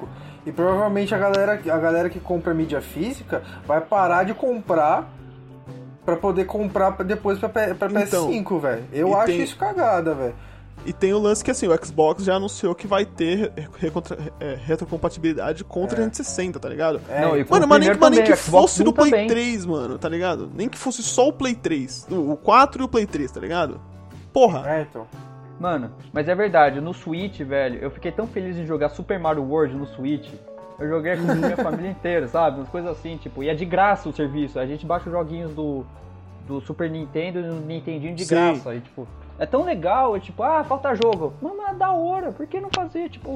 E 0.46 0.52
provavelmente 0.52 1.14
a 1.14 1.18
galera, 1.18 1.54
a 1.54 1.78
galera 1.78 2.10
que 2.10 2.20
compra 2.20 2.54
mídia 2.54 2.82
física 2.82 3.42
vai 3.66 3.82
parar 3.82 4.24
de 4.24 4.34
comprar 4.34 5.10
para 6.06 6.16
poder 6.16 6.46
comprar 6.46 6.92
depois 7.04 7.38
pra, 7.38 7.50
pra 7.50 7.90
PS5, 7.90 8.34
então, 8.34 8.60
velho. 8.60 8.84
Eu 8.92 9.16
acho 9.16 9.28
tem... 9.28 9.42
isso 9.42 9.58
cagada, 9.58 10.14
velho. 10.14 10.36
E 10.86 10.94
tem 10.94 11.14
o 11.14 11.20
lance 11.20 11.44
que 11.44 11.52
assim, 11.52 11.68
o 11.68 11.86
Xbox 11.86 12.24
já 12.24 12.36
anunciou 12.36 12.74
que 12.74 12.88
vai 12.88 13.06
ter 13.06 13.52
é, 14.40 14.56
retrocompatibilidade 14.56 15.64
com 15.64 15.84
é. 15.84 15.88
360, 15.88 16.60
tá 16.60 16.70
ligado? 16.70 17.02
É, 17.10 17.22
não, 17.22 17.32
mano, 17.32 17.68
mas 17.68 17.80
nem, 17.80 17.98
mas 17.98 18.12
nem 18.12 18.24
que 18.24 18.36
fosse 18.36 18.84
do 18.84 18.94
Play 18.94 19.12
também. 19.12 19.28
3, 19.28 19.66
mano, 19.66 19.98
tá 19.98 20.10
ligado? 20.10 20.50
Nem 20.54 20.70
que 20.70 20.78
fosse 20.78 21.04
só 21.04 21.28
o 21.28 21.34
Play 21.34 21.56
3. 21.56 22.08
O 22.10 22.36
4 22.38 22.82
e 22.82 22.86
o 22.86 22.88
Play 22.88 23.06
3, 23.06 23.32
tá 23.32 23.40
ligado? 23.40 23.80
Porra! 24.34 24.64
É, 24.70 24.82
então. 24.82 25.06
Mano, 25.60 25.92
mas 26.14 26.30
é 26.30 26.36
verdade, 26.36 26.80
no 26.80 26.94
Switch, 26.94 27.42
velho, 27.42 27.80
eu 27.80 27.92
fiquei 27.92 28.12
tão 28.12 28.26
feliz 28.26 28.58
em 28.58 28.66
jogar 28.66 28.90
Super 28.90 29.20
Mario 29.20 29.44
World 29.44 29.76
no 29.76 29.86
Switch. 29.86 30.32
Eu 30.80 30.88
joguei 30.88 31.18
com 31.18 31.30
a 31.30 31.36
minha 31.36 31.58
família 31.58 31.92
inteira, 31.92 32.28
sabe? 32.30 32.60
Umas 32.60 32.70
coisas 32.70 32.92
assim, 32.92 33.18
tipo, 33.18 33.44
e 33.44 33.50
é 33.50 33.54
de 33.54 33.66
graça 33.66 34.08
o 34.08 34.14
serviço. 34.14 34.58
A 34.58 34.66
gente 34.66 34.86
baixa 34.86 35.08
os 35.08 35.12
joguinhos 35.12 35.52
do, 35.54 35.86
do 36.48 36.62
Super 36.62 36.90
Nintendo 36.90 37.40
e 37.40 37.44
do 37.44 37.56
Nintendinho 37.56 38.16
de 38.16 38.24
Sim. 38.24 38.36
graça. 38.36 38.74
E, 38.74 38.80
tipo, 38.80 39.06
é 39.40 39.46
tão 39.46 39.64
legal, 39.64 40.16
é 40.16 40.20
tipo, 40.20 40.44
ah, 40.44 40.64
falta 40.64 40.94
jogo. 40.94 41.34
Mano, 41.42 41.62
é 41.68 41.74
da 41.74 41.92
hora, 41.92 42.32
por 42.32 42.46
que 42.46 42.60
não 42.60 42.70
fazer? 42.76 43.10
Tipo, 43.10 43.34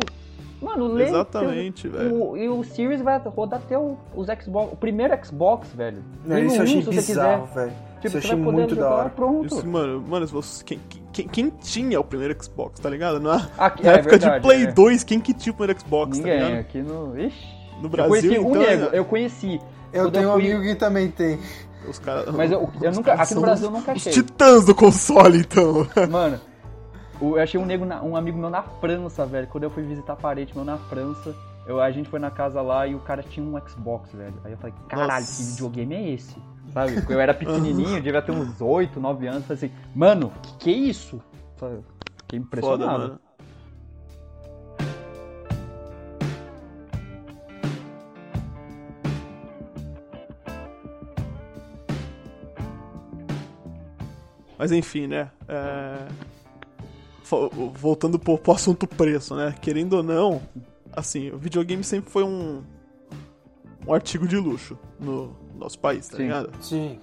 mano, 0.62 0.88
lê. 0.88 1.06
Exatamente, 1.06 1.88
velho. 1.88 2.38
e 2.38 2.50
o 2.50 2.64
Series 2.64 3.02
vai 3.02 3.18
rodar 3.20 3.60
até 3.60 3.78
o, 3.78 3.98
os 4.14 4.28
Xbox, 4.28 4.74
o 4.74 4.76
primeiro 4.76 5.18
Xbox, 5.26 5.70
velho. 5.74 6.04
É, 6.30 6.42
isso 6.42 6.56
eu 6.58 6.64
achei 6.64 6.82
bizarro, 6.84 7.46
velho. 7.48 7.74
Tipo, 8.02 8.18
isso 8.18 8.28
você 8.28 8.36
vai 8.36 8.44
poder 8.44 8.70
jogar 8.70 9.10
pronto. 9.12 9.46
Isso, 9.46 9.66
mano, 9.66 10.02
mano, 10.02 10.28
você, 10.28 10.62
quem, 10.66 10.80
quem, 11.14 11.28
quem, 11.28 11.50
tinha 11.50 11.98
o 12.02 12.04
primeiro 12.04 12.36
Xbox, 12.44 12.82
tá 12.82 12.90
ligado? 12.90 13.22
Na, 13.22 13.50
aqui, 13.58 13.84
na 13.84 13.92
é 13.92 13.96
época 13.96 14.18
verdade, 14.18 14.36
de 14.36 14.42
Play 14.42 14.64
é. 14.64 14.72
2, 14.74 15.04
quem 15.06 15.22
que 15.22 15.34
tinha 15.34 15.54
o 15.54 15.56
primeiro 15.56 15.80
Xbox, 15.80 16.18
tá 16.18 16.24
Ninguém, 16.24 16.40
tá 16.40 16.46
ligado? 16.48 16.60
aqui 16.60 16.82
no. 16.82 17.20
Ixi. 17.20 17.64
No 17.82 17.90
Brasil, 17.90 18.14
eu 18.14 18.22
conheci 18.22 18.36
então, 18.36 18.52
um 18.52 18.56
nego, 18.56 18.96
eu 18.96 19.06
conheci. 19.06 19.62
Eu 19.94 20.12
tenho 20.12 20.30
um 20.30 20.34
amigo 20.34 20.62
que 20.62 20.76
também 20.76 21.10
tem. 21.10 21.40
Os 21.88 22.00
cara, 22.00 22.32
Mas 22.32 22.52
eu, 22.52 22.70
eu 22.82 22.92
nunca. 22.92 23.14
Aqui 23.14 23.36
no 23.36 23.42
Brasil 23.42 23.68
eu 23.68 23.72
nunca 23.72 23.92
achei. 23.92 24.12
Os 24.12 24.16
titãs 24.16 24.66
do 24.66 24.76
console, 24.76 25.40
então. 25.40 25.88
Mano, 26.10 26.40
eu 27.22 27.40
achei 27.40 27.60
um, 27.60 27.66
nego 27.66 27.86
na, 27.86 28.02
um 28.02 28.16
amigo 28.16 28.38
meu 28.38 28.50
na 28.50 28.64
França, 28.64 29.26
velho. 29.26 29.48
Quando 29.48 29.64
eu 29.64 29.70
fui 29.70 29.84
visitar 29.84 30.16
parente 30.16 30.56
meu 30.56 30.66
na 30.66 30.78
França, 30.78 31.36
eu, 31.66 31.80
a 31.80 31.92
gente 31.92 32.10
foi 32.10 32.20
na 32.20 32.30
casa 32.32 32.62
lá 32.62 32.86
e 32.88 32.96
o 32.96 33.00
cara 33.00 33.24
tinha 33.24 33.46
um 33.46 33.60
Xbox, 33.68 34.12
velho. 34.12 34.36
Aí 34.44 34.52
eu 34.52 34.58
falei, 34.58 34.76
caralho, 34.90 35.22
Nossa. 35.22 35.44
que 35.44 35.50
videogame 35.52 35.96
é 35.96 36.10
esse? 36.12 36.36
Sabe? 36.74 37.04
Eu 37.08 37.20
era 37.20 37.34
pequenininho, 37.34 38.02
devia 38.02 38.22
ter 38.22 38.32
uns 38.32 38.60
8, 38.60 39.00
9 39.00 39.28
anos. 39.28 39.46
Falei 39.46 39.66
assim, 39.66 39.72
mano, 39.96 40.32
que 40.42 40.58
que 40.58 40.70
é 40.72 40.74
isso? 40.74 41.22
Fiquei 42.18 42.40
impressionado. 42.40 43.04
Foda, 43.04 43.20
Mas 54.64 54.72
enfim, 54.72 55.08
né? 55.08 55.30
É... 55.46 56.08
Voltando 57.74 58.18
pro, 58.18 58.38
pro 58.38 58.54
assunto 58.54 58.88
preço, 58.88 59.36
né? 59.36 59.54
Querendo 59.60 59.98
ou 59.98 60.04
não, 60.04 60.42
assim, 60.94 61.32
o 61.32 61.38
videogame 61.38 61.84
sempre 61.84 62.10
foi 62.10 62.24
um, 62.24 62.64
um 63.86 63.94
artigo 63.94 64.26
de 64.26 64.38
luxo 64.38 64.80
no 64.98 65.36
nosso 65.60 65.78
país, 65.78 66.08
tá 66.08 66.16
Sim. 66.16 66.24
ligado? 66.24 66.50
Sim. 66.62 66.98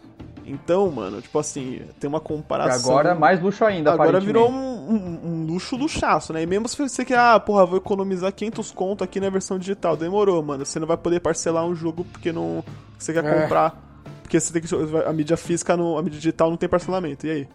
Então, 0.47 0.91
mano, 0.91 1.21
tipo 1.21 1.39
assim, 1.39 1.83
tem 2.01 2.09
uma 2.09 2.19
comparação. 2.19 2.93
E 2.93 2.95
agora 2.95 3.15
mais 3.15 3.43
luxo 3.43 3.63
ainda, 3.63 3.93
Agora 3.93 4.19
virou 4.21 4.51
um, 4.51 4.55
um, 4.55 5.21
um, 5.23 5.47
luxo 5.47 5.77
luxaço, 5.77 6.33
né? 6.33 6.43
E 6.43 6.47
mesmo 6.47 6.67
se 6.67 6.79
você 6.79 7.05
quer, 7.05 7.19
ah, 7.19 7.39
porra, 7.39 7.67
vou 7.67 7.77
economizar 7.77 8.33
500 8.33 8.71
conto 8.71 9.05
aqui 9.05 9.21
na 9.21 9.29
versão 9.29 9.59
digital. 9.59 9.99
Demorou, 9.99 10.43
mano. 10.43 10.65
Você 10.65 10.81
não 10.81 10.87
vai 10.87 10.97
poder 10.97 11.21
parcelar 11.21 11.67
um 11.67 11.75
jogo 11.75 12.07
porque 12.11 12.33
não. 12.33 12.65
Você 12.99 13.13
quer 13.13 13.23
é. 13.23 13.43
comprar. 13.43 13.90
Porque 14.31 14.39
você 14.39 14.53
tem 14.53 14.63
que. 14.63 14.97
A 15.05 15.13
mídia 15.13 15.37
física, 15.37 15.77
no, 15.77 15.99
a 15.99 16.03
mídia 16.03 16.21
digital 16.21 16.51
não 16.51 16.57
tem 16.57 16.69
parcelamento. 16.69 17.27
E 17.27 17.31
aí? 17.31 17.49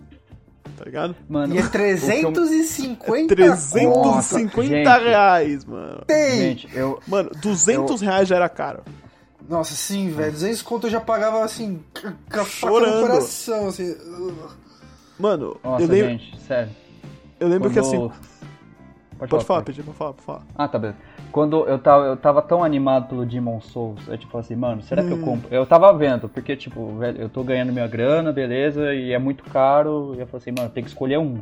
Tá 0.77 0.83
ligado? 0.83 1.15
Mano, 1.29 1.55
e 1.55 1.57
é 1.57 1.65
350 1.65 3.33
é 3.33 3.35
350 3.35 3.79
Nossa, 3.79 4.97
reais, 4.97 5.63
mano. 5.63 6.03
Tem! 6.05 6.37
Gente, 6.37 6.69
eu. 6.75 6.99
Mano, 7.07 7.31
200 7.41 8.01
eu... 8.01 8.07
reais 8.07 8.27
já 8.27 8.35
era 8.35 8.49
caro. 8.49 8.83
Nossa, 9.47 9.73
sim, 9.73 10.09
velho. 10.09 10.33
200 10.33 10.61
conto 10.63 10.87
eu 10.87 10.91
já 10.91 10.99
pagava 10.99 11.45
assim, 11.45 11.81
Chorando. 12.45 13.01
no 13.01 13.07
coração, 13.07 13.67
assim. 13.69 13.95
Mano, 15.17 15.57
Nossa, 15.63 15.81
eu 15.81 15.87
lembro. 15.87 16.09
Gente, 16.09 16.41
sério. 16.41 16.75
Eu 17.39 17.47
lembro 17.47 17.69
Quando... 17.69 17.73
que 17.73 17.79
assim. 17.79 18.11
Pode, 19.17 19.31
pode 19.31 19.45
falar, 19.45 19.61
pedir 19.63 19.83
pra 19.83 19.93
falar, 19.93 20.13
pra 20.13 20.23
falar. 20.23 20.41
Ah, 20.55 20.67
tá 20.67 20.77
beleza. 20.77 20.97
Quando 21.31 21.65
eu 21.67 21.79
tava, 21.79 22.05
eu 22.05 22.17
tava 22.17 22.41
tão 22.41 22.63
animado 22.63 23.09
pelo 23.09 23.25
Demon 23.25 23.61
Souls, 23.61 24.07
eu 24.07 24.17
tipo 24.17 24.37
assim, 24.37 24.55
mano, 24.55 24.81
será 24.81 25.01
hum. 25.01 25.07
que 25.07 25.13
eu 25.13 25.17
hum. 25.17 25.21
compro? 25.21 25.47
Eu 25.53 25.65
tava 25.65 25.91
vendo, 25.93 26.27
porque 26.27 26.55
tipo, 26.55 26.95
velho, 26.97 27.21
eu 27.21 27.29
tô 27.29 27.43
ganhando 27.43 27.71
minha 27.71 27.87
grana, 27.87 28.31
beleza, 28.31 28.93
e 28.93 29.11
é 29.13 29.19
muito 29.19 29.43
caro, 29.45 30.13
e 30.15 30.19
eu 30.19 30.27
falei 30.27 30.41
assim, 30.41 30.51
mano, 30.51 30.69
tem 30.69 30.83
que 30.83 30.89
escolher 30.89 31.17
um. 31.17 31.39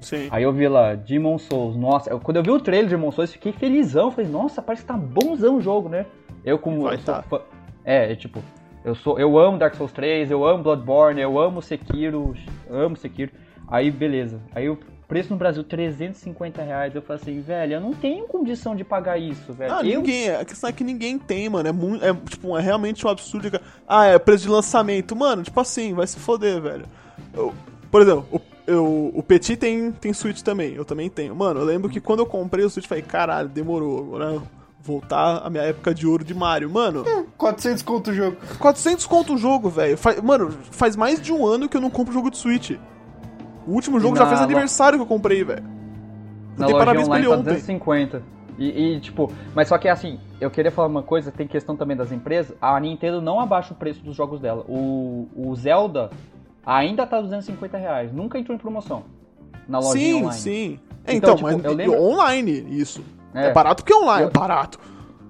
Sim. 0.00 0.28
Aí 0.30 0.42
eu 0.42 0.52
vi 0.52 0.68
lá, 0.68 0.94
Demon 0.94 1.38
Souls, 1.38 1.76
nossa, 1.76 2.10
eu, 2.10 2.20
quando 2.20 2.36
eu 2.38 2.42
vi 2.42 2.50
o 2.50 2.60
trailer 2.60 2.88
de 2.88 2.96
Demon 2.96 3.10
Souls, 3.12 3.32
fiquei 3.32 3.52
felizão, 3.52 4.10
falei, 4.10 4.30
nossa, 4.30 4.60
parece 4.60 4.82
que 4.82 4.88
tá 4.88 4.96
bonzão 4.96 5.56
o 5.56 5.60
jogo, 5.60 5.88
né? 5.88 6.06
Eu 6.44 6.58
como 6.58 6.82
Vai 6.82 6.94
eu 6.94 7.02
tá. 7.02 7.22
fã, 7.22 7.40
é, 7.84 8.12
é, 8.12 8.16
tipo, 8.16 8.42
eu 8.84 8.94
sou, 8.94 9.18
eu 9.18 9.38
amo 9.38 9.58
Dark 9.58 9.74
Souls 9.74 9.92
3, 9.92 10.30
eu 10.30 10.44
amo 10.44 10.62
Bloodborne, 10.62 11.20
eu 11.20 11.38
amo 11.38 11.62
Sekiro, 11.62 12.34
amo 12.70 12.96
Sekiro. 12.96 13.32
Aí 13.68 13.90
beleza. 13.90 14.40
Aí 14.54 14.66
eu 14.66 14.78
Preço 15.08 15.30
no 15.30 15.36
Brasil, 15.36 15.62
350 15.62 16.62
reais. 16.62 16.94
Eu 16.94 17.00
falei 17.00 17.22
assim, 17.22 17.40
velho, 17.40 17.74
eu 17.74 17.80
não 17.80 17.94
tenho 17.94 18.26
condição 18.26 18.74
de 18.74 18.82
pagar 18.82 19.16
isso, 19.16 19.52
velho. 19.52 19.72
Ah, 19.72 19.80
eu... 19.84 20.00
ninguém. 20.00 20.30
A 20.30 20.44
questão 20.44 20.68
é 20.68 20.72
que 20.72 20.82
ninguém 20.82 21.16
tem, 21.16 21.48
mano. 21.48 21.68
É 21.68 21.72
muito. 21.72 22.04
É, 22.04 22.12
tipo, 22.12 22.56
é 22.58 22.60
realmente 22.60 23.06
um 23.06 23.10
absurdo. 23.10 23.60
Ah, 23.86 24.06
é 24.06 24.18
preço 24.18 24.44
de 24.44 24.50
lançamento. 24.50 25.14
Mano, 25.14 25.44
tipo 25.44 25.60
assim, 25.60 25.94
vai 25.94 26.06
se 26.06 26.18
foder, 26.18 26.60
velho. 26.60 26.86
Eu, 27.32 27.54
por 27.88 28.02
exemplo, 28.02 28.26
o, 28.32 28.40
eu, 28.66 29.12
o 29.14 29.22
Petit 29.22 29.56
tem, 29.56 29.92
tem 29.92 30.12
Switch 30.12 30.42
também. 30.42 30.74
Eu 30.74 30.84
também 30.84 31.08
tenho. 31.08 31.36
Mano, 31.36 31.60
eu 31.60 31.64
lembro 31.64 31.88
que 31.88 32.00
quando 32.00 32.20
eu 32.20 32.26
comprei 32.26 32.64
o 32.64 32.70
Switch, 32.70 32.86
falei, 32.86 33.04
caralho, 33.04 33.48
demorou. 33.48 34.00
Agora 34.00 34.42
voltar 34.86 35.38
a 35.44 35.50
minha 35.50 35.64
época 35.64 35.94
de 35.94 36.06
ouro 36.06 36.24
de 36.24 36.34
Mario. 36.34 36.68
Mano. 36.68 37.04
É, 37.06 37.24
400 37.36 37.82
conto 37.82 38.10
o 38.10 38.14
jogo. 38.14 38.36
400 38.58 39.06
conto 39.06 39.34
o 39.34 39.38
jogo, 39.38 39.68
velho. 39.68 39.96
Mano, 40.22 40.52
faz 40.70 40.96
mais 40.96 41.20
de 41.20 41.32
um 41.32 41.46
ano 41.46 41.68
que 41.68 41.76
eu 41.76 41.80
não 41.80 41.90
compro 41.90 42.12
jogo 42.12 42.30
de 42.30 42.38
Switch. 42.38 42.72
O 43.66 43.72
último 43.72 43.98
jogo 43.98 44.16
já 44.16 44.26
fez 44.26 44.40
aniversário 44.40 44.98
que 44.98 45.02
eu 45.02 45.06
comprei, 45.06 45.42
velho. 45.42 45.64
Na 46.56 46.66
loja 46.66 46.78
parabéns 46.78 47.08
online 47.08 47.26
tá 47.26 47.36
250. 47.36 48.22
E, 48.58 48.94
e, 48.94 49.00
tipo, 49.00 49.30
mas 49.54 49.68
só 49.68 49.76
que 49.76 49.88
assim, 49.88 50.18
eu 50.40 50.50
queria 50.50 50.70
falar 50.70 50.88
uma 50.88 51.02
coisa, 51.02 51.30
tem 51.30 51.46
questão 51.46 51.76
também 51.76 51.96
das 51.96 52.10
empresas, 52.10 52.56
a 52.60 52.78
Nintendo 52.80 53.20
não 53.20 53.38
abaixa 53.38 53.74
o 53.74 53.76
preço 53.76 54.02
dos 54.02 54.16
jogos 54.16 54.40
dela. 54.40 54.64
O, 54.66 55.28
o 55.36 55.54
Zelda 55.54 56.10
ainda 56.64 57.06
tá 57.06 57.20
250 57.20 57.76
reais, 57.76 58.12
nunca 58.12 58.38
entrou 58.38 58.54
em 58.54 58.58
promoção 58.58 59.04
na 59.68 59.78
loja 59.78 59.92
sim, 59.92 60.14
online. 60.14 60.32
Sim, 60.32 60.40
sim. 60.40 60.80
É, 61.04 61.14
então, 61.14 61.34
então 61.34 61.50
tipo, 61.50 61.62
mas 61.62 61.76
lembro... 61.76 62.02
online, 62.02 62.66
isso. 62.70 63.04
É, 63.34 63.48
é 63.48 63.52
barato 63.52 63.82
porque 63.82 63.92
é 63.92 63.96
online, 63.96 64.22
eu... 64.22 64.28
é 64.28 64.30
barato. 64.30 64.80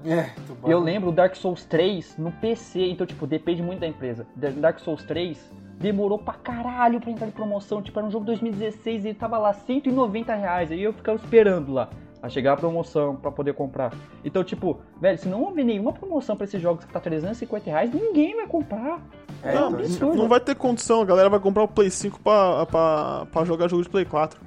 É, 0.04 0.30
eu 0.64 0.78
lembro 0.78 1.08
o 1.08 1.12
Dark 1.12 1.34
Souls 1.34 1.64
3 1.64 2.16
no 2.16 2.30
PC, 2.30 2.90
então, 2.90 3.04
tipo, 3.04 3.26
depende 3.26 3.60
muito 3.60 3.80
da 3.80 3.88
empresa. 3.88 4.24
Dark 4.36 4.78
Souls 4.78 5.02
3 5.02 5.36
demorou 5.78 6.18
pra 6.18 6.34
caralho 6.34 7.00
pra 7.00 7.10
entrar 7.10 7.26
em 7.26 7.30
promoção. 7.30 7.82
Tipo, 7.82 7.98
era 7.98 8.08
um 8.08 8.10
jogo 8.10 8.24
2016 8.26 9.04
e 9.04 9.08
ele 9.08 9.14
tava 9.14 9.38
lá 9.38 9.52
190 9.52 10.34
reais. 10.34 10.72
Aí 10.72 10.82
eu 10.82 10.92
ficava 10.92 11.18
esperando 11.18 11.72
lá 11.72 11.88
a 12.22 12.28
chegar 12.28 12.54
a 12.54 12.56
promoção 12.56 13.16
para 13.16 13.30
poder 13.30 13.54
comprar. 13.54 13.92
Então, 14.24 14.42
tipo, 14.42 14.80
velho, 15.00 15.18
se 15.18 15.28
não 15.28 15.42
houver 15.42 15.64
nenhuma 15.64 15.92
promoção 15.92 16.36
para 16.36 16.44
esses 16.44 16.60
jogos 16.60 16.84
que 16.84 16.92
tá 16.92 17.00
350 17.00 17.70
reais, 17.70 17.92
ninguém 17.92 18.34
vai 18.34 18.46
comprar. 18.46 19.00
É, 19.42 19.58
um 19.58 19.66
absurdo. 19.66 20.16
Não 20.16 20.28
vai 20.28 20.40
ter 20.40 20.54
condição, 20.54 21.02
a 21.02 21.04
galera 21.04 21.28
vai 21.28 21.38
comprar 21.38 21.62
o 21.62 21.68
Play 21.68 21.90
5 21.90 22.20
pra, 22.20 22.66
pra, 22.66 23.26
pra 23.30 23.44
jogar 23.44 23.68
jogo 23.68 23.82
de 23.82 23.88
Play 23.88 24.04
4. 24.04 24.40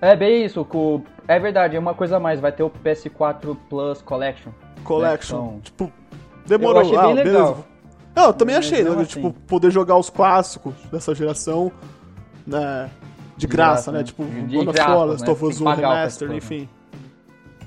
É 0.00 0.16
bem 0.16 0.44
isso, 0.44 0.66
é 1.28 1.38
verdade, 1.38 1.76
é 1.76 1.78
uma 1.78 1.94
coisa 1.94 2.16
a 2.16 2.20
mais, 2.20 2.40
vai 2.40 2.50
ter 2.50 2.62
o 2.62 2.70
PS4 2.70 3.56
Plus 3.68 4.00
Collection. 4.00 4.50
Collection. 4.82 5.42
Né? 5.42 5.60
Tipo, 5.62 5.92
demorou. 6.46 6.82
Eu 6.82 6.86
achei 6.86 6.98
bem 6.98 7.10
ah, 7.10 7.12
legal. 7.12 7.54
Beleza. 7.54 7.69
Não, 8.14 8.26
eu 8.26 8.32
também 8.32 8.56
achei, 8.56 8.82
né? 8.82 8.90
Assim. 8.90 9.04
Tipo, 9.04 9.32
poder 9.46 9.70
jogar 9.70 9.96
os 9.96 10.10
clássicos 10.10 10.74
dessa 10.90 11.14
geração, 11.14 11.70
né? 12.46 12.90
de 13.36 13.46
graça, 13.46 13.90
né? 13.90 14.02
Tipo, 14.04 14.24
de 14.24 14.54
God 14.56 14.68
of 14.68 14.76
graça, 14.76 14.90
War, 14.94 15.06
né? 15.06 15.12
Last 15.12 15.30
of 15.30 15.40
Tem 15.40 15.48
Us 15.48 15.56
que 15.56 15.62
1 15.62 15.64
pagar 15.64 15.88
o 15.88 15.92
Remaster, 15.94 16.32
enfim. 16.32 16.68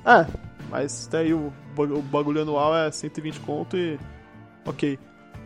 É, 0.05 0.25
mas 0.69 1.07
daí 1.11 1.33
o, 1.33 1.51
bag- 1.75 1.93
o 1.93 2.01
bagulho 2.01 2.41
anual 2.41 2.75
é 2.75 2.91
120 2.91 3.39
conto 3.39 3.75
e. 3.77 3.97
Ok. 4.65 4.99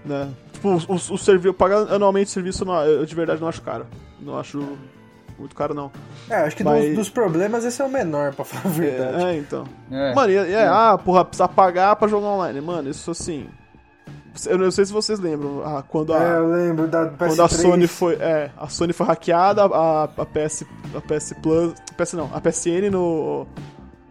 Né? 0.04 0.30
Tipo, 0.52 0.70
o, 0.70 0.76
o, 0.76 0.96
o 0.96 1.18
serviço, 1.18 1.54
pagar 1.54 1.78
anualmente 1.94 2.28
o 2.30 2.34
serviço 2.34 2.66
não- 2.66 2.84
eu 2.84 3.06
de 3.06 3.16
verdade 3.16 3.40
não 3.40 3.48
acho 3.48 3.62
caro. 3.62 3.86
Não 4.20 4.38
acho 4.38 4.78
muito 5.40 5.56
caro, 5.56 5.74
não. 5.74 5.92
É, 6.30 6.36
acho 6.42 6.56
que 6.58 6.64
Mas- 6.64 6.88
dos, 6.88 6.96
dos 6.96 7.10
problemas 7.10 7.64
esse 7.64 7.82
é 7.82 7.86
o 7.86 7.90
menor, 7.90 8.34
pra 8.34 8.44
falar 8.44 8.66
a 8.66 8.70
verdade. 8.78 9.24
É, 9.24 9.38
então. 9.38 9.64
É. 9.92 10.14
Mano, 10.14 10.32
e, 10.32 10.36
e 10.36 10.54
é, 10.54 10.68
ah, 10.68 10.98
porra, 10.98 11.24
precisa 11.24 11.48
pagar 11.48 11.96
pra 11.96 12.08
jogar 12.08 12.28
online. 12.28 12.60
Mano, 12.60 12.90
isso 12.90 13.12
assim. 13.12 13.48
Eu 14.46 14.58
não 14.58 14.70
sei 14.72 14.86
se 14.86 14.94
vocês 14.94 15.20
lembram, 15.20 15.62
ah, 15.66 15.84
quando 15.88 16.14
a. 16.14 16.24
É, 16.24 16.38
eu 16.38 16.52
lembro 16.52 16.88
da 16.88 17.10
PS3. 17.10 17.18
Quando 17.18 17.44
a 17.44 17.48
Sony 17.48 17.88
foi. 17.88 18.14
É, 18.16 18.52
a 18.58 18.68
Sony 18.68 18.94
foi 18.94 19.06
hackeada, 19.06 19.66
a, 19.66 20.04
a 20.04 20.26
PS. 20.26 20.64
A 20.94 21.02
PS 21.02 21.34
Plus. 21.42 21.74
PS 21.98 22.14
não, 22.14 22.30
a 22.34 22.40
PSN 22.40 22.90
no. 22.92 23.48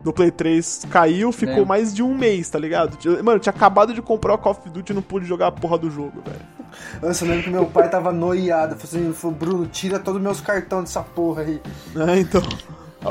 No 0.05 0.13
Play 0.13 0.31
3 0.31 0.87
caiu, 0.89 1.33
ficou 1.33 1.55
Lembro. 1.55 1.67
mais 1.67 1.93
de 1.93 2.01
um 2.01 2.15
mês, 2.15 2.49
tá 2.49 2.61
ligado? 2.61 2.97
Mano, 3.25 3.33
eu 3.33 3.41
tinha 3.41 3.53
acabado 3.53 3.93
de 3.93 4.01
comprar 4.01 4.35
o 4.35 4.39
Call 4.39 4.53
of 4.53 4.71
Duty 4.71 4.93
e 4.93 4.95
não 4.95 5.03
pude 5.03 5.27
jogar 5.27 5.49
a 5.49 5.51
porra 5.51 5.77
do 5.79 5.91
jogo, 5.91 6.23
velho. 6.25 6.39
Nossa, 7.03 7.25
eu 7.25 7.29
lembro 7.29 7.43
que 7.43 7.51
meu 7.51 7.67
pai 7.67 7.89
tava 7.91 8.13
noiado. 8.13 8.77
Falou 8.77 9.05
assim, 9.07 9.13
falou, 9.13 9.37
Bruno, 9.37 9.67
tira 9.67 9.99
todos 9.99 10.19
os 10.19 10.23
meus 10.23 10.41
cartões 10.41 10.85
dessa 10.85 11.03
porra 11.03 11.43
aí. 11.43 11.61
É, 11.97 12.21
então. 12.21 12.41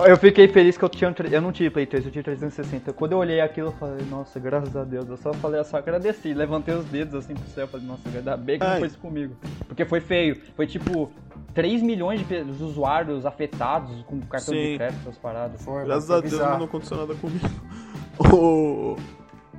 Eu 0.08 0.18
fiquei 0.18 0.48
feliz 0.48 0.78
que 0.78 0.84
eu 0.84 0.89
tinha 0.89 1.14
eu 1.32 1.41
não 1.41 1.52
tinha 1.52 1.72
Play 1.72 1.86
3, 1.86 2.06
eu 2.06 2.12
tinha 2.12 2.24
360. 2.24 2.91
Quando 2.93 3.14
eu 3.14 3.18
olhei 3.20 3.39
aquilo, 3.39 3.70
eu 3.70 3.72
falei, 3.74 4.06
nossa, 4.10 4.39
graças 4.39 4.76
a 4.76 4.84
Deus. 4.84 5.08
Eu 5.08 5.18
só 5.18 5.34
falei, 5.34 5.60
eu 5.60 5.64
só 5.64 5.78
agradeci, 5.78 6.34
levantei 6.34 6.74
os 6.76 6.86
dedos 6.86 7.16
assim 7.16 7.34
pro 7.34 7.48
céu, 7.50 7.68
falei, 7.68 7.86
nossa, 7.86 8.02
ainda 8.10 8.36
bem 8.36 8.60
que 8.60 8.66
não 8.66 8.78
foi 8.78 8.88
isso 8.88 8.98
comigo. 8.98 9.36
Porque 9.68 9.86
foi 9.86 10.02
feio. 10.02 10.41
Foi 10.56 10.68
tipo 10.68 11.12
3 11.54 11.82
milhões 11.82 12.28
de 12.28 12.64
usuários 12.64 13.26
afetados 13.26 14.04
com 14.04 14.20
cartão 14.22 14.54
Sim. 14.54 14.72
de 14.72 14.78
crédito, 14.78 15.00
essas 15.02 15.18
paradas. 15.18 15.64
Foi, 15.64 15.86
Graças 15.86 16.12
a 16.12 16.20
Deus 16.20 16.39
não 16.39 16.66
aconteceu 16.66 16.98
nada 16.98 17.16
comigo. 17.16 17.48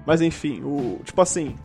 Mas 0.04 0.20
enfim, 0.20 0.62
o... 0.62 1.00
tipo 1.04 1.20
assim. 1.20 1.56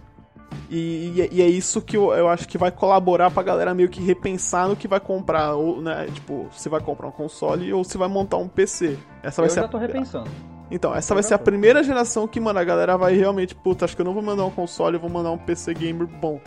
E, 0.70 1.14
e 1.16 1.22
é- 1.22 1.30
e 1.32 1.41
é 1.41 1.47
isso 1.47 1.82
que 1.82 1.97
eu, 1.97 2.12
eu 2.14 2.28
acho 2.30 2.47
que 2.47 2.58
vai 2.58 2.72
colaborar 2.72 3.30
pra 3.32 3.43
galera 3.43 3.74
meio 3.74 3.89
que 3.89 4.02
repensar 4.02 4.68
no 4.70 4.76
que 4.76 4.88
vai 4.88 4.99
comprar. 4.99 5.54
Ou, 5.56 5.82
né, 5.82 6.08
tipo, 6.14 6.47
se 6.52 6.70
vai 6.70 6.80
comprar 6.82 7.08
um 7.08 7.12
console 7.12 7.72
ou 7.74 7.84
se 7.84 7.97
vai 7.97 8.08
montar 8.08 8.38
um 8.38 8.47
PC. 8.47 8.97
Essa 9.22 9.41
vai 9.41 9.49
Eu 9.49 9.54
ser 9.54 9.60
já 9.62 9.66
a- 9.66 9.70
tô 9.70 9.78
repensando. 9.78 10.30
Então, 10.70 10.95
essa 10.95 11.12
Eu 11.12 11.16
vai 11.16 11.24
ser 11.24 11.34
a 11.34 11.38
tô. 11.38 11.43
primeira 11.43 11.84
geração 11.84 12.26
que, 12.28 12.39
mano, 12.39 12.58
a 12.58 12.64
galera 12.64 12.97
vai 12.97 13.14
realmente, 13.16 13.54
puta, 13.54 13.84
acho 13.84 13.93
que 13.95 14.02
eu 14.02 14.06
não 14.06 14.14
vou 14.14 14.24
mandar 14.24 14.45
um 14.45 14.52
console, 14.52 14.95
eu 14.95 15.02
vou 15.02 15.10
mandar 15.10 15.32
um 15.32 15.38
PC 15.38 15.74
gamer 15.74 16.08
bom. 16.08 16.39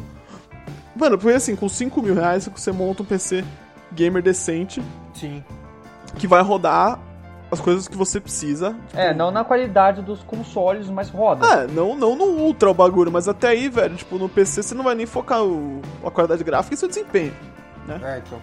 Mano, 0.97 1.19
porque 1.19 1.35
assim, 1.37 1.55
com 1.57 1.69
5 1.69 2.01
mil 2.01 2.15
reais 2.15 2.49
você 2.49 2.73
monta 2.73 3.03
um 3.03 3.07
PC 3.07 3.45
gamer 3.93 4.23
decente 4.23 4.83
Sim. 5.13 5.45
que 6.19 6.27
vai 6.27 6.41
rodar 6.43 6.99
as 7.55 7.61
coisas 7.61 7.89
que 7.89 7.97
você 7.97 8.21
precisa. 8.21 8.77
É, 8.93 9.15
não 9.15 9.31
na 9.31 9.43
qualidade 9.45 10.03
dos 10.03 10.23
consoles, 10.23 10.89
mas 10.91 11.09
roda. 11.09 11.47
É, 11.47 11.67
não, 11.67 11.97
não 11.97 12.15
no 12.15 12.25
ultra 12.27 12.71
o 12.71 12.75
bagulho, 12.75 13.11
mas 13.11 13.27
até 13.29 13.49
aí, 13.49 13.69
velho, 13.69 13.97
tipo, 13.97 14.19
no 14.19 14.29
PC 14.29 14.63
você 14.63 14.75
não 14.75 14.85
vai 14.85 14.95
nem 14.95 15.07
focar 15.07 15.43
o, 15.43 15.81
a 16.05 16.11
qualidade 16.11 16.45
gráfica 16.45 16.75
e 16.75 16.77
seu 16.79 16.89
desempenho. 16.89 17.33
É, 17.89 18.19
então. 18.25 18.39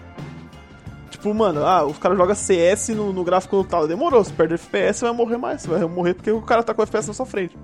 Tipo, 1.10 1.32
mano, 1.34 1.64
ah, 1.64 1.84
os 1.84 1.98
caras 1.98 2.16
jogam 2.18 2.34
CS 2.34 2.88
no, 2.88 3.12
no 3.12 3.22
gráfico 3.22 3.56
no 3.56 3.64
talo. 3.64 3.86
Demorou, 3.86 4.24
se 4.24 4.32
perder 4.32 4.54
FPS, 4.54 4.98
você 5.00 5.04
vai 5.04 5.14
morrer 5.14 5.36
mais. 5.36 5.62
Você 5.62 5.68
vai 5.68 5.80
morrer 5.84 6.14
porque 6.14 6.30
o 6.32 6.42
cara 6.42 6.62
tá 6.62 6.74
com 6.74 6.82
FPS 6.82 7.06
na 7.08 7.14
sua 7.14 7.26
frente. 7.26 7.56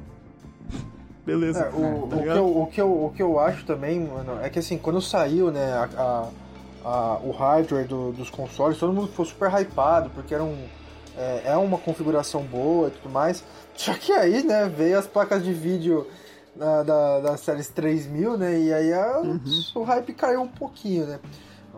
Beleza. 1.27 1.65
É, 1.65 1.69
o, 1.69 2.07
tá 2.09 2.17
o, 2.17 2.23
que 2.23 2.29
eu, 2.29 2.47
o, 2.63 2.67
que 2.67 2.81
eu, 2.81 3.05
o 3.07 3.11
que 3.17 3.23
eu 3.23 3.41
acho 3.41 3.65
também, 3.65 4.01
mano, 4.01 4.39
é 4.43 4.49
que 4.49 4.59
assim, 4.59 4.79
quando 4.79 5.01
saiu, 5.01 5.51
né, 5.51 5.73
a, 5.73 5.89
a- 6.01 6.29
a- 6.85 7.19
o 7.25 7.31
hardware 7.33 7.87
do- 7.87 8.13
dos 8.13 8.31
consoles, 8.31 8.79
todo 8.79 8.93
mundo 8.93 9.09
ficou 9.09 9.25
super 9.25 9.51
hypado, 9.53 10.11
porque 10.11 10.35
era 10.35 10.45
um, 10.45 10.57
é, 11.19 11.43
é 11.47 11.57
uma 11.57 11.77
configuração 11.79 12.43
boa 12.43 12.89
e 12.89 12.91
tudo 12.93 13.11
mais. 13.11 13.43
Só 13.75 13.93
que 13.95 14.13
aí, 14.13 14.43
né, 14.45 14.69
veio 14.75 14.99
as 14.99 15.07
placas 15.07 15.43
de 15.45 15.53
vídeo 15.53 16.07
da, 16.57 16.83
da, 16.83 17.21
das 17.21 17.41
séries 17.41 17.69
3000, 17.69 18.37
né, 18.39 18.59
e 18.59 18.73
aí 18.73 18.93
a- 18.93 19.19
Uhum. 19.21 19.41
o 19.77 19.83
hype 19.83 20.13
caiu 20.15 20.43
um 20.43 20.49
pouquinho, 20.49 21.07
né. 21.07 21.19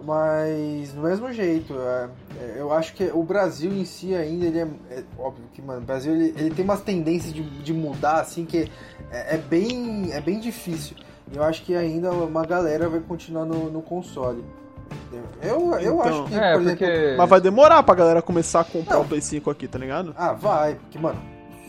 Mas, 0.02 0.92
do 0.92 1.02
mesmo 1.02 1.30
jeito, 1.32 1.74
é, 1.78 2.08
é, 2.40 2.54
eu 2.58 2.72
acho 2.72 2.94
que 2.94 3.10
o 3.12 3.22
Brasil 3.22 3.70
em 3.70 3.84
si 3.84 4.14
ainda, 4.14 4.46
ele 4.46 4.58
é, 4.60 4.68
é 4.90 5.04
óbvio 5.18 5.44
que, 5.52 5.60
mano, 5.60 5.82
o 5.82 5.84
Brasil, 5.84 6.12
ele, 6.14 6.34
ele 6.38 6.54
tem 6.54 6.64
umas 6.64 6.80
tendências 6.80 7.32
de, 7.34 7.42
de 7.42 7.72
mudar, 7.74 8.20
assim, 8.20 8.46
que 8.46 8.70
é, 9.12 9.34
é 9.34 9.36
bem, 9.36 10.10
é 10.12 10.20
bem 10.20 10.40
difícil. 10.40 10.96
E 11.30 11.36
Eu 11.36 11.42
acho 11.44 11.62
que 11.64 11.74
ainda 11.74 12.10
uma 12.12 12.44
galera 12.46 12.88
vai 12.88 13.00
continuar 13.00 13.44
no, 13.44 13.70
no 13.70 13.82
console. 13.82 14.42
Eu, 15.42 15.72
eu 15.74 15.78
Então. 15.80 16.02
acho 16.02 16.24
que, 16.24 16.34
É, 16.34 16.52
por 16.52 16.62
exemplo... 16.62 16.78
porque. 16.78 17.14
Mas 17.18 17.28
vai 17.30 17.40
demorar 17.40 17.82
pra 17.82 17.94
galera 17.94 18.22
começar 18.22 18.60
a 18.60 18.64
comprar 18.64 18.96
Não. 18.96 19.02
o 19.02 19.08
Play 19.08 19.20
5 19.20 19.50
aqui, 19.50 19.66
tá 19.66 19.78
ligado? 19.78 20.14
Ah, 20.16 20.32
vai, 20.32 20.74
porque, 20.74 20.98
mano, 20.98 21.18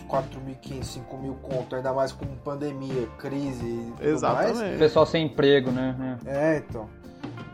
4.500, 0.10 0.84
5.000 0.84 1.36
conto, 1.42 1.76
ainda 1.76 1.94
mais 1.94 2.12
com 2.12 2.26
pandemia, 2.44 3.08
crise 3.18 3.60
tudo 3.60 3.88
mais. 3.98 4.00
O 4.00 4.04
Exatamente. 4.04 4.78
pessoal 4.78 5.06
sem 5.06 5.26
emprego, 5.26 5.72
né? 5.72 6.18
É, 6.26 6.58
então. 6.68 6.88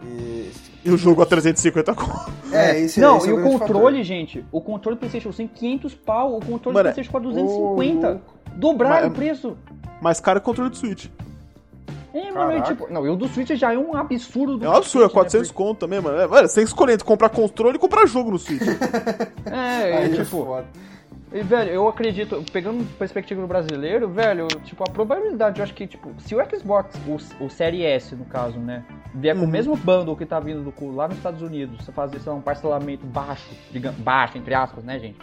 E... 0.03 0.51
E 0.86 0.89
o 0.91 0.97
jogo 0.97 1.22
a 1.22 1.26
350 1.26 1.93
conto. 1.93 2.32
É, 2.51 2.80
esse 2.80 2.99
Não, 2.99 3.18
esse 3.18 3.28
é 3.28 3.30
e 3.30 3.34
o 3.34 3.38
grande 3.38 3.59
controle, 3.59 4.03
gente, 4.03 4.45
o 4.51 4.61
controle 4.61 4.95
do 4.95 4.99
PlayStation 4.99 5.32
5, 5.32 5.53
500 5.53 5.93
pau, 5.95 6.38
o 6.38 6.45
controle 6.45 6.74
Mano, 6.76 6.89
do 6.89 6.93
PlayStation 6.93 7.11
4, 7.11 7.30
fator. 7.30 7.43
250. 7.43 8.07
Ô, 8.07 8.11
louco. 8.11 8.34
Dobraram 8.55 8.95
Mas- 9.03 9.11
o 9.11 9.15
preço. 9.15 9.57
Mais 10.01 10.20
caro 10.20 10.39
que 10.39 10.43
o 10.43 10.45
controle 10.45 10.70
do 10.70 10.78
Switch. 10.78 11.07
É, 12.20 12.32
mano, 12.32 12.57
e 12.57 12.61
tipo, 12.63 12.88
não, 12.91 13.05
e 13.05 13.09
o 13.09 13.15
do 13.15 13.28
Switch 13.28 13.49
já 13.51 13.74
é 13.74 13.78
um 13.78 13.95
absurdo. 13.95 14.57
do 14.57 14.65
É 14.65 14.70
um 14.70 14.74
absurdo, 14.74 15.05
é 15.05 15.07
Switch, 15.09 15.15
né, 15.15 15.22
400 15.22 15.51
conto 15.51 15.78
também, 15.80 16.01
mano. 16.01 16.18
É, 16.18 16.28
velho, 16.28 16.47
você 16.47 16.55
tem 16.55 16.63
que 16.63 16.70
escolher 16.70 16.93
entre 16.93 17.05
comprar 17.05 17.30
controle 17.30 17.76
e 17.76 17.80
comprar 17.80 18.05
jogo 18.07 18.32
no 18.32 18.39
Switch. 18.39 18.61
É, 19.45 19.97
Aí 19.97 20.09
e, 20.09 20.13
é 20.20 20.24
tipo, 20.24 20.43
foda. 20.45 20.65
e, 21.32 21.41
velho, 21.41 21.72
eu 21.72 21.88
acredito, 21.88 22.43
pegando 22.51 22.84
perspectiva 22.97 23.39
do 23.41 23.47
brasileiro, 23.47 24.09
velho, 24.09 24.47
tipo, 24.63 24.84
a 24.84 24.91
probabilidade, 24.91 25.59
eu 25.59 25.63
acho 25.63 25.74
que, 25.74 25.88
tipo, 25.88 26.09
se 26.20 26.36
o 26.36 26.39
Xbox, 26.49 26.95
o, 27.39 27.45
o 27.45 27.49
Série 27.49 27.84
S, 27.84 28.15
no 28.15 28.26
caso, 28.26 28.57
né, 28.59 28.84
vier 29.15 29.36
com 29.36 29.41
Uhum. 29.43 29.47
o 29.47 29.51
mesmo 29.51 29.76
bundle 29.76 30.15
que 30.15 30.26
tá 30.26 30.39
vindo 30.39 30.61
do, 30.63 30.72
cu- 30.72 30.91
lá 30.91 31.07
nos 31.07 31.18
Estados 31.18 31.41
Unidos, 31.41 31.84
você 31.86 31.91
fazer, 31.91 32.20
sei 32.20 32.32
lá, 32.32 32.38
um 32.38 32.41
parcelamento 32.41 33.05
baixo, 33.05 33.47
digamos, 33.72 33.99
baixo, 33.99 34.38
entre 34.38 34.53
aspas, 34.53 34.84
né, 34.84 34.99
gente? 34.99 35.18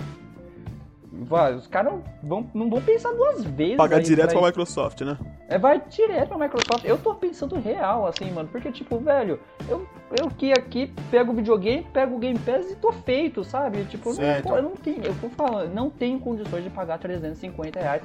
Vai, 1.17 1.55
os 1.55 1.67
caras 1.69 1.95
vão, 2.23 2.47
não 2.53 2.69
vão 2.69 2.81
pensar 2.83 3.13
duas 3.13 3.45
vezes. 3.45 3.77
Pagar 3.77 3.99
aí 3.99 4.03
direto 4.03 4.31
pra 4.31 4.39
pra 4.41 4.49
Microsoft, 4.49 5.01
né? 5.03 5.17
É, 5.49 5.57
vai 5.57 5.81
direto 5.89 6.29
pra 6.29 6.39
Microsoft. 6.39 6.85
Eu 6.85 6.99
tô 6.99 7.15
pensando 7.15 7.55
real, 7.57 8.07
assim, 8.07 8.31
mano. 8.33 8.49
Porque, 8.51 8.73
tipo, 8.73 8.99
velho, 8.99 9.39
eu, 9.69 9.87
eu 10.19 10.29
que 10.29 10.51
aqui 10.53 10.93
pego 11.11 11.33
o 11.33 11.35
videogame, 11.37 11.87
pego 11.93 12.17
o 12.17 12.19
Game 12.19 12.39
Pass 12.41 12.71
e 12.71 12.77
tô 12.77 12.91
feito, 12.93 13.45
sabe? 13.45 13.85
Tipo, 13.85 14.11
eu 14.11 14.15
não, 14.17 14.43
pô, 14.43 14.57
eu 14.57 14.63
não 14.63 14.71
tenho, 14.73 15.05
eu 15.05 15.15
tô 15.21 15.29
falando, 15.29 15.73
não 15.73 15.89
tenho 15.89 16.19
condições 16.19 16.65
de 16.65 16.71
pagar 16.71 16.99
350 16.99 17.79
reais. 17.79 18.03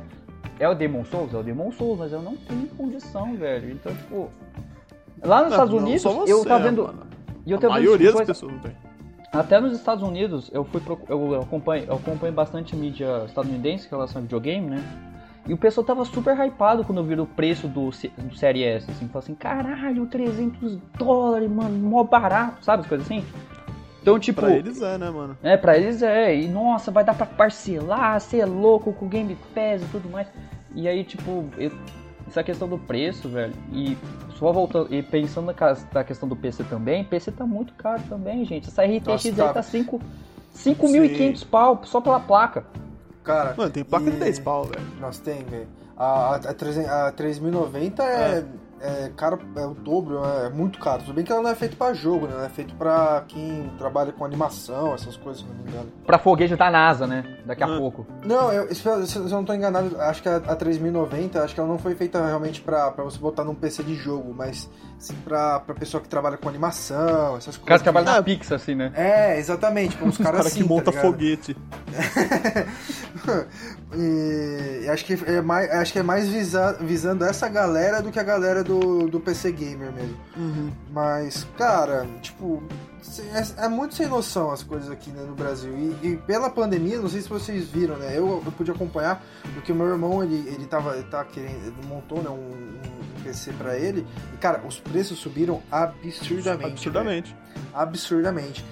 É 0.60 0.70
o 0.70 0.76
Demon 0.76 1.04
Souls? 1.06 1.34
É 1.34 1.38
o 1.38 1.44
Demon 1.44 1.72
Souls, 1.72 1.98
mas 1.98 2.12
eu 2.14 2.22
não 2.22 2.36
tenho 2.36 2.68
condição, 2.68 3.36
velho. 3.36 3.72
Então, 3.72 3.94
tipo. 3.96 4.30
Lá 5.24 5.42
nos 5.42 5.50
Não, 5.50 5.58
Estados 5.58 5.74
não 5.74 5.82
Unidos, 5.82 6.04
você, 6.04 6.32
eu 6.32 6.46
tava 6.46 6.64
vendo. 6.66 6.84
mano. 6.84 7.08
E 7.46 7.52
eu 7.52 7.58
A 7.58 7.62
tava 7.62 7.74
vendo 7.74 7.84
maioria 7.86 8.12
das 8.14 8.26
pessoas 8.26 8.52
não 8.54 8.60
tem. 8.60 8.72
Até 9.32 9.60
nos 9.60 9.74
Estados 9.74 10.04
Unidos, 10.04 10.50
eu 10.54 10.64
fui 10.64 10.82
eu 11.08 11.42
acompanho, 11.42 11.86
eu 11.88 11.96
acompanho 11.96 12.34
bastante 12.34 12.76
mídia 12.76 13.24
estadunidense 13.26 13.86
em 13.86 13.90
relação 13.90 14.20
a 14.20 14.22
videogame, 14.24 14.70
né? 14.70 14.84
E 15.48 15.54
o 15.54 15.58
pessoal 15.58 15.86
tava 15.86 16.04
super 16.06 16.36
hypado 16.38 16.84
quando 16.84 17.04
viram 17.04 17.24
o 17.24 17.28
preço 17.28 17.68
do, 17.68 17.90
do 17.90 18.36
Série 18.36 18.64
S, 18.64 18.90
assim, 18.92 19.08
falou 19.08 19.20
assim, 19.24 19.34
caralho, 19.36 20.06
300 20.06 20.78
dólares, 20.98 21.50
mano, 21.50 21.76
mó 21.78 22.04
barato, 22.04 22.64
sabe, 22.64 22.82
as 22.82 22.88
coisas 22.88 23.08
assim? 23.08 23.24
Então, 24.02 24.18
tipo, 24.20 24.42
Pra 24.42 24.52
eles 24.56 24.82
é, 24.82 24.98
né, 24.98 25.10
mano? 25.10 25.38
é, 25.44 25.58
pra 25.58 25.78
eles 25.78 26.02
é, 26.02 26.36
e 26.36 26.48
nossa, 26.48 26.90
vai 26.92 27.04
dar 27.04 27.14
pra 27.16 27.26
parcelar, 27.26 28.20
ser 28.22 28.46
louco 28.46 28.94
com 28.94 29.06
o 29.06 29.10
Game 29.10 29.36
Pass 29.54 29.82
e 29.82 29.86
tudo 29.92 30.10
mais. 30.10 30.28
E 30.76 30.88
aí, 30.88 31.04
tipo, 31.04 31.46
eu- 31.58 31.72
essa 32.30 32.44
questão 32.44 32.68
do 32.68 32.78
preço, 32.78 33.28
velho, 33.30 33.54
e 33.72 33.98
só 34.36 34.52
voltando, 34.52 34.94
e 34.94 35.02
pensando 35.04 35.54
na, 35.94 36.04
questão 36.04 36.30
do 36.30 36.36
PC 36.36 36.64
também, 36.64 37.04
PC 37.04 37.32
tá 37.32 37.46
muito 37.46 37.74
caro 37.74 38.02
também, 38.08 38.46
gente. 38.46 38.68
Essa 38.68 38.84
RTX 38.84 39.06
Nossa, 39.08 39.28
aí 39.28 39.36
tá. 39.36 39.54
tá 39.54 39.64
5 39.64 40.02
5.500 40.56 41.46
pau 41.46 41.82
só 41.84 42.02
pela 42.02 42.20
placa. 42.20 42.66
Cara, 43.24 43.54
Mano, 43.56 43.70
tem 43.70 43.84
placa 43.84 44.10
de 44.10 44.18
e- 44.18 44.20
10 44.20 44.40
pau, 44.40 44.66
velho. 44.66 44.86
Nós 45.00 45.20
tem, 45.20 45.44
velho. 45.44 45.68
A, 45.96 46.06
a, 46.06 46.36
a, 46.36 46.54
300 46.54 46.90
a 46.90 47.12
3090 47.12 48.04
é, 48.04 48.40
é. 48.40 48.46
Caro, 49.16 49.40
é 49.56 49.66
o 49.66 49.74
dobro, 49.74 50.22
é 50.24 50.50
muito 50.50 50.80
caro. 50.80 51.02
Tudo 51.04 51.14
bem 51.14 51.24
que 51.26 51.32
ela 51.32 51.42
não 51.42 51.50
é 51.50 51.56
feita 51.56 51.76
pra 51.76 51.94
jogo, 51.94 52.28
né? 52.28 52.34
Ela 52.34 52.46
é 52.46 52.50
feita 52.50 52.74
pra 52.78 53.24
quem 53.28 53.70
trabalha 53.78 54.12
com 54.12 54.24
animação, 54.24 54.94
essas 54.94 55.18
coisas, 55.18 55.42
se 55.44 55.48
não 55.48 55.56
me 55.64 55.70
engano. 55.70 55.90
Pra 56.06 56.18
foguete 56.18 56.56
da 56.56 56.70
NASA, 56.72 57.06
né? 57.06 57.24
Daqui 57.46 57.64
a 57.64 57.68
Hum. 57.68 57.78
pouco. 57.78 58.06
Não, 58.26 58.52
eu, 58.52 58.74
se, 58.74 58.86
eu- 58.88 59.06
se 59.06 59.18
eu 59.18 59.28
não 59.30 59.44
tô 59.44 59.54
enganado, 59.54 60.00
acho 60.02 60.22
que 60.22 60.30
a, 60.30 60.38
a 60.38 60.56
3090, 60.56 61.44
acho 61.44 61.54
que 61.54 61.60
ela 61.60 61.70
não 61.70 61.78
foi 61.78 61.96
feita 61.96 62.26
realmente 62.26 62.62
pra, 62.62 62.90
pra 62.92 63.04
você 63.04 63.18
botar 63.20 63.44
num 63.44 63.56
PC 63.56 63.84
de 63.84 63.96
jogo, 63.96 64.34
mas 64.34 64.70
pra, 65.24 65.60
pra 65.60 65.74
pessoa 65.76 66.02
que 66.02 66.10
trabalha 66.10 66.38
com 66.38 66.50
animação, 66.50 67.38
essas 67.38 67.56
O 67.56 67.60
coisas. 67.62 67.66
cara 67.66 67.80
trabalha 67.82 68.06
que- 68.06 68.12
na 68.14 68.24
Pix, 68.24 68.52
assim, 68.52 68.76
né? 68.76 68.92
É, 68.96 69.38
exatamente, 69.40 69.96
pra 69.96 70.08
uns 70.08 70.20
O 70.20 70.22
caras 70.24 70.38
cara 70.40 70.50
assim, 70.50 70.64
que 70.64 70.68
monta 70.70 70.92
tá 70.92 71.00
foguete. 71.02 71.56
e, 73.96 74.88
acho 74.90 75.06
que 75.06 75.14
é 75.26 75.42
mais, 75.42 75.70
acho 75.72 75.94
que 75.94 76.00
é 76.00 76.04
mais 76.04 76.28
visa, 76.28 76.78
visando 76.82 77.24
essa 77.26 77.48
galera 77.50 78.02
do 78.02 78.12
que 78.12 78.20
a 78.20 78.24
galera 78.24 78.64
do, 78.64 79.08
do 79.08 79.20
PC 79.20 79.52
Gamer 79.52 79.92
mesmo. 79.92 80.18
Uhum. 80.38 80.72
Mas, 80.92 81.46
cara, 81.58 82.06
tipo, 82.22 82.64
é, 83.34 83.66
é, 83.66 83.68
muito 83.68 83.96
sem 83.96 84.08
noção 84.08 84.52
as 84.52 84.64
coisas 84.64 84.90
aqui 84.92 85.10
né, 85.12 85.24
no 85.28 85.36
Brasil. 85.36 85.72
E, 86.02 86.08
e, 86.10 86.18
pela 86.18 86.50
pandemia, 86.50 87.00
não 87.00 87.10
sei 87.10 87.22
se 87.22 87.30
vocês 87.30 87.66
viram, 87.70 87.96
né? 87.98 88.12
Eu, 88.18 88.42
eu 88.46 88.52
pude 88.52 88.72
acompanhar, 88.72 89.24
porque 89.54 89.72
o 89.72 89.76
meu 89.76 89.88
irmão, 89.88 90.24
ele, 90.24 90.48
ele 90.48 90.66
tava, 90.66 90.94
ele 90.96 91.04
tá 91.10 91.24
querendo, 91.24 91.68
ele 91.68 91.76
montou 91.88 92.22
né, 92.22 92.30
um, 92.30 92.34
um 92.34 93.09
PC 93.20 93.54
para 93.54 93.78
ele. 93.78 94.06
E, 94.34 94.38
cara, 94.38 94.62
os 94.66 94.80
preços 94.80 95.20
subiram 95.20 95.62
absurdamente. 95.72 96.74
Absurdamente. 96.74 97.36
Véio. 97.54 97.68
Absurdamente. 97.74 98.66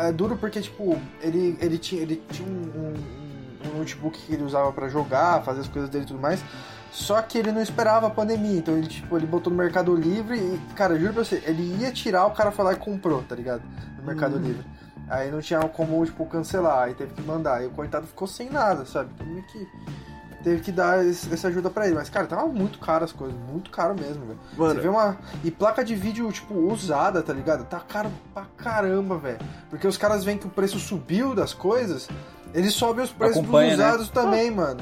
É 0.00 0.12
duro 0.12 0.36
porque, 0.36 0.60
tipo, 0.60 1.00
ele, 1.20 1.56
ele 1.60 1.78
tinha, 1.78 2.02
ele 2.02 2.22
tinha 2.30 2.48
um, 2.48 2.52
um, 2.52 2.94
um 3.68 3.78
notebook 3.78 4.18
que 4.18 4.32
ele 4.32 4.42
usava 4.42 4.72
para 4.72 4.88
jogar, 4.88 5.42
fazer 5.44 5.60
as 5.60 5.68
coisas 5.68 5.88
dele 5.88 6.04
e 6.04 6.08
tudo 6.08 6.20
mais. 6.20 6.42
Só 6.90 7.20
que 7.20 7.36
ele 7.38 7.52
não 7.52 7.60
esperava 7.60 8.06
a 8.06 8.10
pandemia, 8.10 8.58
então 8.58 8.76
ele, 8.76 8.86
tipo, 8.86 9.16
ele 9.16 9.26
botou 9.26 9.52
no 9.52 9.58
Mercado 9.58 9.94
Livre 9.94 10.38
e, 10.38 10.74
cara, 10.74 10.98
juro 10.98 11.12
pra 11.12 11.24
você, 11.24 11.42
ele 11.46 11.76
ia 11.78 11.92
tirar, 11.92 12.26
o 12.26 12.30
cara 12.30 12.50
foi 12.50 12.64
lá 12.64 12.72
e 12.72 12.76
comprou, 12.76 13.22
tá 13.22 13.34
ligado? 13.34 13.62
No 13.98 14.04
Mercado 14.04 14.36
hum. 14.36 14.40
Livre. 14.40 14.64
Aí 15.08 15.30
não 15.30 15.40
tinha 15.40 15.60
como, 15.60 16.04
tipo, 16.04 16.26
cancelar, 16.26 16.84
aí 16.84 16.94
teve 16.94 17.14
que 17.14 17.22
mandar. 17.22 17.58
Aí 17.58 17.66
o 17.66 17.70
coitado 17.70 18.06
ficou 18.06 18.26
sem 18.26 18.50
nada, 18.50 18.84
sabe? 18.84 19.10
Então 19.14 19.26
meio 19.26 19.44
que 19.44 19.68
teve 20.46 20.62
que 20.62 20.70
dar 20.70 21.04
essa 21.04 21.48
ajuda 21.48 21.68
para 21.68 21.86
ele. 21.86 21.96
Mas, 21.96 22.08
cara, 22.08 22.24
tava 22.24 22.46
muito 22.46 22.78
caro 22.78 23.04
as 23.04 23.10
coisas, 23.10 23.36
muito 23.50 23.68
caro 23.68 23.96
mesmo, 23.98 24.24
velho. 24.26 24.38
Você 24.56 24.80
vê 24.80 24.88
uma. 24.88 25.18
E 25.42 25.50
placa 25.50 25.84
de 25.84 25.96
vídeo, 25.96 26.30
tipo, 26.30 26.54
usada, 26.54 27.20
tá 27.20 27.32
ligado? 27.32 27.64
Tá 27.64 27.80
caro 27.80 28.12
pra 28.32 28.44
caramba, 28.56 29.18
velho. 29.18 29.40
Porque 29.68 29.88
os 29.88 29.96
caras 29.96 30.22
veem 30.22 30.38
que 30.38 30.46
o 30.46 30.50
preço 30.50 30.78
subiu 30.78 31.34
das 31.34 31.52
coisas, 31.52 32.08
eles 32.54 32.74
sobem 32.74 33.04
os 33.04 33.10
preços 33.10 33.42
dos 33.42 33.50
né? 33.50 33.74
usados 33.74 34.06
né? 34.06 34.14
também, 34.14 34.48
mano. 34.52 34.80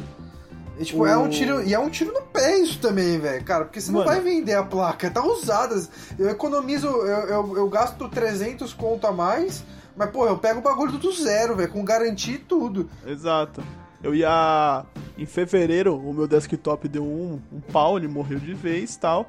E, 0.78 0.84
tipo, 0.84 1.04
o... 1.04 1.06
é 1.06 1.16
um 1.16 1.30
tiro, 1.30 1.62
e 1.62 1.72
é 1.72 1.78
um 1.78 1.88
tiro 1.88 2.12
no 2.12 2.20
pé 2.20 2.58
isso 2.58 2.78
também, 2.78 3.18
velho, 3.18 3.42
cara, 3.42 3.64
porque 3.64 3.80
você 3.80 3.90
Mano. 3.90 4.04
não 4.04 4.12
vai 4.12 4.20
vender 4.20 4.54
a 4.54 4.64
placa, 4.64 5.10
tá 5.10 5.24
usada. 5.24 5.80
Eu 6.18 6.28
economizo, 6.28 6.88
eu, 6.88 7.06
eu, 7.06 7.56
eu, 7.56 7.68
gasto 7.70 8.06
300 8.06 8.74
conto 8.74 9.06
a 9.06 9.12
mais, 9.12 9.64
mas, 9.96 10.10
pô, 10.10 10.26
eu 10.26 10.36
pego 10.36 10.58
o 10.58 10.62
bagulho 10.62 10.98
do 10.98 11.12
zero, 11.12 11.56
velho, 11.56 11.70
com 11.70 11.82
garantia 11.84 12.34
e 12.34 12.38
tudo. 12.38 12.90
Exato. 13.06 13.62
Eu 14.04 14.14
ia. 14.14 14.84
Em 15.16 15.24
fevereiro, 15.24 15.96
o 15.96 16.12
meu 16.12 16.26
desktop 16.26 16.86
deu 16.88 17.04
um, 17.04 17.40
um 17.52 17.60
pau, 17.60 17.96
ele 17.96 18.06
morreu 18.06 18.38
de 18.38 18.52
vez 18.52 18.96
tal. 18.96 19.26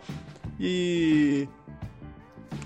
E. 0.60 1.48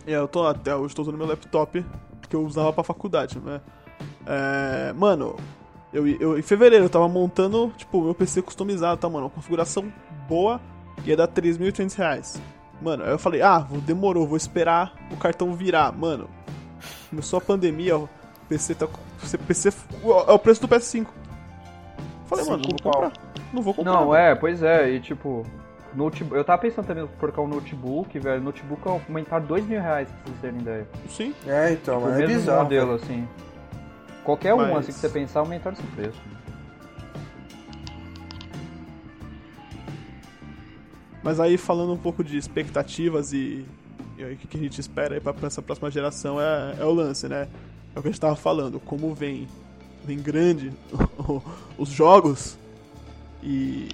Eu 0.07 0.27
tô 0.27 0.47
até 0.47 0.75
hoje 0.75 0.95
tô 0.95 1.03
usando 1.03 1.17
meu 1.17 1.27
laptop 1.27 1.85
que 2.27 2.35
eu 2.35 2.43
usava 2.43 2.71
pra 2.71 2.83
faculdade, 2.83 3.39
né? 3.39 3.61
É, 4.25 4.93
mano, 4.93 5.35
eu, 5.91 6.07
eu, 6.07 6.37
em 6.37 6.41
fevereiro 6.41 6.85
eu 6.85 6.89
tava 6.89 7.07
montando, 7.07 7.73
tipo, 7.75 8.01
meu 8.03 8.13
PC 8.13 8.41
customizado, 8.41 8.99
tá, 8.99 9.09
mano? 9.09 9.25
Uma 9.25 9.31
configuração 9.31 9.91
boa, 10.27 10.61
ia 11.05 11.17
dar 11.17 11.27
3.800 11.27 11.95
reais. 11.95 12.41
Mano, 12.81 13.03
aí 13.03 13.11
eu 13.11 13.19
falei, 13.19 13.41
ah, 13.41 13.67
demorou, 13.85 14.27
vou 14.27 14.37
esperar 14.37 14.93
o 15.11 15.17
cartão 15.17 15.53
virar. 15.53 15.91
Mano, 15.91 16.29
começou 17.09 17.37
a 17.37 17.41
pandemia, 17.41 17.97
ó, 17.97 18.07
PC 18.47 18.75
tá. 18.75 18.87
PC, 19.47 19.69
é 19.69 20.31
o 20.31 20.39
preço 20.39 20.61
do 20.61 20.67
PS5. 20.67 21.07
Falei, 22.29 22.45
mano, 22.45 22.61
não 22.61 22.69
vou 22.69 22.93
comprar. 22.93 23.11
Não 23.51 23.61
vou 23.63 23.73
comprar. 23.73 23.91
Não, 23.91 24.15
é, 24.15 24.35
pois 24.35 24.61
é, 24.61 24.91
e 24.91 24.99
tipo. 24.99 25.43
Notebook, 25.95 26.37
eu 26.37 26.43
tava 26.43 26.61
pensando 26.61 26.85
também 26.85 27.03
em 27.03 27.07
colocar 27.19 27.41
um 27.41 27.47
notebook, 27.47 28.19
velho. 28.19 28.39
Notebook 28.43 28.87
é 28.87 28.91
aumentar 28.91 29.39
2 29.39 29.65
mil 29.65 29.81
reais, 29.81 30.07
pra 30.07 30.17
vocês 30.25 30.39
terem 30.39 30.59
ideia. 30.59 30.87
Sim. 31.09 31.33
É, 31.47 31.71
então, 31.71 31.97
tipo, 31.97 32.09
é 32.11 32.17
mesmo 32.17 32.35
bizarro. 32.35 32.63
modelo, 32.63 32.93
assim. 32.93 33.27
Qualquer 34.23 34.55
Mas... 34.55 34.69
um, 34.69 34.77
assim, 34.77 34.91
que 34.91 34.99
você 34.99 35.09
pensar, 35.09 35.39
aumentar 35.39 35.73
esse 35.73 35.81
preço. 35.81 36.21
Mas 41.23 41.39
aí, 41.39 41.57
falando 41.57 41.91
um 41.91 41.97
pouco 41.97 42.23
de 42.23 42.37
expectativas 42.37 43.33
e, 43.33 43.65
e 44.15 44.23
o 44.23 44.37
que 44.37 44.57
a 44.57 44.61
gente 44.61 44.79
espera 44.79 45.15
aí 45.15 45.19
pra 45.19 45.33
essa 45.41 45.61
próxima 45.61 45.89
geração, 45.89 46.39
é, 46.39 46.75
é 46.79 46.85
o 46.85 46.91
lance, 46.93 47.27
né? 47.27 47.47
É 47.95 47.99
o 47.99 48.01
que 48.03 48.09
a 48.09 48.11
gente 48.11 48.21
tava 48.21 48.35
falando, 48.35 48.79
como 48.79 49.11
vem, 49.15 49.47
vem 50.09 50.19
grande 50.19 50.73
os 51.77 51.89
jogos 51.89 52.57
e 53.43 53.89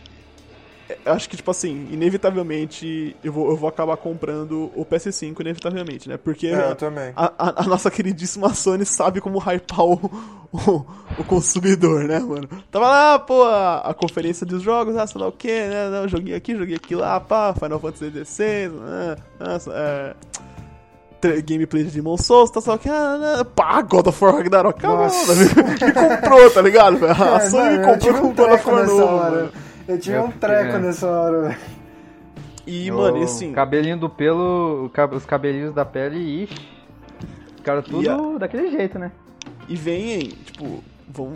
acho 1.06 1.30
que, 1.30 1.36
tipo 1.36 1.50
assim, 1.52 1.88
inevitavelmente 1.92 3.16
eu 3.24 3.34
vou, 3.34 3.50
eu 3.50 3.58
vou 3.58 3.68
acabar 3.68 3.98
comprando 3.98 4.72
o 4.76 4.86
PS5, 4.86 5.40
inevitavelmente, 5.42 6.08
né? 6.08 6.18
Porque 6.18 6.48
é. 6.48 6.76
A, 7.16 7.34
a, 7.38 7.64
a, 7.64 7.68
nossa 7.68 7.92
queridíssima 7.92 8.54
Sony 8.54 8.86
sabe 8.86 9.20
como 9.20 9.40
hypar 9.40 9.84
o, 9.84 9.94
o, 10.54 10.86
o, 11.20 11.24
consumidor, 11.26 12.06
né, 12.06 12.20
mano? 12.20 12.48
Tava 12.72 12.88
lá, 12.88 13.20
pô, 13.20 13.44
a, 13.44 13.80
a 13.80 13.94
conferência 13.94 14.46
dos 14.46 14.62
jogos, 14.62 14.96
ah, 14.96 15.06
sei 15.06 15.20
lá 15.20 15.28
o 15.28 15.32
que, 15.32 15.52
né? 15.52 15.90
Não, 15.90 16.08
joguei 16.08 16.36
aqui, 16.36 16.56
joguei 16.56 16.76
aqui 16.76 16.96
lá, 16.96 17.20
pá, 17.20 17.54
Final 17.54 17.80
Fantasy 17.80 18.12
XVI, 18.12 18.70
né? 18.70 19.16
Nossa, 19.40 19.72
é 19.74 20.16
gameplay 21.42 21.84
de 21.84 21.92
Demon 21.92 22.18
Souls, 22.18 22.50
tá 22.50 22.62
só 22.62 22.78
que, 22.78 22.90
ah, 22.90 23.18
né, 23.18 23.44
pá, 23.56 23.82
God 23.82 24.08
of 24.08 24.24
War 24.24 24.36
Ragnarok, 24.36 24.84
mano, 24.84 25.04
me 25.04 25.94
comprou, 25.94 26.52
tá 26.52 26.62
ligado? 26.62 27.00
A 27.06 27.38
é, 27.38 27.50
Sony 27.50 27.78
me 27.78 27.86
comprou 27.86 28.14
com 28.14 28.34
God 28.34 28.52
of 28.52 28.70
War 28.70 28.86
novo, 28.86 29.18
mano. 29.18 29.52
Eu 29.88 30.00
tive 30.00 30.18
um 30.18 30.32
treco 30.32 30.78
é. 30.78 30.80
nessa 30.80 31.08
hora, 31.08 31.42
velho. 31.44 31.58
E, 32.66 32.90
o 32.90 32.98
mano, 32.98 33.22
assim. 33.22 33.54
Cabelinho 33.54 33.98
do 33.98 34.10
pelo, 34.10 34.92
os 35.12 35.26
cabelinhos 35.26 35.74
da 35.74 35.86
pele, 35.86 36.44
ixi. 36.44 36.76
Ficaram 37.58 37.82
tudo 37.82 38.10
a... 38.10 38.38
daquele 38.40 38.72
jeito, 38.72 38.98
né? 38.98 39.12
E 39.68 39.76
vem, 39.76 40.30
tipo, 40.30 40.84
vão. 41.08 41.34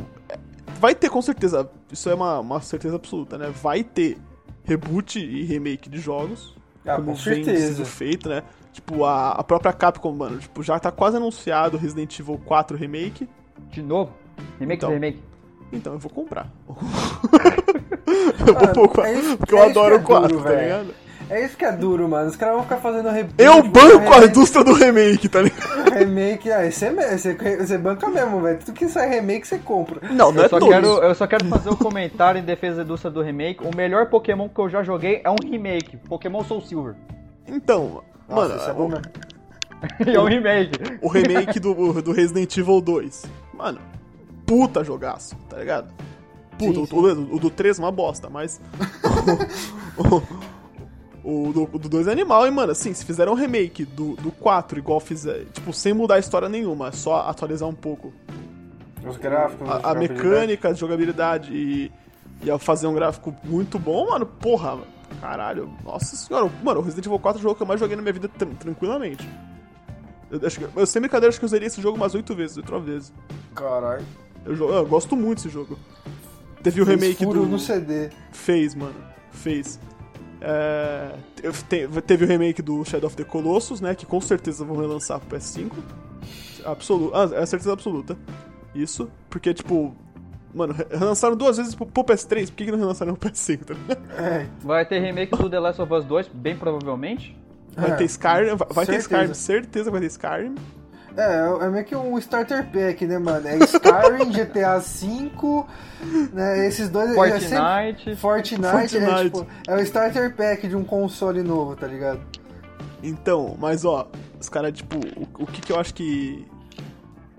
Vai 0.80 0.96
ter 0.96 1.10
com 1.10 1.22
certeza, 1.22 1.70
isso 1.92 2.10
é 2.10 2.16
uma, 2.16 2.40
uma 2.40 2.62
certeza 2.62 2.96
absoluta, 2.96 3.38
né? 3.38 3.52
Vai 3.62 3.84
ter 3.84 4.18
reboot 4.64 5.20
e 5.20 5.44
remake 5.44 5.90
de 5.90 6.00
jogos. 6.00 6.56
Ah, 6.86 6.96
como 6.96 7.08
com 7.08 7.14
vem 7.16 7.44
certeza. 7.44 7.76
sendo 7.76 7.86
feito, 7.86 8.30
né? 8.30 8.44
Tipo, 8.80 9.04
a, 9.04 9.32
a 9.32 9.44
própria 9.44 9.74
Capcom, 9.74 10.14
mano, 10.14 10.38
tipo, 10.38 10.64
já 10.64 10.80
tá 10.80 10.90
quase 10.90 11.18
anunciado 11.18 11.76
Resident 11.78 12.18
Evil 12.18 12.40
4 12.46 12.78
Remake. 12.78 13.28
De 13.70 13.84
novo? 13.84 14.14
Remake 14.58 14.78
então, 14.78 14.90
do 14.90 14.94
remake? 14.94 15.22
Então, 15.74 15.94
eu 15.94 16.00
vou 16.00 16.10
comprar. 16.10 16.50
eu 16.66 18.54
vou 18.56 18.88
comprar, 18.88 19.10
é 19.10 19.36
porque 19.36 19.54
eu 19.54 19.58
é 19.58 19.70
adoro 19.70 19.98
o 19.98 20.02
4, 20.02 20.30
duro, 20.30 20.44
tá 20.44 20.56
ligado? 20.56 20.94
É 21.30 21.44
isso 21.44 21.58
que 21.58 21.66
é 21.66 21.74
duro, 21.74 22.08
mano. 22.08 22.30
Os 22.30 22.38
caras 22.38 22.56
vão 22.56 22.64
ficar 22.64 22.78
fazendo 22.78 23.10
reboot. 23.10 23.36
Eu 23.38 23.62
banco 23.62 24.14
a 24.14 24.26
indústria 24.26 24.64
do 24.64 24.74
remake, 24.74 25.28
tá 25.28 25.42
ligado? 25.42 25.92
remake, 25.92 26.50
aí 26.52 26.72
você, 26.72 26.90
você, 26.90 27.58
você 27.58 27.78
banca 27.78 28.08
mesmo, 28.08 28.42
velho. 28.42 28.60
Tudo 28.60 28.74
que 28.74 28.88
sai 28.88 29.10
remake, 29.10 29.46
você 29.46 29.60
compra. 29.60 30.00
Não, 30.10 30.32
não 30.32 30.42
eu 30.42 30.46
é 30.46 30.50
só 30.50 30.60
quero 30.60 30.88
Eu 30.88 31.16
só 31.16 31.28
quero 31.28 31.46
fazer 31.46 31.70
um 31.70 31.76
comentário 31.76 32.40
em 32.40 32.46
defesa 32.46 32.78
da 32.78 32.84
indústria 32.84 33.12
do 33.12 33.22
remake. 33.22 33.62
O 33.62 33.76
melhor 33.76 34.10
Pokémon 34.10 34.48
que 34.48 34.60
eu 34.60 34.70
já 34.70 34.82
joguei 34.82 35.22
é 35.22 35.30
um 35.30 35.36
remake. 35.44 35.98
Pokémon 35.98 36.46
Soul 36.46 36.62
Silver. 36.62 36.96
Então, 37.46 38.02
Nossa, 38.30 38.48
mano... 38.48 38.56
Isso 38.56 38.70
é 38.70 38.74
bom 38.74 38.88
mesmo. 38.88 39.30
é 40.06 40.20
um 40.20 40.26
remake. 40.26 41.00
O 41.02 41.08
remake 41.08 41.60
do, 41.60 42.02
do 42.02 42.12
Resident 42.12 42.56
Evil 42.58 42.82
2. 42.82 43.26
Mano, 43.54 43.80
puta 44.46 44.84
jogaço, 44.84 45.36
tá 45.50 45.58
ligado? 45.58 45.94
Puta, 46.58 46.80
sim, 46.80 46.86
sim. 46.86 46.96
O, 46.96 47.36
o, 47.36 47.40
do 47.40 47.50
3 47.50 47.80
é 47.80 47.82
uma 47.82 47.92
bosta, 47.92 48.30
mas. 48.30 48.60
o, 49.98 50.22
o, 51.24 51.54
do, 51.54 51.70
o 51.72 51.80
do 51.80 51.90
2 51.90 52.08
é 52.08 52.12
animal, 52.12 52.46
e, 52.46 52.52
mano, 52.52 52.74
assim, 52.74 52.94
se 52.94 53.06
fizeram 53.06 53.32
um 53.32 53.36
remake 53.36 53.86
do, 53.86 54.16
do 54.16 54.32
4 54.32 54.78
igual 54.80 55.00
fizer. 55.00 55.46
Tipo, 55.54 55.72
sem 55.72 55.94
mudar 55.94 56.16
a 56.16 56.20
história 56.20 56.50
nenhuma, 56.50 56.92
só 56.92 57.22
atualizar 57.30 57.68
um 57.70 57.74
pouco. 57.74 58.14
Os 59.06 59.16
gráficos. 59.16 59.70
A, 59.70 59.92
a 59.92 59.96
mecânica, 59.96 60.70
a 60.70 60.74
jogabilidade 60.74 61.54
e, 61.54 61.92
e 62.44 62.60
fazer 62.60 62.88
um 62.88 62.94
gráfico 62.94 63.34
muito 63.46 63.80
bom, 63.80 64.10
mano, 64.10 64.26
porra, 64.26 64.80
caralho. 65.22 65.72
Nossa 65.84 66.16
senhora, 66.16 66.52
mano, 66.64 66.80
o 66.80 66.84
Resident 66.84 67.06
Evil 67.06 67.20
4 67.20 67.38
é 67.38 67.40
o 67.40 67.44
jogo 67.44 67.56
que 67.56 67.64
eu 67.64 67.68
mais 67.68 67.80
joguei 67.80 67.96
na 67.96 68.02
minha 68.02 68.14
vida 68.14 68.28
tranquilamente. 68.28 69.28
Eu, 70.32 70.46
acho 70.46 70.60
que, 70.60 70.68
eu 70.76 70.86
sem 70.86 71.02
brincadeira, 71.02 71.30
acho 71.30 71.40
que 71.40 71.46
eu 71.46 71.48
usaria 71.48 71.68
esse 71.68 71.82
jogo 71.82 71.98
umas 71.98 72.14
8 72.14 72.36
vezes, 72.36 72.58
8 72.58 72.80
vezes. 72.80 73.14
Caralho. 73.56 74.06
Eu, 74.46 74.56
eu, 74.56 74.86
gosto 74.86 75.16
muito 75.16 75.40
desse 75.40 75.50
jogo. 75.50 75.78
Teve 76.62 76.82
o 76.82 76.86
remake 76.86 77.24
furo 77.24 77.42
do. 77.42 77.46
no 77.48 77.60
CD. 77.60 78.10
Fez, 78.32 78.76
mano. 78.76 78.96
Fez. 79.32 79.80
É... 80.42 81.16
Teve 82.06 82.26
o 82.26 82.28
remake 82.28 82.62
do 82.62 82.84
Shadow 82.86 83.08
of 83.08 83.16
the 83.16 83.24
Colossus, 83.24 83.82
né? 83.82 83.96
Que 83.96 84.06
com 84.06 84.20
certeza 84.22 84.64
vão 84.64 84.78
relançar 84.78 85.20
pro 85.20 85.38
PS5. 85.38 85.72
Absoluta. 86.66 87.18
Ah, 87.18 87.42
é 87.42 87.46
certeza 87.46 87.74
absoluta. 87.74 88.18
Isso. 88.74 89.10
Porque, 89.30 89.54
tipo. 89.54 89.96
Mano, 90.54 90.76
relançaram 90.90 91.36
duas 91.36 91.58
vezes 91.58 91.76
pro, 91.76 91.86
pro 91.86 92.04
PS3, 92.04 92.48
por 92.48 92.56
que, 92.56 92.66
que 92.66 92.72
não 92.72 92.80
relançaram 92.80 93.16
pro 93.16 93.30
PS5? 93.30 93.66
Tá? 93.66 93.76
É. 94.18 94.46
Vai 94.62 94.86
ter 94.86 95.00
remake 95.00 95.36
do 95.36 95.50
The 95.50 95.60
Last 95.60 95.82
of 95.82 95.94
Us 95.94 96.06
2, 96.06 96.28
bem 96.30 96.58
provavelmente. 96.58 97.38
Vai 97.76 97.92
é, 97.92 97.96
ter 97.96 98.06
Skyrim, 98.06 98.56
vai, 98.70 98.86
ter 98.86 98.98
Skyrim, 98.98 99.34
certeza 99.34 99.92
vai 99.92 100.02
ter 100.02 100.08
Skyrim. 100.08 100.56
É, 101.18 101.66
é 101.66 101.70
meio 101.70 101.86
que 101.86 101.96
um 101.96 102.18
starter 102.18 102.66
pack, 102.72 103.06
né, 103.06 103.20
mano? 103.20 103.48
É 103.48 103.58
Skyrim, 103.58 104.32
GTA 104.32 104.80
V, 104.80 105.66
né? 106.34 106.68
Esses 106.68 106.90
dois. 106.90 107.14
Fortnite. 107.14 107.46
É 107.46 107.94
sempre... 107.96 108.16
Fortnite, 108.16 108.72
Fortnite. 108.72 109.06
É, 109.06 109.24
tipo, 109.24 109.48
é 109.68 109.76
o 109.76 109.80
starter 109.82 110.36
pack 110.36 110.68
de 110.68 110.76
um 110.76 110.84
console 110.84 111.44
novo, 111.44 111.76
tá 111.76 111.88
ligado? 111.88 112.22
Então, 113.04 113.56
mas 113.60 113.86
ó, 113.86 114.10
os 114.40 114.50
caras, 114.50 114.74
tipo, 114.74 114.98
o, 114.98 115.44
o, 115.44 115.46
que 115.46 115.62
que 115.62 115.72
eu 115.72 115.80
acho 115.80 115.94
que. 115.94 116.46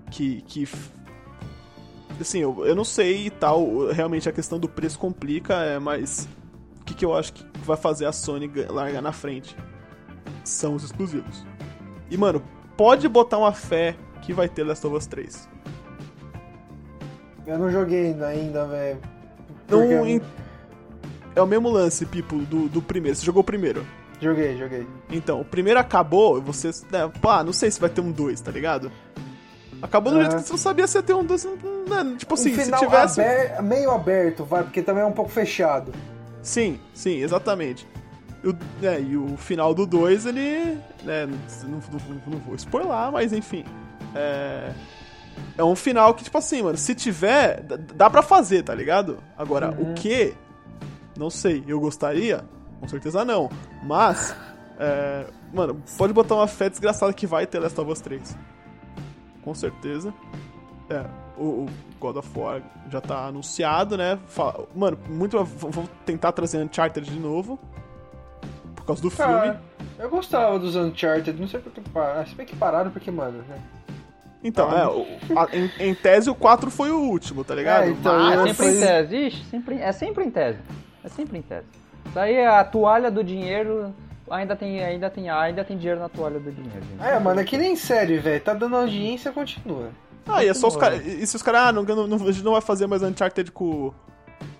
que. 0.09 0.41
que 0.41 0.67
assim, 2.21 2.39
eu, 2.39 2.65
eu 2.65 2.75
não 2.75 2.83
sei 2.83 3.27
e 3.27 3.29
tal, 3.29 3.87
realmente 3.87 4.27
a 4.27 4.31
questão 4.31 4.59
do 4.59 4.67
preço 4.67 4.97
complica, 4.99 5.55
é, 5.55 5.79
mas 5.79 6.27
o 6.79 6.85
que, 6.85 6.93
que 6.93 7.05
eu 7.05 7.15
acho 7.15 7.33
que 7.33 7.45
vai 7.63 7.77
fazer 7.77 8.05
a 8.05 8.11
Sony 8.11 8.49
largar 8.69 9.01
na 9.01 9.11
frente? 9.11 9.55
São 10.43 10.75
os 10.75 10.83
exclusivos. 10.83 11.45
E, 12.09 12.17
mano, 12.17 12.43
pode 12.75 13.07
botar 13.07 13.37
uma 13.37 13.53
fé 13.53 13.95
que 14.21 14.33
vai 14.33 14.49
ter 14.49 14.63
Last 14.63 14.85
of 14.85 14.95
Us 14.95 15.05
3. 15.05 15.49
Eu 17.45 17.57
não 17.57 17.71
joguei 17.71 18.15
ainda, 18.23 18.65
velho. 18.65 18.99
Não. 19.67 20.21
É 21.35 21.41
o 21.41 21.47
mesmo 21.47 21.69
lance, 21.69 22.05
Pipo, 22.05 22.37
do, 22.39 22.67
do 22.67 22.81
primeiro. 22.81 23.15
Você 23.17 23.25
jogou 23.25 23.41
o 23.41 23.45
primeiro? 23.45 23.85
Joguei, 24.19 24.57
joguei. 24.57 24.85
Então, 25.09 25.41
o 25.41 25.45
primeiro 25.45 25.79
acabou, 25.79 26.41
você. 26.41 26.69
Né, 26.91 27.11
pá, 27.21 27.43
não 27.43 27.53
sei 27.53 27.71
se 27.71 27.79
vai 27.79 27.89
ter 27.89 28.01
um 28.01 28.11
2, 28.11 28.39
tá 28.41 28.51
ligado? 28.51 28.91
Acabou 29.81 30.13
do 30.13 30.19
jeito 30.19 30.35
que 30.35 30.41
você 30.43 30.51
não 30.51 30.57
sabia 30.57 30.87
se 30.87 30.97
ia 30.97 31.03
ter 31.03 31.13
um 31.13 31.23
2. 31.23 31.45
Né, 31.45 32.15
tipo 32.17 32.33
assim, 32.33 32.53
um 32.53 32.63
se 32.63 32.71
tivesse. 32.71 33.21
Aber... 33.21 33.61
meio 33.63 33.91
aberto, 33.91 34.43
vai, 34.45 34.63
porque 34.63 34.81
também 34.81 35.03
é 35.03 35.05
um 35.05 35.11
pouco 35.11 35.31
fechado. 35.31 35.91
Sim, 36.41 36.79
sim, 36.93 37.21
exatamente. 37.21 37.87
O, 38.43 38.55
é, 38.85 38.99
e 38.99 39.17
o 39.17 39.37
final 39.37 39.73
do 39.73 39.85
2, 39.85 40.25
ele. 40.25 40.77
Né, 41.03 41.25
não, 41.63 41.69
não, 41.69 42.21
não, 42.27 42.39
vou 42.39 42.55
spoiler, 42.55 43.11
mas 43.11 43.33
enfim. 43.33 43.65
É. 44.15 44.71
É 45.57 45.63
um 45.63 45.75
final 45.75 46.13
que, 46.13 46.23
tipo 46.23 46.37
assim, 46.37 46.61
mano, 46.61 46.77
se 46.77 46.93
tiver, 46.93 47.61
dá 47.95 48.09
pra 48.09 48.21
fazer, 48.21 48.63
tá 48.63 48.75
ligado? 48.75 49.17
Agora, 49.37 49.71
uhum. 49.71 49.91
o 49.91 49.93
que? 49.93 50.33
Não 51.17 51.29
sei. 51.29 51.63
Eu 51.67 51.79
gostaria? 51.79 52.43
Com 52.79 52.87
certeza 52.87 53.23
não. 53.23 53.49
Mas, 53.83 54.35
é, 54.79 55.25
mano, 55.53 55.81
pode 55.97 56.13
botar 56.13 56.35
uma 56.35 56.47
fé 56.47 56.69
desgraçada 56.69 57.13
que 57.13 57.27
vai 57.27 57.45
ter 57.45 57.59
Last 57.59 57.79
of 57.79 57.91
Us 57.91 58.01
3. 58.01 58.35
Com 59.43 59.53
certeza. 59.53 60.13
É, 60.89 61.05
o, 61.37 61.67
God 61.99 62.17
of 62.17 62.29
War 62.37 62.61
já 62.89 62.99
tá 62.99 63.25
anunciado, 63.27 63.97
né? 63.97 64.19
Fala, 64.27 64.67
mano, 64.75 64.97
muito. 65.09 65.43
Vou 65.43 65.87
tentar 66.05 66.31
trazer 66.31 66.57
Uncharted 66.57 67.09
de 67.09 67.19
novo. 67.19 67.59
Por 68.75 68.85
causa 68.85 69.01
do 69.01 69.11
Cara, 69.11 69.41
filme. 69.41 69.59
Eu 69.99 70.09
gostava 70.09 70.57
dos 70.59 70.75
Uncharted, 70.75 71.39
não 71.39 71.47
sei 71.47 71.59
porque. 71.59 71.81
Se 72.27 72.35
bem 72.35 72.45
que 72.45 72.55
pararam 72.55 72.91
porque, 72.91 73.11
mano, 73.11 73.43
né? 73.47 73.57
Então, 74.43 74.69
ah, 74.71 74.79
é, 74.79 74.87
o, 74.87 75.39
a, 75.39 75.55
em, 75.55 75.91
em, 75.91 75.93
tese 75.93 76.29
o 76.29 76.35
4 76.35 76.71
foi 76.71 76.89
o 76.89 76.99
último, 76.99 77.43
tá 77.43 77.53
ligado? 77.53 77.83
É, 77.83 77.89
então, 77.89 78.11
ah, 78.11 78.33
é 78.33 78.47
sempre 78.47 78.65
em 78.65 78.79
tese. 78.79 79.15
Ixi, 79.15 79.45
sempre, 79.45 79.75
é 79.75 79.91
sempre 79.91 80.25
em 80.25 80.31
tese. 80.31 80.59
É 81.03 81.09
sempre 81.09 81.37
em 81.37 81.41
tese. 81.43 81.67
Isso 82.07 82.19
aí 82.19 82.33
é 82.33 82.47
a 82.47 82.63
toalha 82.63 83.11
do 83.11 83.23
dinheiro. 83.23 83.93
Ainda 84.31 84.55
tem, 84.55 84.81
ainda 84.81 85.09
tem, 85.09 85.29
ainda 85.29 85.63
tem 85.63 85.77
dinheiro 85.77 85.99
na 85.99 86.07
toalha 86.07 86.39
do 86.39 86.51
dinheiro. 86.51 86.81
Gente. 86.81 87.03
É, 87.03 87.19
mano, 87.19 87.41
é 87.41 87.43
que 87.43 87.57
nem 87.57 87.75
série, 87.75 88.17
velho. 88.17 88.41
Tá 88.41 88.53
dando 88.53 88.77
audiência, 88.77 89.31
continua. 89.31 89.89
Ah, 90.25 90.43
e 90.43 90.47
é 90.47 90.53
só 90.53 90.69
os 90.69 90.77
caras. 90.77 91.05
E 91.05 91.27
se 91.27 91.35
os 91.35 91.41
caras, 91.41 91.61
ah, 91.61 91.71
não, 91.73 91.83
não, 91.83 92.07
não, 92.07 92.15
a 92.27 92.31
gente 92.31 92.43
não 92.43 92.53
vai 92.53 92.61
fazer 92.61 92.87
mais 92.87 93.03
Uncharted 93.03 93.51
com, 93.51 93.91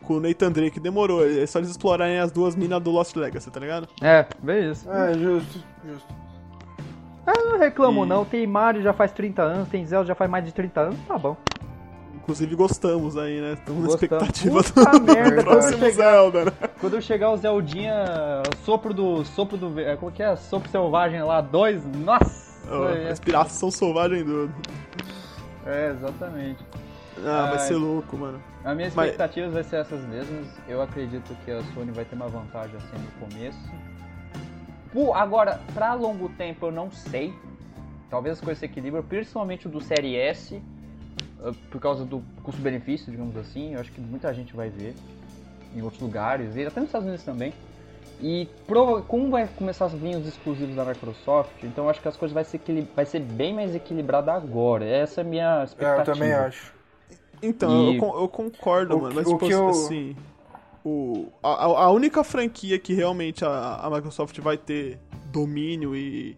com 0.02 0.16
o 0.16 0.20
Nathan 0.20 0.52
Drake, 0.52 0.80
demorou. 0.80 1.26
É 1.26 1.46
só 1.46 1.60
eles 1.60 1.72
explorarem 1.72 2.20
as 2.20 2.32
duas 2.32 2.54
minas 2.54 2.82
do 2.82 2.92
Lost 2.92 3.16
Legacy, 3.16 3.50
tá 3.50 3.60
ligado? 3.62 3.88
É, 4.02 4.26
vê 4.44 4.72
isso. 4.72 4.92
É, 4.92 5.14
justo, 5.14 5.64
justo. 5.86 6.22
Eu 7.26 7.52
não 7.52 7.58
reclamo 7.58 8.04
e... 8.04 8.08
não, 8.08 8.26
tem 8.26 8.46
Mario 8.46 8.82
já 8.82 8.92
faz 8.92 9.12
30 9.12 9.42
anos, 9.42 9.70
tem 9.70 9.86
Zelda 9.86 10.08
já 10.08 10.16
faz 10.16 10.30
mais 10.30 10.44
de 10.44 10.52
30 10.52 10.82
anos, 10.82 11.00
tá 11.08 11.18
bom. 11.18 11.38
Inclusive 12.16 12.56
gostamos 12.56 13.18
aí, 13.18 13.40
né? 13.40 13.54
Estamos 13.54 13.84
na 13.84 13.90
expectativa 13.90 14.64
Puta 14.64 15.00
do 15.00 15.02
merda, 15.14 15.44
próximo 15.44 15.80
chegar, 15.80 16.12
Zelda, 16.12 16.46
né? 16.46 16.52
Quando 16.82 17.00
chegar 17.00 17.30
o 17.30 17.38
Zeldinha, 17.38 18.42
sopro 18.66 18.92
do. 18.92 19.24
Sopro 19.24 19.56
do. 19.56 19.80
É, 19.80 19.96
como 19.96 20.12
que 20.12 20.24
é? 20.24 20.36
Sopro 20.36 20.68
selvagem 20.68 21.22
lá, 21.22 21.40
dois. 21.40 21.86
Nossa! 21.96 22.60
Oh, 22.68 22.88
respiração 23.08 23.70
selvagem 23.70 24.26
do. 24.26 24.52
É, 25.64 25.92
exatamente. 25.92 26.66
Ah, 27.24 27.52
vai 27.52 27.60
ser 27.60 27.76
louco, 27.76 28.18
mano. 28.18 28.42
As 28.64 28.76
minhas 28.76 28.94
expectativas 28.94 29.54
Mas... 29.54 29.54
vai 29.54 29.64
ser 29.64 29.76
essas 29.76 30.04
mesmas. 30.08 30.48
Eu 30.68 30.82
acredito 30.82 31.36
que 31.46 31.52
a 31.52 31.62
Sony 31.76 31.92
vai 31.92 32.04
ter 32.04 32.16
uma 32.16 32.28
vantagem 32.28 32.76
assim 32.76 32.98
no 32.98 33.28
começo. 33.28 33.72
Pô, 34.92 35.14
agora, 35.14 35.62
pra 35.76 35.94
longo 35.94 36.30
tempo 36.30 36.66
eu 36.66 36.72
não 36.72 36.90
sei. 36.90 37.32
Talvez 38.10 38.40
as 38.40 38.44
coisas 38.44 38.58
se 38.58 38.66
equilibrem, 38.66 39.04
principalmente 39.04 39.68
o 39.68 39.70
do 39.70 39.80
Série 39.80 40.16
S 40.16 40.60
ah, 41.44 41.52
por 41.70 41.80
causa 41.80 42.04
do 42.04 42.24
custo-benefício, 42.42 43.12
digamos 43.12 43.38
assim. 43.38 43.76
Eu 43.76 43.82
acho 43.82 43.92
que 43.92 44.02
muita 44.02 44.34
gente 44.34 44.56
vai 44.56 44.70
ver 44.72 44.96
em 45.76 45.82
outros 45.82 46.02
lugares, 46.02 46.56
e 46.56 46.66
até 46.66 46.80
nos 46.80 46.90
Estados 46.90 47.08
Unidos 47.08 47.26
também. 47.26 47.54
E 48.22 48.48
como 49.08 49.32
vai 49.32 49.48
começar 49.48 49.86
a 49.86 49.88
vir 49.88 50.16
os 50.16 50.28
exclusivos 50.28 50.76
da 50.76 50.86
Microsoft, 50.86 51.64
então 51.64 51.90
acho 51.90 52.00
que 52.00 52.08
as 52.08 52.16
coisas 52.16 52.34
vai 52.34 52.44
ser, 52.44 52.62
vai 52.96 53.06
ser 53.06 53.20
bem 53.20 53.54
mais 53.54 53.74
equilibrada 53.74 54.32
agora. 54.32 54.86
Essa 54.86 55.22
é 55.22 55.24
a 55.24 55.28
minha 55.28 55.64
expectativa. 55.64 55.98
É, 55.98 56.02
eu 56.02 56.14
também 56.14 56.34
acho. 56.34 56.74
Então, 57.42 57.92
e... 57.92 57.98
eu, 57.98 58.22
eu, 58.22 58.28
concordo, 58.28 58.96
o, 58.96 59.02
mano, 59.02 59.16
mas 59.16 59.28
tipo, 59.28 59.46
eu... 59.48 59.70
assim, 59.70 60.16
o, 60.86 61.30
a, 61.42 61.64
a 61.64 61.90
única 61.90 62.24
franquia 62.24 62.78
que 62.78 62.94
realmente 62.94 63.44
a, 63.44 63.80
a 63.82 63.90
Microsoft 63.90 64.38
vai 64.40 64.58
ter 64.58 65.00
domínio 65.32 65.96
e 65.96 66.38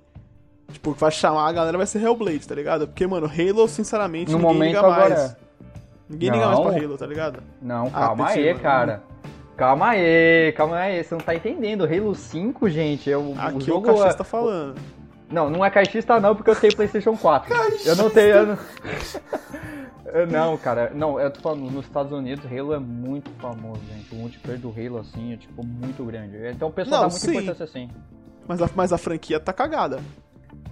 Tipo, 0.74 0.94
que 0.94 1.00
vai 1.00 1.12
chamar 1.12 1.48
a 1.48 1.52
galera 1.52 1.78
vai 1.78 1.86
ser 1.86 2.02
Hellblade, 2.02 2.48
tá 2.48 2.56
ligado? 2.56 2.88
Porque, 2.88 3.06
mano, 3.06 3.28
Halo, 3.28 3.68
sinceramente, 3.68 4.32
no 4.32 4.38
ninguém 4.38 4.54
momento 4.54 4.68
liga 4.68 4.80
agora... 4.80 5.10
mais. 5.10 5.38
Ninguém 6.10 6.30
não. 6.30 6.38
liga 6.38 6.48
mais 6.48 6.60
pra 6.60 6.84
Halo, 6.84 6.98
tá 6.98 7.06
ligado? 7.06 7.44
Não, 7.62 7.88
ah, 7.88 7.92
calma 7.92 8.28
aí, 8.30 8.46
mano. 8.48 8.60
cara. 8.60 9.04
Calma 9.56 9.90
aí, 9.90 10.52
calma 10.54 10.78
aí, 10.78 11.04
você 11.04 11.14
não 11.14 11.22
tá 11.22 11.36
entendendo. 11.36 11.86
Halo 11.86 12.16
5, 12.16 12.70
gente, 12.70 13.12
é 13.12 13.18
o, 13.18 13.36
Aqui 13.38 13.58
o 13.58 13.62
jogo... 13.62 13.92
o 13.92 13.94
caixista 13.94 14.18
tá 14.18 14.24
falando. 14.24 14.80
Não, 15.30 15.50
não 15.50 15.64
é 15.64 15.70
caixista 15.70 16.20
não, 16.20 16.36
porque 16.36 16.50
eu 16.50 16.56
tenho 16.56 16.76
Playstation 16.76 17.16
4. 17.16 17.56
Caixista. 17.56 17.90
Eu 17.90 17.96
não 17.96 18.10
tenho... 18.10 18.36
Eu 18.36 18.46
não... 18.46 18.58
não, 20.30 20.58
cara, 20.58 20.92
não, 20.94 21.20
eu 21.20 21.30
tô 21.30 21.40
falando, 21.42 21.70
nos 21.72 21.86
Estados 21.86 22.12
Unidos, 22.12 22.46
Halo 22.46 22.74
é 22.74 22.80
muito 22.80 23.30
famoso, 23.40 23.82
gente. 23.92 24.14
O 24.14 24.18
multiplayer 24.18 24.60
do 24.60 24.70
Halo, 24.70 25.00
assim, 25.00 25.34
é, 25.34 25.38
tipo, 25.38 25.64
muito 25.66 26.04
grande. 26.04 26.36
Então 26.50 26.70
o 26.70 26.72
pessoal 26.72 27.04
não, 27.04 27.10
dá 27.10 27.14
muita 27.14 27.32
importância 27.32 27.64
assim. 27.64 27.90
Mas 28.48 28.62
a, 28.62 28.70
mas 28.76 28.94
a 28.94 28.98
franquia 28.98 29.40
tá 29.40 29.54
cagada. 29.54 30.00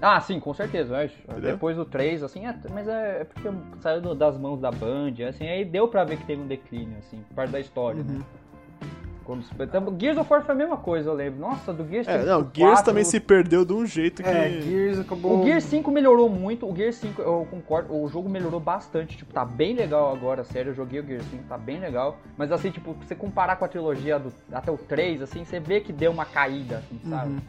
Ah, 0.01 0.19
sim, 0.19 0.39
com 0.39 0.53
certeza. 0.53 0.95
Depois 1.39 1.77
do 1.77 1.85
3, 1.85 2.23
assim, 2.23 2.47
é, 2.47 2.55
mas 2.71 2.87
é, 2.87 3.21
é 3.21 3.23
porque 3.23 3.49
saiu 3.79 4.15
das 4.15 4.37
mãos 4.37 4.59
da 4.59 4.71
Band, 4.71 5.13
assim, 5.29 5.47
aí 5.47 5.63
deu 5.63 5.87
pra 5.87 6.03
ver 6.03 6.17
que 6.17 6.25
teve 6.25 6.41
um 6.41 6.47
declínio, 6.47 6.97
assim, 6.97 7.23
parte 7.35 7.51
da 7.51 7.59
história, 7.59 8.03
né? 8.03 8.13
uhum. 8.13 8.19
né? 8.19 8.25
Quando, 9.31 9.45
então, 9.61 9.95
Gears 9.97 10.17
of 10.17 10.31
War 10.31 10.43
foi 10.43 10.53
a 10.53 10.57
mesma 10.57 10.77
coisa, 10.77 11.09
eu 11.09 11.13
lembro. 11.13 11.39
Nossa, 11.39 11.71
do 11.71 11.87
Gears 11.87 12.07
É, 12.07 12.25
não, 12.25 12.41
Gears 12.53 12.73
4, 12.73 12.85
também 12.85 13.03
se 13.05 13.19
perdeu 13.19 13.63
de 13.63 13.73
um 13.73 13.85
jeito 13.85 14.21
que. 14.21 14.27
É, 14.27 14.61
Gears 14.61 14.99
acabou. 14.99 15.39
O 15.39 15.43
Gears 15.45 15.63
5 15.63 15.89
melhorou 15.89 16.27
muito, 16.27 16.69
o 16.69 16.75
Gears 16.75 16.95
5, 16.97 17.21
eu 17.21 17.47
concordo, 17.49 17.95
o 17.95 18.07
jogo 18.09 18.27
melhorou 18.27 18.59
bastante, 18.59 19.15
tipo, 19.17 19.33
tá 19.33 19.45
bem 19.45 19.73
legal 19.73 20.13
agora, 20.13 20.43
sério, 20.43 20.71
eu 20.71 20.75
joguei 20.75 20.99
o 20.99 21.05
Gears 21.05 21.23
5, 21.31 21.43
tá 21.47 21.57
bem 21.57 21.79
legal. 21.79 22.17
Mas 22.37 22.51
assim, 22.51 22.71
tipo, 22.71 22.93
você 22.93 23.15
comparar 23.15 23.55
com 23.55 23.63
a 23.63 23.67
trilogia 23.69 24.19
do, 24.19 24.33
até 24.51 24.69
o 24.69 24.77
3, 24.77 25.21
assim, 25.21 25.45
você 25.45 25.59
vê 25.59 25.79
que 25.79 25.93
deu 25.93 26.11
uma 26.11 26.25
caída, 26.25 26.79
assim, 26.79 26.99
sabe? 27.09 27.31
Uhum. 27.31 27.41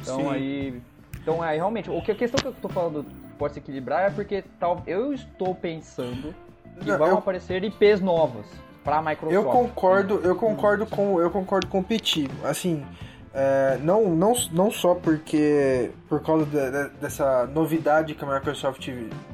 Então 0.00 0.18
Sim. 0.20 0.28
aí 0.28 0.82
então, 1.20 1.44
é, 1.44 1.56
realmente, 1.56 1.90
o 1.90 2.00
que 2.00 2.12
a 2.12 2.14
questão 2.14 2.40
que 2.40 2.46
eu 2.46 2.54
tô 2.62 2.68
falando 2.68 3.04
pode 3.36 3.54
se 3.54 3.58
equilibrar 3.58 4.04
é 4.04 4.10
porque 4.10 4.42
tal, 4.58 4.82
eu 4.86 5.12
estou 5.12 5.54
pensando 5.54 6.34
que 6.80 6.90
vão 6.92 7.08
eu, 7.08 7.18
aparecer 7.18 7.62
IPs 7.64 8.00
novas 8.00 8.46
para 8.88 8.96
a 8.96 9.02
Microsoft. 9.02 9.34
Eu 9.34 9.44
concordo, 9.44 10.20
eu 10.24 10.34
concordo 10.34 10.86
com, 10.86 11.20
eu 11.20 11.30
concordo 11.30 11.66
com 11.66 11.80
o 11.80 11.84
Petit. 11.84 12.30
Assim, 12.42 12.86
é, 13.34 13.78
não, 13.82 14.08
não, 14.08 14.32
não 14.50 14.70
só 14.70 14.94
porque 14.94 15.90
por 16.08 16.22
causa 16.22 16.46
de, 16.46 16.70
de, 16.70 16.88
dessa 16.98 17.46
novidade 17.46 18.14
que 18.14 18.24
a 18.24 18.34
Microsoft 18.34 18.88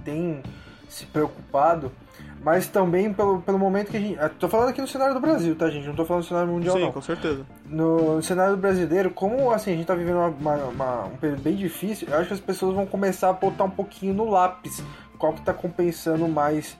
tem 0.04 0.42
se 0.88 1.06
preocupado, 1.06 1.92
mas 2.42 2.66
também 2.66 3.12
pelo, 3.12 3.40
pelo 3.42 3.56
momento 3.56 3.92
que 3.92 3.96
a 3.96 4.00
gente. 4.00 4.18
Tô 4.40 4.48
falando 4.48 4.70
aqui 4.70 4.80
no 4.80 4.88
cenário 4.88 5.14
do 5.14 5.20
Brasil, 5.20 5.54
tá, 5.54 5.70
gente? 5.70 5.86
Não 5.86 5.94
tô 5.94 6.04
falando 6.04 6.24
no 6.24 6.28
cenário 6.28 6.52
mundial, 6.52 6.76
Sim, 6.76 6.82
não. 6.82 6.92
com 6.92 7.00
certeza. 7.00 7.46
No, 7.64 8.16
no 8.16 8.22
cenário 8.24 8.56
brasileiro, 8.56 9.10
como 9.10 9.52
assim, 9.52 9.72
a 9.72 9.76
gente 9.76 9.86
tá 9.86 9.94
vivendo 9.94 10.16
uma, 10.16 10.28
uma, 10.28 10.54
uma, 10.64 11.04
um 11.04 11.16
período 11.16 11.42
bem 11.42 11.54
difícil, 11.54 12.08
eu 12.10 12.18
acho 12.18 12.26
que 12.26 12.34
as 12.34 12.40
pessoas 12.40 12.74
vão 12.74 12.86
começar 12.86 13.30
a 13.30 13.32
botar 13.32 13.62
um 13.62 13.70
pouquinho 13.70 14.14
no 14.14 14.28
lápis 14.28 14.82
qual 15.16 15.32
que 15.32 15.42
tá 15.42 15.54
compensando 15.54 16.26
mais. 16.26 16.76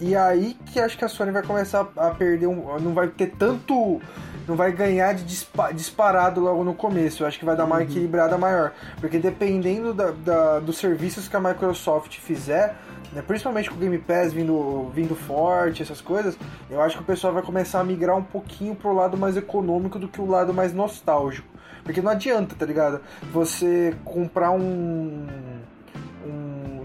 E 0.00 0.14
aí 0.14 0.56
que 0.66 0.78
acho 0.78 0.96
que 0.96 1.04
a 1.04 1.08
Sony 1.08 1.32
vai 1.32 1.42
começar 1.42 1.88
a 1.96 2.10
perder 2.10 2.46
um. 2.46 2.78
Não 2.78 2.94
vai 2.94 3.08
ter 3.08 3.32
tanto. 3.38 4.00
Não 4.46 4.54
vai 4.54 4.70
ganhar 4.70 5.12
de 5.12 5.24
dispa, 5.24 5.72
disparado 5.72 6.40
logo 6.40 6.62
no 6.62 6.72
começo. 6.72 7.22
Eu 7.22 7.26
acho 7.26 7.38
que 7.38 7.44
vai 7.44 7.56
dar 7.56 7.64
uma 7.64 7.76
uhum. 7.76 7.82
equilibrada 7.82 8.38
maior. 8.38 8.72
Porque 9.00 9.18
dependendo 9.18 9.92
da, 9.92 10.12
da, 10.12 10.60
dos 10.60 10.78
serviços 10.78 11.26
que 11.26 11.36
a 11.36 11.40
Microsoft 11.40 12.16
fizer 12.18 12.76
né? 13.16 13.22
principalmente 13.22 13.70
com 13.70 13.76
o 13.76 13.78
Game 13.78 13.98
Pass 13.98 14.32
vindo, 14.32 14.90
vindo 14.94 15.16
forte, 15.16 15.82
essas 15.82 16.02
coisas, 16.02 16.36
eu 16.70 16.80
acho 16.82 16.96
que 16.96 17.02
o 17.02 17.06
pessoal 17.06 17.32
vai 17.32 17.42
começar 17.42 17.80
a 17.80 17.84
migrar 17.84 18.16
um 18.16 18.22
pouquinho 18.22 18.74
pro 18.74 18.92
lado 18.92 19.16
mais 19.16 19.36
econômico 19.36 19.98
do 19.98 20.06
que 20.06 20.20
o 20.20 20.26
lado 20.26 20.52
mais 20.52 20.74
nostálgico. 20.74 21.48
Porque 21.82 22.02
não 22.02 22.10
adianta, 22.10 22.54
tá 22.54 22.66
ligado? 22.66 23.00
Você 23.32 23.96
comprar 24.04 24.50
um. 24.50 25.26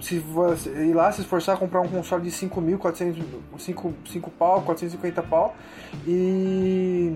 Se 0.01 0.19
você 0.19 0.69
ir 0.69 0.93
lá 0.93 1.11
se 1.11 1.21
esforçar 1.21 1.55
a 1.55 1.57
comprar 1.57 1.81
um 1.81 1.87
console 1.87 2.23
de 2.23 2.31
5 2.31 2.59
mil, 2.59 2.77
400, 2.79 3.23
5, 3.57 3.93
5 4.09 4.31
pau, 4.31 4.61
450 4.63 5.23
pau 5.23 5.55
e. 6.07 7.15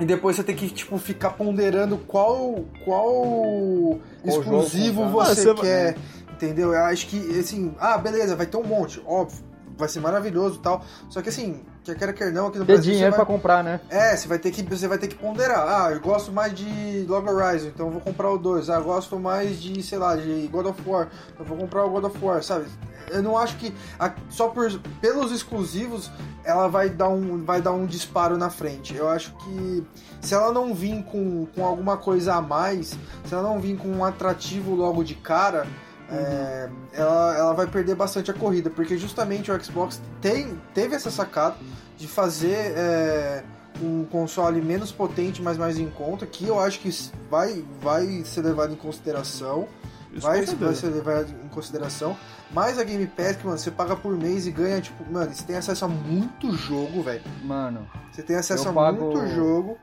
E 0.00 0.04
depois 0.04 0.36
você 0.36 0.44
tem 0.44 0.54
que, 0.54 0.70
tipo, 0.70 0.96
ficar 0.96 1.30
ponderando 1.30 1.98
qual, 1.98 2.64
qual, 2.84 3.12
qual 3.12 4.00
exclusivo 4.24 5.08
você, 5.08 5.50
ah, 5.50 5.54
você 5.54 5.54
quer. 5.54 5.96
Entendeu? 6.30 6.72
Eu 6.72 6.84
acho 6.84 7.08
que, 7.08 7.36
assim, 7.36 7.74
ah, 7.80 7.98
beleza, 7.98 8.36
vai 8.36 8.46
ter 8.46 8.56
um 8.56 8.62
monte, 8.62 9.02
óbvio. 9.04 9.47
Vai 9.78 9.88
ser 9.88 10.00
maravilhoso 10.00 10.56
e 10.56 10.62
tal. 10.62 10.84
Só 11.08 11.22
que 11.22 11.28
assim, 11.28 11.62
quer 11.84 11.94
queira 11.96 12.12
quer 12.12 12.32
não, 12.32 12.48
aqui 12.48 12.58
no 12.58 12.66
Ter 12.66 12.72
Brasil. 12.74 12.92
dinheiro 12.92 13.12
você 13.12 13.16
pra 13.16 13.24
vai... 13.24 13.34
comprar, 13.36 13.64
né? 13.64 13.80
É, 13.88 14.16
você 14.16 14.26
vai 14.28 14.38
ter 14.38 14.50
que 14.50 14.62
você 14.62 14.88
vai 14.88 14.98
ter 14.98 15.06
que 15.08 15.14
ponderar. 15.14 15.66
Ah, 15.86 15.90
eu 15.92 16.00
gosto 16.00 16.32
mais 16.32 16.52
de 16.54 17.06
Log 17.08 17.28
Horizon, 17.28 17.68
então 17.68 17.86
eu 17.86 17.92
vou 17.92 18.00
comprar 18.00 18.30
o 18.30 18.36
2. 18.38 18.68
Ah, 18.68 18.74
eu 18.74 18.84
gosto 18.84 19.18
mais 19.18 19.60
de, 19.62 19.82
sei 19.82 19.98
lá, 19.98 20.16
de 20.16 20.48
God 20.52 20.66
of 20.66 20.82
War, 20.86 21.08
então 21.32 21.40
eu 21.40 21.44
vou 21.46 21.56
comprar 21.56 21.84
o 21.84 21.90
God 21.90 22.04
of 22.04 22.18
War, 22.24 22.42
sabe? 22.42 22.66
Eu 23.10 23.22
não 23.22 23.38
acho 23.38 23.56
que 23.56 23.72
a- 23.98 24.12
só 24.28 24.48
por, 24.48 24.70
pelos 25.00 25.32
exclusivos 25.32 26.10
ela 26.44 26.68
vai 26.68 26.90
dar 26.90 27.08
um 27.08 27.42
vai 27.44 27.60
dar 27.62 27.72
um 27.72 27.86
disparo 27.86 28.36
na 28.36 28.50
frente. 28.50 28.94
Eu 28.94 29.08
acho 29.08 29.34
que 29.36 29.86
se 30.20 30.34
ela 30.34 30.52
não 30.52 30.74
vir 30.74 31.02
com, 31.04 31.46
com 31.54 31.64
alguma 31.64 31.96
coisa 31.96 32.34
a 32.34 32.42
mais, 32.42 32.88
se 33.24 33.32
ela 33.32 33.42
não 33.42 33.58
vir 33.60 33.78
com 33.78 33.88
um 33.88 34.04
atrativo 34.04 34.74
logo 34.74 35.02
de 35.02 35.14
cara, 35.14 35.66
é, 36.10 36.68
ela, 36.92 37.36
ela 37.36 37.52
vai 37.52 37.66
perder 37.66 37.94
bastante 37.94 38.30
a 38.30 38.34
corrida, 38.34 38.70
porque 38.70 38.96
justamente 38.96 39.50
o 39.50 39.64
Xbox 39.64 40.00
tem, 40.20 40.58
teve 40.74 40.94
essa 40.94 41.10
sacada 41.10 41.56
de 41.96 42.06
fazer 42.08 42.72
é, 42.76 43.44
um 43.82 44.04
console 44.04 44.60
menos 44.60 44.90
potente, 44.92 45.42
mas 45.42 45.56
mais 45.58 45.78
em 45.78 45.88
conta, 45.90 46.26
que 46.26 46.46
eu 46.46 46.58
acho 46.58 46.80
que 46.80 46.90
vai, 47.30 47.64
vai 47.80 48.22
ser 48.24 48.42
levado 48.42 48.72
em 48.72 48.76
consideração. 48.76 49.68
Isso 50.12 50.26
vai, 50.26 50.44
vai 50.44 50.74
ser 50.74 50.86
levado 50.88 51.30
em 51.44 51.48
consideração. 51.48 52.16
Mas 52.50 52.78
a 52.78 52.84
Game 52.84 53.06
Pass, 53.06 53.36
que, 53.36 53.44
mano, 53.46 53.58
você 53.58 53.70
paga 53.70 53.94
por 53.94 54.16
mês 54.16 54.46
e 54.46 54.50
ganha, 54.50 54.80
tipo, 54.80 55.04
mano, 55.12 55.32
você 55.32 55.44
tem 55.44 55.56
acesso 55.56 55.84
a 55.84 55.88
muito 55.88 56.50
jogo, 56.56 57.02
velho. 57.02 57.22
Mano, 57.44 57.86
Você 58.10 58.22
tem 58.22 58.34
acesso 58.36 58.64
Eu 58.66 58.70
a 58.70 58.74
pago- 58.74 59.04
muito 59.04 59.26
jogo. 59.28 59.76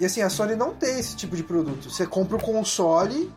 E 0.00 0.04
assim, 0.04 0.20
a 0.20 0.28
Sony 0.28 0.56
não 0.56 0.74
tem 0.74 0.98
esse 0.98 1.16
tipo 1.16 1.36
de 1.36 1.42
produto. 1.44 1.88
Você 1.88 2.04
compra 2.06 2.36
o 2.36 2.42
console 2.42 3.32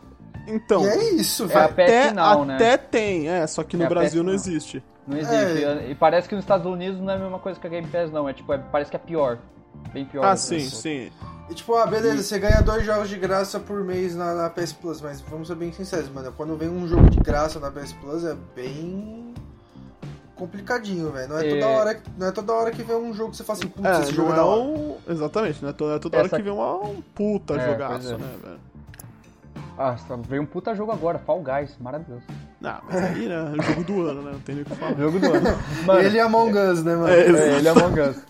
Então, 0.46 0.82
e 0.84 0.88
é 0.88 1.10
isso, 1.14 1.44
É 1.50 1.56
a 1.56 1.66
velho. 1.68 1.74
PS 1.88 2.18
até, 2.18 2.44
né? 2.44 2.54
até 2.54 2.76
tem, 2.76 3.28
é, 3.28 3.46
só 3.46 3.62
que 3.62 3.76
no 3.76 3.82
É 3.84 3.86
a 3.86 3.88
Brasil 3.88 4.22
não 4.22 4.32
existe. 4.32 4.82
não 5.06 5.16
existe. 5.18 5.64
É. 5.64 5.90
E 5.90 5.94
parece 5.94 6.28
que 6.28 6.34
nos 6.34 6.44
Estados 6.44 6.66
Unidos 6.66 7.00
não 7.00 7.10
é 7.10 7.16
a 7.16 7.18
mesma 7.18 7.38
coisa 7.38 7.58
que 7.60 7.66
a 7.66 7.70
Game 7.70 7.86
Pass, 7.88 8.10
não. 8.10 8.28
É 8.28 8.32
tipo, 8.32 8.52
é- 8.52 8.58
parece 8.58 8.90
que 8.90 8.96
é 8.96 9.00
pior. 9.00 9.38
Bem 9.92 10.04
pior. 10.04 10.24
Ah, 10.24 10.36
sim, 10.36 10.58
sim. 10.60 11.10
E 11.48 11.54
tipo, 11.54 11.74
ah, 11.76 11.86
beleza, 11.86 12.22
você 12.22 12.38
ganha 12.38 12.60
dois 12.62 12.84
jogos 12.84 13.08
de 13.08 13.16
graça 13.16 13.58
por 13.60 13.82
mês 13.84 14.14
na, 14.16 14.34
na 14.34 14.50
PS 14.50 14.72
Plus, 14.72 15.00
mas 15.00 15.20
vamos 15.20 15.48
ser 15.48 15.54
bem 15.56 15.72
sinceros, 15.72 16.08
mano. 16.08 16.32
Quando 16.36 16.56
vem 16.56 16.68
um 16.68 16.86
jogo 16.88 17.08
de 17.10 17.18
graça 17.18 17.58
na 17.60 17.70
PS 17.70 17.92
Plus 17.94 18.24
é 18.24 18.36
bem 18.54 19.34
complicadinho, 20.36 21.10
velho. 21.10 21.28
Não 21.28 21.38
é, 21.38 21.46
É. 21.46 21.50
toda 21.54 21.68
hora, 21.68 21.94
que- 21.94 22.10
não 22.16 22.26
é 22.26 22.32
toda 22.32 22.52
hora 22.52 22.70
que 22.70 22.82
vem 22.82 22.96
um 22.96 23.12
jogo 23.14 23.30
que 23.30 23.36
você 23.36 23.44
fala 23.44 23.58
assim, 23.58 23.68
putz, 23.68 23.86
É, 23.88 24.00
esse 24.02 24.12
jogo 24.14 24.28
não 24.30 24.36
é 24.36 24.38
é 24.38 24.42
hora. 24.42 24.60
um... 24.60 24.96
Exatamente, 25.08 25.62
não 25.62 25.68
é 25.68 25.72
toda, 25.72 25.94
é 25.96 25.98
toda 25.98 26.16
hora 26.18 26.26
Essa- 26.26 26.36
que 26.36 26.42
vem 26.42 26.52
uma, 26.52 26.76
um 26.76 27.02
puta 27.14 27.54
É, 27.54 27.70
jogaço, 27.72 28.08
é. 28.14 28.16
né, 28.18 28.28
velho? 28.42 28.60
Ah, 29.78 29.96
veio 30.28 30.42
um 30.42 30.46
puta 30.46 30.74
jogo 30.74 30.92
agora, 30.92 31.18
Fall 31.18 31.42
Guys, 31.42 31.76
maravilhoso. 31.80 32.22
Não, 32.60 32.78
mas 32.86 32.96
aí, 32.96 33.26
né, 33.28 33.34
é 33.34 33.58
o 33.58 33.62
jogo 33.62 33.84
do 33.84 34.06
ano, 34.06 34.22
né, 34.22 34.30
não 34.32 34.40
tem 34.40 34.54
nem 34.56 34.62
o 34.62 34.66
que 34.66 34.74
falar. 34.74 34.94
Jogo 34.94 35.18
do 35.18 35.26
ano. 35.32 35.48
Mano, 35.86 36.00
Ele 36.00 36.16
e 36.16 36.20
Among 36.20 36.58
Us, 36.58 36.84
né, 36.84 36.94
mano? 36.96 37.08
É, 37.08 37.20
É, 37.20 37.56
ele 37.58 37.68
é 37.68 37.70
Among 37.70 38.00
Us. 38.00 38.22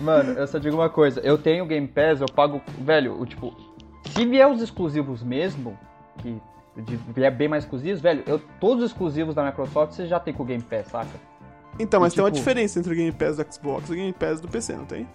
Mano, 0.00 0.32
eu 0.32 0.46
só 0.46 0.58
digo 0.58 0.76
uma 0.76 0.88
coisa, 0.88 1.20
eu 1.20 1.36
tenho 1.36 1.66
Game 1.66 1.86
Pass, 1.88 2.20
eu 2.20 2.26
pago. 2.26 2.60
Velho, 2.80 3.20
o 3.20 3.26
tipo. 3.26 3.54
Se 4.14 4.24
vier 4.24 4.48
os 4.48 4.62
exclusivos 4.62 5.22
mesmo, 5.22 5.76
que 6.18 6.40
vier 7.14 7.34
bem 7.34 7.48
mais 7.48 7.64
exclusivos, 7.64 8.00
velho, 8.00 8.22
eu, 8.26 8.40
todos 8.60 8.84
os 8.84 8.90
exclusivos 8.92 9.34
da 9.34 9.44
Microsoft 9.44 9.92
você 9.92 10.06
já 10.06 10.18
tem 10.20 10.32
com 10.32 10.42
o 10.42 10.46
Game 10.46 10.62
Pass, 10.62 10.86
saca? 10.88 11.08
Então, 11.78 12.00
mas 12.00 12.12
E, 12.12 12.16
tem 12.16 12.24
uma 12.24 12.30
tipo- 12.30 12.38
diferença 12.38 12.78
entre 12.78 12.92
o 12.92 12.96
Game 12.96 13.12
Pass 13.12 13.36
do 13.36 13.52
Xbox 13.52 13.88
e 13.90 13.92
o 13.92 13.96
Game 13.96 14.12
Pass 14.12 14.40
do 14.40 14.48
PC, 14.48 14.74
não 14.74 14.86
tem? 14.86 15.06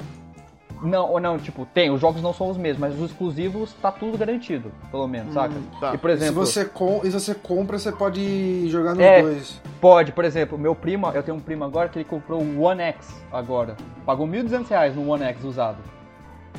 Não, 0.81 1.09
ou 1.11 1.19
não, 1.19 1.37
tipo, 1.37 1.65
tem, 1.65 1.91
os 1.91 2.01
jogos 2.01 2.21
não 2.21 2.33
são 2.33 2.49
os 2.49 2.57
mesmos, 2.57 2.79
mas 2.79 2.99
os 2.99 3.11
exclusivos 3.11 3.71
tá 3.81 3.91
tudo 3.91 4.17
garantido, 4.17 4.71
pelo 4.89 5.07
menos, 5.07 5.33
saca? 5.33 5.53
tá. 5.79 5.93
E 5.93 5.97
por 5.97 6.09
E 6.09 6.17
se 6.17 6.23
exemplo, 6.23 6.45
você, 6.45 6.65
com... 6.65 7.01
e 7.03 7.11
se 7.11 7.19
você 7.19 7.35
compra, 7.35 7.77
você 7.77 7.91
pode 7.91 8.67
jogar 8.69 8.95
nos 8.95 9.03
É. 9.03 9.21
dois. 9.21 9.61
pode, 9.79 10.11
por 10.11 10.25
exemplo, 10.25 10.57
meu 10.57 10.73
primo, 10.73 11.07
eu 11.09 11.21
tenho 11.21 11.37
um 11.37 11.41
primo 11.41 11.63
agora 11.63 11.87
que 11.89 11.99
ele 11.99 12.05
comprou 12.05 12.41
o 12.41 12.61
One 12.61 12.81
X 12.81 13.15
agora. 13.31 13.77
Pagou 14.05 14.25
1.200 14.27 14.67
reais 14.69 14.95
no 14.95 15.07
One 15.07 15.23
X 15.23 15.43
usado. 15.43 15.77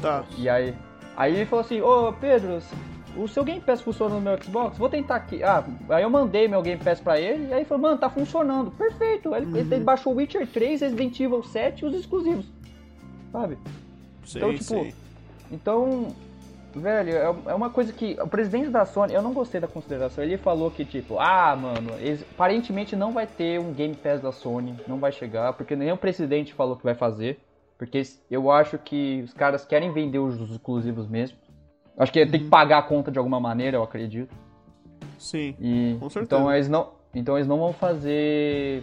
Tá. 0.01 0.23
E 0.39 0.49
aí, 0.49 0.75
aí 1.17 1.35
ele 1.35 1.47
falou 1.47 1.65
assim, 1.65 1.81
ô 1.81 2.13
Pedro, 2.13 2.59
o 3.17 3.27
seu 3.29 3.45
Game 3.45 3.61
Pass 3.61 3.81
funciona 3.81 4.15
no 4.15 4.21
meu 4.21 4.41
Xbox? 4.43 4.79
Vou 4.79 4.89
tentar 4.89 5.17
aqui. 5.17 5.43
Ah, 5.43 5.65
aí 5.91 6.03
eu 6.03 6.09
mandei 6.11 6.47
meu 6.49 6.63
Game 6.63 6.81
Pass 6.83 7.01
pra 7.01 7.19
ele, 7.21 7.49
e 7.49 7.53
aí 7.53 7.59
ele 7.59 7.65
falou, 7.65 7.83
mano, 7.83 7.99
tá 7.99 8.09
funcionando. 8.09 8.71
Perfeito. 8.71 9.35
Aí 9.35 9.43
ele, 9.43 9.59
ele 9.59 9.85
baixou 9.85 10.15
Witcher 10.15 10.47
3, 10.47 10.81
Resident 10.81 11.19
Evil 11.21 11.43
7 11.43 11.81
e 11.81 11.87
os 11.87 11.95
exclusivos. 11.95 12.47
Sabe? 13.33 13.59
Sim, 14.25 14.39
Então, 14.39 14.51
tipo, 14.53 14.65
sim. 14.65 14.93
Então, 15.51 16.09
velho, 16.75 17.11
é 17.11 17.35
é 17.51 17.55
uma 17.55 17.71
coisa 17.71 17.93
que. 17.93 18.17
O 18.21 18.27
presidente 18.29 18.69
da 18.71 18.85
Sony, 18.85 19.13
eu 19.15 19.23
não 19.23 19.33
gostei 19.33 19.61
da 19.61 19.69
consideração. 19.69 20.23
Ele 20.25 20.37
falou 20.39 20.71
que, 20.71 20.85
tipo, 20.85 21.19
ah, 21.19 21.55
mano, 21.57 21.91
eles- 21.99 22.25
aparentemente 22.33 22.97
não 22.97 23.13
vai 23.13 23.27
ter 23.27 23.61
um 23.61 23.73
Game 23.73 23.95
Pass 23.95 24.21
da 24.21 24.33
Sony, 24.33 24.75
não 24.87 24.99
vai 24.99 25.13
chegar, 25.13 25.53
porque 25.55 25.77
nem 25.77 25.93
o 25.93 25.97
presidente 25.97 26.55
falou 26.55 26.77
que 26.77 26.85
vai 26.85 26.95
fazer. 26.95 27.39
Porque 27.79 28.01
eu 28.31 28.51
acho 28.51 28.79
que 28.79 29.23
os 29.25 29.35
caras 29.35 29.65
querem 29.67 29.93
vender 29.93 30.21
os 30.21 30.39
exclusivos 30.51 31.09
mesmo. 31.09 31.37
Acho 31.99 32.13
que 32.13 32.25
tem 32.25 32.41
que 32.45 32.49
pagar 32.49 32.79
a 32.79 32.83
conta 32.83 33.11
de 33.11 33.19
alguma 33.19 33.41
maneira, 33.41 33.77
eu 33.77 33.83
acredito. 33.83 34.33
Sim. 35.19 35.55
E, 35.61 35.97
Com 35.99 36.09
certeza. 36.09 36.25
então 36.41 36.53
eles 36.53 36.69
não, 36.69 36.91
então 37.15 37.37
eles 37.37 37.47
não 37.49 37.59
vão 37.59 37.73
fazer 37.73 38.83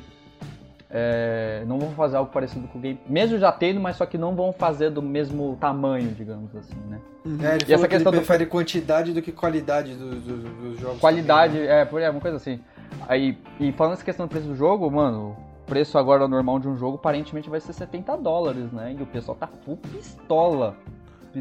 é, 0.92 1.64
não 1.68 1.78
vão 1.78 1.92
fazer 1.92 2.18
algo 2.18 2.32
parecido 2.32 2.68
com 2.68 2.80
o 2.80 2.82
Game, 2.82 3.00
mesmo 3.08 3.38
já 3.38 3.52
tendo, 3.52 3.80
mas 3.80 3.96
só 3.96 4.06
que 4.06 4.18
não 4.18 4.36
vão 4.36 4.52
fazer 4.52 4.90
do 4.90 5.02
mesmo 5.02 5.56
tamanho, 5.62 6.12
digamos 6.12 6.56
assim, 6.56 6.76
né? 6.90 7.00
É, 7.26 7.30
ele 7.30 7.36
E 7.36 7.44
essa 7.44 7.48
falou 7.54 7.66
que 7.66 7.74
ele 7.74 7.88
questão 7.88 8.12
do- 8.12 8.16
prefere 8.18 8.46
quantidade 8.48 9.14
do 9.14 9.22
que 9.22 9.32
qualidade 9.32 9.94
do- 9.94 10.16
do- 10.16 10.70
dos 10.72 10.80
jogos. 10.80 11.00
Qualidade, 11.00 11.60
é, 11.60 11.86
por 11.86 12.02
é, 12.02 12.10
uma 12.10 12.20
coisa 12.22 12.38
assim. 12.38 12.60
Aí, 13.08 13.38
e 13.60 13.72
falando 13.74 13.94
essa 13.94 14.04
questão 14.04 14.26
do 14.26 14.30
preço 14.30 14.48
do 14.48 14.56
jogo, 14.56 14.90
mano, 14.90 15.38
o 15.64 15.66
preço 15.70 15.96
agora 15.98 16.28
normal 16.28 16.58
de 16.60 16.68
um 16.68 16.76
jogo 16.76 16.96
aparentemente 16.96 17.50
vai 17.50 17.60
ser 17.60 17.74
70 17.74 18.16
dólares, 18.18 18.72
né? 18.72 18.96
E 18.98 19.04
o 19.04 19.06
pessoal 19.06 19.38
tá 19.38 19.48
full 19.64 19.78
pistola. 19.78 20.76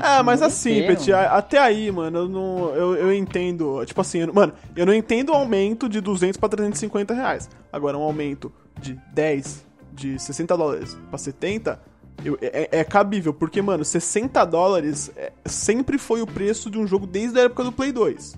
É, 0.02 0.22
mas 0.22 0.42
assim, 0.42 0.80
entendo. 0.80 0.86
Peti, 0.98 1.12
até 1.14 1.56
aí, 1.58 1.90
mano, 1.90 2.18
eu 2.18 2.28
não. 2.28 2.68
Eu, 2.74 2.94
eu 2.96 3.14
entendo. 3.14 3.82
Tipo 3.86 4.02
assim, 4.02 4.18
eu- 4.18 4.34
mano, 4.34 4.52
eu 4.76 4.84
não 4.84 4.92
entendo 4.92 5.30
o 5.30 5.34
aumento 5.34 5.88
de 5.88 6.02
200 6.02 6.36
pra 6.36 6.46
350 6.50 7.14
reais. 7.14 7.48
Agora, 7.72 7.96
um 7.96 8.02
aumento 8.02 8.52
de 8.80 8.98
10, 9.12 9.64
de 9.92 10.18
60 10.18 10.56
dólares 10.56 10.96
pra 11.10 11.18
70. 11.18 11.80
eu- 12.24 12.36
é, 12.42 12.80
é 12.80 12.84
cabível, 12.84 13.32
porque, 13.32 13.62
mano, 13.62 13.84
60 13.84 14.44
dólares 14.44 15.10
é- 15.16 15.32
sempre 15.46 15.96
foi 15.98 16.20
o 16.20 16.26
preço 16.26 16.68
de 16.68 16.76
um 16.76 16.84
jogo 16.86 17.06
desde 17.06 17.38
a 17.38 17.42
época 17.44 17.62
do 17.62 17.70
Play 17.70 17.92
2. 17.92 18.36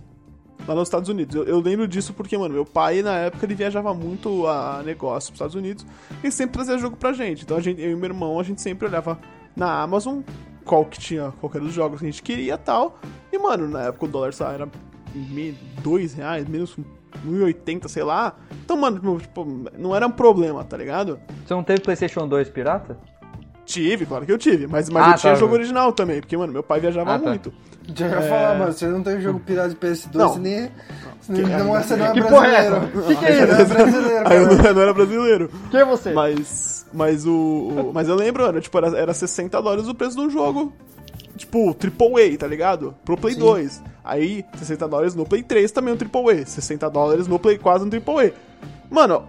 Lá 0.68 0.74
nos 0.74 0.88
Estados 0.88 1.08
Unidos. 1.08 1.34
Eu, 1.34 1.44
eu 1.44 1.58
lembro 1.60 1.88
disso 1.88 2.12
porque, 2.12 2.36
mano, 2.36 2.52
meu 2.52 2.66
pai, 2.66 3.00
na 3.02 3.16
época, 3.16 3.46
ele 3.46 3.54
viajava 3.54 3.94
muito 3.94 4.46
a 4.46 4.82
negócio 4.84 5.30
pros 5.30 5.36
Estados 5.36 5.54
Unidos 5.54 5.86
e 6.22 6.30
sempre 6.30 6.52
trazia 6.52 6.76
jogo 6.76 6.94
pra 6.96 7.14
gente. 7.14 7.44
Então, 7.44 7.56
a 7.56 7.60
gente, 7.62 7.80
eu 7.80 7.90
e 7.92 7.96
meu 7.96 8.04
irmão, 8.10 8.38
a 8.38 8.42
gente 8.42 8.60
sempre 8.60 8.86
olhava 8.86 9.18
na 9.56 9.80
Amazon 9.80 10.20
qual 10.62 10.84
que 10.84 11.00
tinha 11.00 11.32
qualquer 11.40 11.62
dos 11.62 11.72
jogos 11.72 12.00
que 12.00 12.06
a 12.06 12.10
gente 12.10 12.22
queria 12.22 12.58
tal. 12.58 12.98
E, 13.32 13.38
mano, 13.38 13.66
na 13.66 13.84
época 13.84 14.04
o 14.04 14.08
dólar 14.08 14.34
só 14.34 14.50
era 14.52 14.68
dois 15.82 16.12
reais, 16.12 16.46
menos 16.46 16.76
1,80, 17.26 17.88
sei 17.88 18.02
lá. 18.02 18.34
Então, 18.64 18.76
mano, 18.76 19.18
tipo, 19.20 19.44
não 19.78 19.94
era 19.94 20.06
um 20.06 20.10
problema, 20.12 20.64
tá 20.64 20.76
ligado? 20.76 21.18
Você 21.46 21.54
não 21.54 21.62
teve 21.62 21.80
PlayStation 21.80 22.26
2 22.28 22.48
pirata? 22.50 22.96
Tive, 23.64 24.04
claro 24.04 24.26
que 24.26 24.32
eu 24.32 24.38
tive, 24.38 24.66
mas, 24.66 24.88
mas 24.88 25.04
Ah, 25.06 25.10
eu 25.12 25.18
tinha 25.18 25.32
tá. 25.34 25.38
jogo 25.38 25.54
original 25.54 25.92
também, 25.92 26.20
porque, 26.20 26.36
mano, 26.36 26.52
meu 26.52 26.62
pai 26.62 26.80
viajava 26.80 27.14
Ah, 27.14 27.18
tá. 27.18 27.28
muito. 27.28 27.52
Já 27.94 28.08
ia 28.08 28.22
falar, 28.22 28.58
mano, 28.58 28.72
você 28.72 28.86
não 28.86 29.02
tem 29.02 29.20
jogo 29.20 29.38
pirata 29.40 29.68
de 29.70 29.76
PS2, 29.76 30.14
Não. 30.14 30.28
você 30.32 30.38
nem. 30.40 30.70
Você, 31.20 31.32
Que- 31.34 31.42
não, 31.42 31.66
você 31.72 31.96
não 31.96 32.06
é 32.06 32.12
Que 32.12 32.22
porra 32.22 32.46
é 32.48 32.70
brasileiro. 32.70 32.76
essa? 32.98 33.06
Que 33.06 33.16
que 33.16 33.24
é 33.24 33.32
Você 33.34 33.46
não 33.46 33.60
é 33.60 33.64
brasileiro, 33.64 34.28
Aí 34.28 34.36
eu 34.38 34.46
não, 34.46 34.64
eu 34.64 34.74
não 34.74 34.82
era 34.82 34.94
brasileiro. 34.94 35.50
Quem 35.70 35.80
é 35.80 35.84
você? 35.84 36.12
Mas. 36.12 36.86
Mas 36.92 37.26
o. 37.26 37.32
o- 37.32 37.90
mas 37.94 38.08
eu 38.08 38.16
lembro, 38.16 38.42
mano, 38.44 38.60
tipo, 38.60 38.76
era, 38.78 38.88
era 38.98 39.14
60 39.14 39.60
dólares 39.62 39.86
o 39.88 39.94
preço 39.94 40.16
do 40.16 40.28
jogo. 40.30 40.72
Tipo, 41.40 41.70
AAA, 41.70 42.36
tá 42.38 42.46
ligado? 42.46 42.94
Pro 43.02 43.16
Play 43.16 43.32
Sim. 43.32 43.40
2. 43.40 43.82
Aí, 44.04 44.44
60 44.58 44.86
dólares 44.86 45.14
no 45.14 45.24
Play 45.24 45.42
3 45.42 45.72
também 45.72 45.94
um 45.94 45.96
AAA. 45.96 46.44
60 46.44 46.90
dólares 46.90 47.26
no 47.26 47.38
Play 47.38 47.56
4 47.56 47.86
um 47.86 47.90
AAA. 47.90 48.32
Mano, 48.90 49.26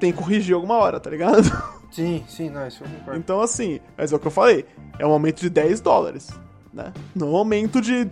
tem 0.00 0.10
que 0.10 0.18
corrigir 0.18 0.52
alguma 0.56 0.74
hora, 0.74 0.98
tá 0.98 1.08
ligado? 1.08 1.44
Sim, 1.92 2.24
sim, 2.26 2.50
não, 2.50 2.66
isso 2.66 2.82
eu 2.82 2.88
concordo. 2.88 3.20
Então, 3.20 3.40
assim, 3.40 3.78
mas 3.96 4.12
é 4.12 4.16
o 4.16 4.18
que 4.18 4.26
eu 4.26 4.30
falei. 4.32 4.66
É 4.98 5.06
um 5.06 5.12
aumento 5.12 5.40
de 5.40 5.48
10 5.48 5.80
dólares, 5.80 6.28
né? 6.72 6.92
Não 7.14 7.30
um 7.30 7.36
aumento 7.36 7.80
de 7.80 8.10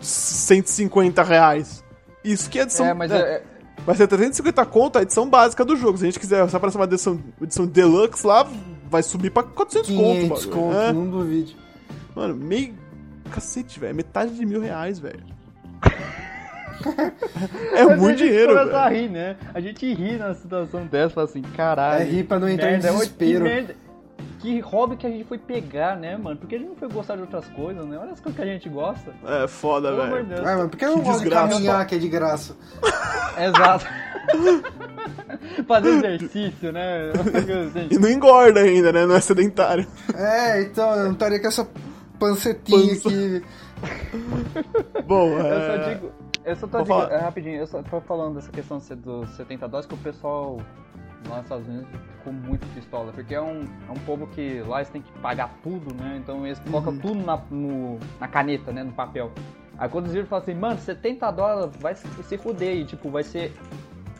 150 0.00 1.24
reais. 1.24 1.82
Isso 2.22 2.48
que 2.48 2.60
é 2.60 2.62
edição... 2.62 2.86
é, 2.86 2.94
mas 2.94 3.10
é, 3.10 3.18
é, 3.18 3.42
Vai 3.84 3.96
ser 3.96 4.06
350 4.06 4.64
conto 4.66 4.98
a 5.00 5.02
edição 5.02 5.28
básica 5.28 5.64
do 5.64 5.74
jogo. 5.74 5.98
Se 5.98 6.04
a 6.04 6.06
gente 6.06 6.20
quiser 6.20 6.48
só 6.48 6.60
pra 6.60 6.70
uma 6.70 6.84
edição, 6.84 7.20
edição 7.42 7.66
deluxe 7.66 8.24
lá, 8.24 8.46
vai 8.88 9.02
subir 9.02 9.30
pra 9.30 9.42
400 9.42 9.88
500 9.88 10.46
conto. 10.46 10.56
conto, 10.56 10.68
bagulho. 10.68 10.80
É. 10.80 10.92
não 10.92 11.10
duvide. 11.10 11.65
Mano, 12.16 12.34
meio... 12.34 12.74
Cacete, 13.30 13.78
velho. 13.78 13.94
Metade 13.94 14.34
de 14.34 14.46
mil 14.46 14.60
reais, 14.60 14.98
velho. 14.98 15.22
é 17.74 17.84
Mas 17.84 17.98
muito 17.98 18.14
a 18.14 18.16
gente 18.16 18.28
dinheiro, 18.28 18.58
a 18.58 18.64
velho. 18.64 18.94
rir, 18.94 19.08
né? 19.10 19.36
A 19.52 19.60
gente 19.60 19.92
ri 19.92 20.16
na 20.16 20.34
situação 20.34 20.86
dessa, 20.86 21.14
fala 21.14 21.26
assim, 21.26 21.42
caralho. 21.42 22.02
É 22.02 22.04
rir 22.04 22.24
pra 22.24 22.38
não 22.38 22.48
entrar 22.48 22.68
em 22.68 22.72
merda, 22.72 22.92
desespero. 22.92 23.44
Que, 23.44 23.50
merda, 23.50 23.74
que 24.38 24.60
hobby 24.60 24.96
que 24.96 25.06
a 25.06 25.10
gente 25.10 25.24
foi 25.24 25.38
pegar, 25.38 25.96
né, 25.96 26.16
mano? 26.16 26.36
Porque 26.36 26.54
a 26.54 26.58
gente 26.58 26.68
não 26.68 26.76
foi 26.76 26.88
gostar 26.88 27.16
de 27.16 27.22
outras 27.22 27.46
coisas, 27.48 27.84
né? 27.84 27.98
Olha 27.98 28.12
as 28.12 28.20
coisas 28.20 28.36
que 28.36 28.42
a 28.42 28.52
gente 28.52 28.68
gosta. 28.68 29.12
É 29.26 29.48
foda, 29.48 29.90
amor 29.90 30.24
velho. 30.24 30.46
Ah, 30.46 30.56
mas 30.56 30.70
por 30.70 30.76
que 30.76 30.84
eu 30.84 30.96
não 30.96 31.02
gosto 31.02 31.24
de 31.24 31.30
caminhar 31.30 31.86
que 31.86 31.96
é 31.96 31.98
de 31.98 32.08
graça? 32.08 32.56
Exato. 33.38 33.86
Fazer 35.66 35.88
exercício, 35.88 36.72
né? 36.72 37.12
E 37.90 37.98
não 37.98 38.08
engorda 38.08 38.60
ainda, 38.60 38.92
né? 38.92 39.06
Não 39.06 39.14
é 39.14 39.20
sedentário. 39.20 39.86
É, 40.14 40.62
então, 40.62 40.94
eu 40.94 41.04
não 41.04 41.12
estaria 41.12 41.40
com 41.40 41.46
essa 41.48 41.68
pancetinha 42.18 42.94
Pança. 42.94 43.08
aqui. 43.08 43.44
Bom, 45.06 45.28
Eu 45.38 45.42
só 45.42 45.72
é... 45.72 45.94
digo. 45.94 46.12
Eu 46.44 46.54
só 46.56 46.66
tô 46.68 46.82
digo, 46.82 46.94
é, 47.02 47.18
rapidinho, 47.18 47.56
eu 47.56 47.66
só 47.66 47.82
tô 47.82 48.00
falando 48.00 48.36
dessa 48.36 48.52
questão 48.52 48.78
dos 48.78 49.28
70 49.30 49.66
dólares 49.66 49.86
que 49.88 49.94
o 49.94 49.98
pessoal 49.98 50.58
lá 51.28 51.36
nos 51.38 51.44
Estados 51.46 51.66
Unidos 51.66 51.88
ficou 52.18 52.32
muito 52.32 52.64
pistola, 52.72 53.10
porque 53.12 53.34
é 53.34 53.40
um, 53.40 53.64
é 53.88 53.90
um 53.90 53.98
povo 54.06 54.28
que 54.28 54.60
lá 54.60 54.78
eles 54.78 54.88
têm 54.90 55.02
que 55.02 55.10
pagar 55.18 55.52
tudo, 55.64 55.92
né? 55.96 56.20
Então 56.22 56.46
eles 56.46 56.60
colocam 56.60 56.92
Uhum. 56.92 56.98
tudo 57.00 57.24
na, 57.24 57.36
no- 57.50 57.98
na 58.20 58.28
caneta, 58.28 58.70
né? 58.70 58.84
No 58.84 58.92
papel. 58.92 59.32
Aí 59.76 59.88
quando 59.88 60.04
eles 60.04 60.14
viram, 60.14 60.26
falam 60.28 60.42
assim, 60.44 60.54
mano, 60.54 60.78
70 60.78 61.30
dólares 61.32 61.76
vai 61.80 61.96
se, 61.96 62.06
se 62.22 62.38
fuder 62.38 62.76
e 62.76 62.84
tipo, 62.84 63.10
vai 63.10 63.24
ser 63.24 63.52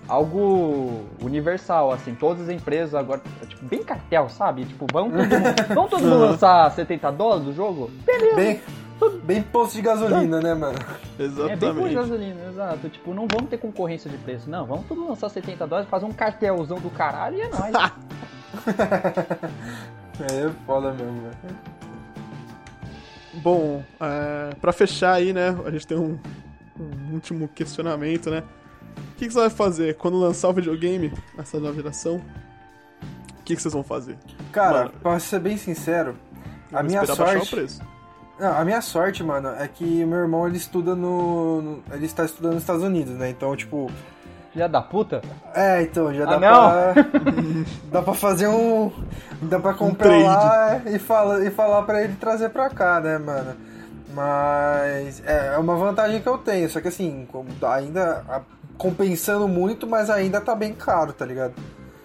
algo 0.09 1.04
universal, 1.22 1.92
assim, 1.92 2.14
todas 2.14 2.42
as 2.42 2.48
empresas 2.48 2.94
agora, 2.94 3.20
é, 3.42 3.46
tipo, 3.46 3.64
bem 3.64 3.82
cartel, 3.82 4.28
sabe? 4.28 4.64
Tipo, 4.64 4.86
vamos 4.92 5.12
todo 5.12 5.40
mundo, 5.40 5.64
vamos 5.74 5.90
todo 5.90 6.02
mundo 6.02 6.18
lançar 6.18 6.70
70 6.72 7.11
dólares 7.12 7.44
do 7.44 7.52
jogo? 7.52 7.90
Bem, 8.34 8.61
bem 9.24 9.42
posto 9.42 9.74
de 9.74 9.82
gasolina, 9.82 10.40
né, 10.40 10.54
mano? 10.54 10.78
É 11.18 11.26
bem 11.26 11.34
com 11.34 11.42
Exatamente. 11.42 11.94
gasolina, 11.94 12.40
exato. 12.48 12.88
Tipo, 12.88 13.14
não 13.14 13.26
vamos 13.26 13.50
ter 13.50 13.59
concorrência 13.59 14.11
de 14.11 14.16
preço, 14.18 14.48
não. 14.48 14.66
Vamos 14.66 14.86
tudo 14.86 15.07
lançar 15.07 15.28
70 15.28 15.66
dólares, 15.66 15.90
fazer 15.90 16.07
um 16.07 16.12
cartelzão 16.12 16.78
do 16.78 16.90
caralho 16.90 17.36
e 17.36 17.40
é 17.42 17.48
nóis. 17.48 17.72
É 20.18 20.50
foda 20.64 20.92
mesmo, 20.92 21.20
velho. 21.20 21.57
Bom, 23.34 23.84
é, 24.00 24.54
pra 24.54 24.72
fechar 24.72 25.12
aí, 25.12 25.34
né? 25.34 25.54
A 25.66 25.70
gente 25.70 25.86
tem 25.86 25.98
um, 25.98 26.18
um 26.80 27.12
último 27.12 27.46
questionamento, 27.48 28.30
né? 28.30 28.42
O 28.97 29.18
que, 29.18 29.26
que 29.26 29.32
você 29.32 29.40
vai 29.40 29.51
fazer 29.51 29.97
quando 29.97 30.18
lançar 30.18 30.49
o 30.49 30.53
videogame 30.53 31.12
nessa 31.36 31.59
nova 31.59 31.74
geração? 31.74 32.16
O 33.38 33.42
que, 33.44 33.55
que 33.57 33.62
vocês 33.62 33.72
vão 33.72 33.82
fazer? 33.84 34.16
Cara, 34.53 34.78
Mano. 34.78 34.90
pra 35.03 35.18
ser 35.18 35.40
bem 35.40 35.57
sincero, 35.57 36.16
a 36.72 36.82
minha 36.82 36.99
baixar 36.99 37.12
o 37.12 37.16
sorte. 37.16 37.55
preço. 37.57 37.80
Não, 38.38 38.59
a 38.59 38.64
minha 38.64 38.82
sorte, 38.82 39.22
mano, 39.24 39.49
é 39.49 39.66
que 39.66 40.05
meu 40.05 40.18
irmão 40.18 40.47
ele 40.47 40.57
estuda 40.59 40.94
no. 40.94 41.62
no- 41.62 41.82
ele 41.92 42.05
está 42.05 42.24
estudando 42.24 42.55
nos 42.55 42.62
Estados 42.62 42.82
Unidos, 42.82 43.14
né? 43.14 43.30
Então, 43.30 43.55
tipo. 43.57 43.90
Filha 44.53 44.68
da 44.68 44.82
puta? 44.82 45.22
É, 45.55 45.80
então, 45.82 46.12
já 46.12 46.24
dá 46.26 46.36
Ah, 46.36 46.92
pra. 46.92 47.05
dá 47.90 48.03
pra 48.03 48.14
fazer 48.14 48.49
um. 48.49 48.90
Dá 49.40 49.59
pra 49.59 49.72
comprar 49.74 50.09
trade. 50.09 50.24
lá 50.24 50.82
e, 50.86 50.99
fala, 50.99 51.44
e 51.47 51.51
falar 51.51 51.82
pra 51.82 52.03
ele 52.03 52.14
trazer 52.16 52.51
pra 52.51 52.68
cá, 52.68 53.01
né, 53.01 53.16
mano? 53.18 53.55
Mas. 54.12 55.22
É, 55.24 55.55
é 55.55 55.59
uma 55.59 55.76
vantagem 55.76 56.20
que 56.20 56.28
eu 56.28 56.36
tenho, 56.38 56.68
só 56.68 56.80
que 56.80 56.88
assim, 56.88 57.26
como 57.30 57.49
ainda. 57.66 58.22
Compensando 58.79 59.47
muito, 59.49 59.87
mas 59.87 60.11
ainda 60.11 60.41
tá 60.41 60.55
bem 60.55 60.72
caro, 60.74 61.12
tá 61.12 61.24
ligado? 61.24 61.55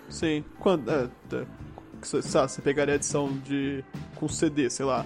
Sim. 0.09 0.43
Quando, 0.59 0.89
é, 0.91 1.07
é, 1.33 1.45
você, 2.01 2.21
sabe, 2.21 2.51
você 2.51 2.61
pegaria 2.61 2.93
a 2.93 2.97
edição 2.97 3.29
de. 3.45 3.83
com 4.15 4.27
CD, 4.27 4.69
sei 4.69 4.85
lá. 4.85 5.05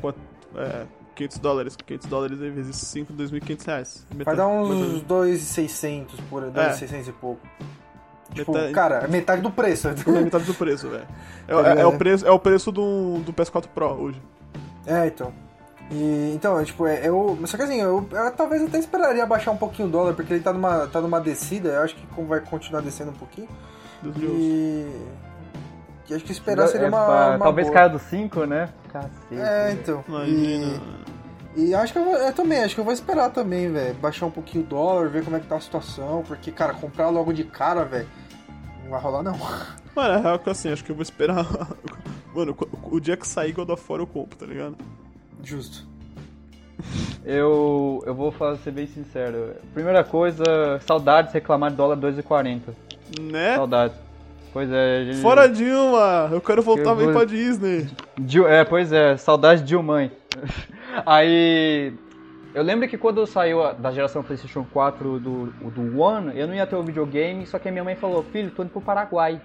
Quanto, 0.00 0.18
é, 0.56 0.86
500 1.14 1.38
dólares. 1.38 1.76
500 1.76 2.06
dólares 2.08 2.38
vezes 2.38 2.76
5, 2.76 3.12
2.500 3.12 3.64
reais. 3.66 4.06
Vai 4.08 4.18
Metade- 4.18 4.36
dar 4.38 4.46
mais 4.48 4.58
ou 4.60 4.72
uns 4.74 4.86
menos. 4.88 5.02
2,600 5.02 6.20
por 6.28 6.44
aí, 6.44 6.50
2,600 6.50 7.08
e 7.08 7.12
pouco. 7.12 7.40
Tipo, 8.32 8.52
Metade- 8.52 8.72
cara, 8.72 8.94
é 9.04 9.08
metade 9.08 9.42
do 9.42 9.50
preço. 9.50 9.88
É 10.06 10.10
metade 10.22 10.44
do 10.44 10.54
preço, 10.54 10.88
velho. 10.88 11.06
É, 11.48 11.52
Tá 11.62 11.74
é- 11.74 11.80
é 11.80 11.86
o 11.86 11.98
preço, 11.98 12.26
é 12.26 12.30
o 12.30 12.38
preço 12.38 12.70
do, 12.70 13.18
do 13.20 13.32
PS4 13.32 13.66
Pro 13.68 13.86
hoje. 13.88 14.22
É, 14.86 15.06
então. 15.08 15.32
E, 15.90 16.32
então, 16.34 16.58
é, 16.58 16.64
tipo, 16.64 16.86
é, 16.86 17.06
eu. 17.08 17.36
Só 17.46 17.56
que 17.56 17.64
assim, 17.64 17.80
eu, 17.80 18.06
eu 18.12 18.30
talvez 18.32 18.62
até 18.62 18.78
esperaria 18.78 19.26
baixar 19.26 19.50
um 19.50 19.56
pouquinho 19.56 19.88
o 19.88 19.90
dólar, 19.90 20.14
porque 20.14 20.32
ele 20.34 20.42
tá 20.42 20.52
numa, 20.52 20.86
tá 20.86 21.00
numa 21.00 21.20
descida, 21.20 21.70
eu 21.70 21.82
acho 21.82 21.96
que 21.96 22.06
como 22.08 22.28
vai 22.28 22.40
continuar 22.40 22.80
descendo 22.80 23.10
um 23.10 23.14
pouquinho. 23.14 23.48
Deus. 24.02 24.14
E. 24.16 24.86
que 26.06 26.14
acho 26.14 26.24
que 26.24 26.32
esperar 26.32 26.68
seria 26.68 26.86
É, 26.86 26.88
uma. 26.88 27.30
uma 27.30 27.38
talvez 27.38 27.66
boa. 27.66 27.74
caia 27.74 27.88
do 27.88 27.98
5, 27.98 28.44
né? 28.46 28.68
Cacete. 28.88 29.12
É, 29.32 29.72
então. 29.72 30.04
Imagina. 30.06 30.80
E, 31.56 31.66
e 31.66 31.74
acho 31.74 31.92
que 31.92 31.98
eu, 31.98 32.04
vou, 32.04 32.14
eu 32.14 32.32
também, 32.32 32.62
acho 32.62 32.74
que 32.76 32.80
eu 32.80 32.84
vou 32.84 32.94
esperar 32.94 33.30
também, 33.30 33.70
velho. 33.72 33.94
Baixar 33.96 34.26
um 34.26 34.30
pouquinho 34.30 34.62
o 34.62 34.66
dólar, 34.66 35.08
ver 35.08 35.24
como 35.24 35.36
é 35.36 35.40
que 35.40 35.48
tá 35.48 35.56
a 35.56 35.60
situação, 35.60 36.22
porque, 36.26 36.52
cara, 36.52 36.72
comprar 36.72 37.08
logo 37.08 37.32
de 37.32 37.42
cara, 37.42 37.84
velho, 37.84 38.08
não 38.84 38.90
vai 38.90 39.00
rolar 39.00 39.24
não. 39.24 39.36
Mano, 39.94 40.14
é 40.14 40.20
real 40.20 40.38
que 40.38 40.48
assim, 40.48 40.72
acho 40.72 40.84
que 40.84 40.92
eu 40.92 40.96
vou 40.96 41.02
esperar. 41.02 41.44
Mano, 42.32 42.56
o 42.60 42.96
o 42.96 43.00
dia 43.00 43.16
que 43.16 43.26
sair 43.26 43.52
God 43.52 43.70
of 43.70 43.84
War 43.88 44.00
eu 44.00 44.06
compro, 44.06 44.38
tá 44.38 44.46
ligado? 44.46 44.76
Justo. 45.42 45.88
Eu, 47.24 48.02
eu 48.06 48.14
vou 48.14 48.34
ser 48.62 48.70
bem 48.70 48.86
sincero. 48.86 49.54
Primeira 49.74 50.02
coisa, 50.02 50.80
saudades 50.86 51.32
reclamar 51.32 51.70
de 51.70 51.76
dólar 51.76 51.96
2,40. 51.96 52.60
Né? 53.20 53.56
Saudades. 53.56 53.96
Pois 54.52 54.68
é, 54.72 55.04
gente. 55.04 55.20
Fora 55.20 55.48
Dilma! 55.48 56.28
Eu 56.32 56.40
quero 56.40 56.62
voltar 56.62 56.90
Eu 56.90 56.96
bem 56.96 57.04
vou- 57.06 57.14
pra 57.14 57.24
Disney. 57.24 57.88
Dil- 58.18 58.48
É, 58.48 58.64
pois 58.64 58.92
é, 58.92 59.16
saudade 59.16 59.62
de 59.62 59.76
mãe. 59.76 60.10
Aí. 61.06 61.92
Eu 62.52 62.64
lembro 62.64 62.88
que 62.88 62.98
quando 62.98 63.24
saiu 63.26 63.62
a- 63.62 63.72
da 63.72 63.92
geração 63.92 64.24
PlayStation 64.24 64.66
4 64.72 65.20
do, 65.20 65.46
do 65.70 66.00
One, 66.00 66.36
eu 66.36 66.48
não 66.48 66.54
ia 66.54 66.66
ter 66.66 66.74
o 66.74 66.82
videogame, 66.82 67.46
só 67.46 67.60
que 67.60 67.68
a 67.68 67.72
minha 67.72 67.84
mãe 67.84 67.94
falou: 67.94 68.24
Filho, 68.24 68.50
tô 68.50 68.62
indo 68.64 68.72
pro 68.72 68.80
Paraguai. 68.80 69.40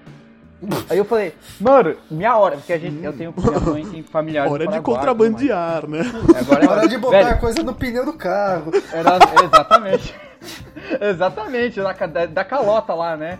Aí 0.89 0.97
eu 0.97 1.05
falei: 1.05 1.33
Mano, 1.59 1.95
minha 2.09 2.37
hora, 2.37 2.57
porque 2.57 2.73
a 2.73 2.77
gente, 2.77 3.03
eu 3.03 3.13
tenho. 3.13 3.33
Minha 3.37 3.59
mãe 3.59 3.85
tem 3.85 4.03
familiares 4.03 4.51
Hora 4.51 4.67
de 4.67 4.79
contrabandear, 4.81 5.87
né? 5.87 5.99
Agora 6.39 6.65
é 6.65 6.67
Hora 6.69 6.87
de 6.87 6.97
botar 6.97 7.19
a 7.19 7.23
velho, 7.23 7.39
coisa 7.39 7.63
no 7.63 7.73
pneu 7.73 8.05
do 8.05 8.13
carro. 8.13 8.71
era, 8.91 9.17
exatamente. 9.43 10.15
exatamente, 11.01 11.81
da, 11.81 11.93
da, 11.93 12.25
da 12.25 12.43
calota 12.43 12.93
lá, 12.93 13.17
né? 13.17 13.39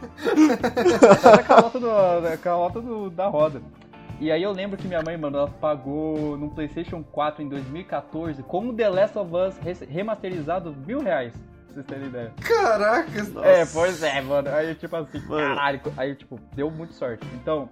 da 1.22 1.44
calota, 1.44 1.80
do, 1.80 2.22
da, 2.22 2.38
calota 2.38 2.82
do- 2.82 3.10
da 3.10 3.28
roda. 3.28 3.62
E 4.20 4.32
aí 4.32 4.42
eu 4.42 4.52
lembro 4.52 4.78
que 4.78 4.88
minha 4.88 5.02
mãe, 5.04 5.18
mano, 5.18 5.38
ela 5.38 5.48
pagou 5.48 6.38
no 6.38 6.50
PlayStation 6.50 7.04
4 7.12 7.44
em 7.44 7.50
2014 7.50 8.42
com 8.44 8.70
o 8.70 8.74
The 8.74 8.90
Last 8.90 9.18
of 9.18 9.32
Us 9.36 9.58
re- 9.58 9.86
remasterizado 9.90 10.74
mil 10.88 11.02
reais. 11.02 11.34
Vocês 11.76 11.86
terem 11.88 12.08
ideia. 12.08 12.34
Caracas. 12.40 13.36
É, 13.36 13.66
pois 13.66 14.02
é, 14.02 14.22
mano. 14.22 14.48
Aí, 14.50 14.74
tipo 14.76 14.96
assim, 14.96 15.20
Mano. 15.28 15.56
caralho. 15.56 15.82
Aí, 15.98 16.16
tipo, 16.16 16.40
deu 16.56 16.72
muito 16.72 16.94
sorte. 16.94 17.28
Então, 17.34 17.70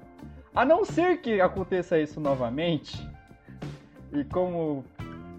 a 0.53 0.65
não 0.65 0.83
ser 0.83 1.21
que 1.21 1.39
aconteça 1.39 1.97
isso 1.97 2.19
novamente, 2.19 3.01
e 4.11 4.25
como 4.25 4.83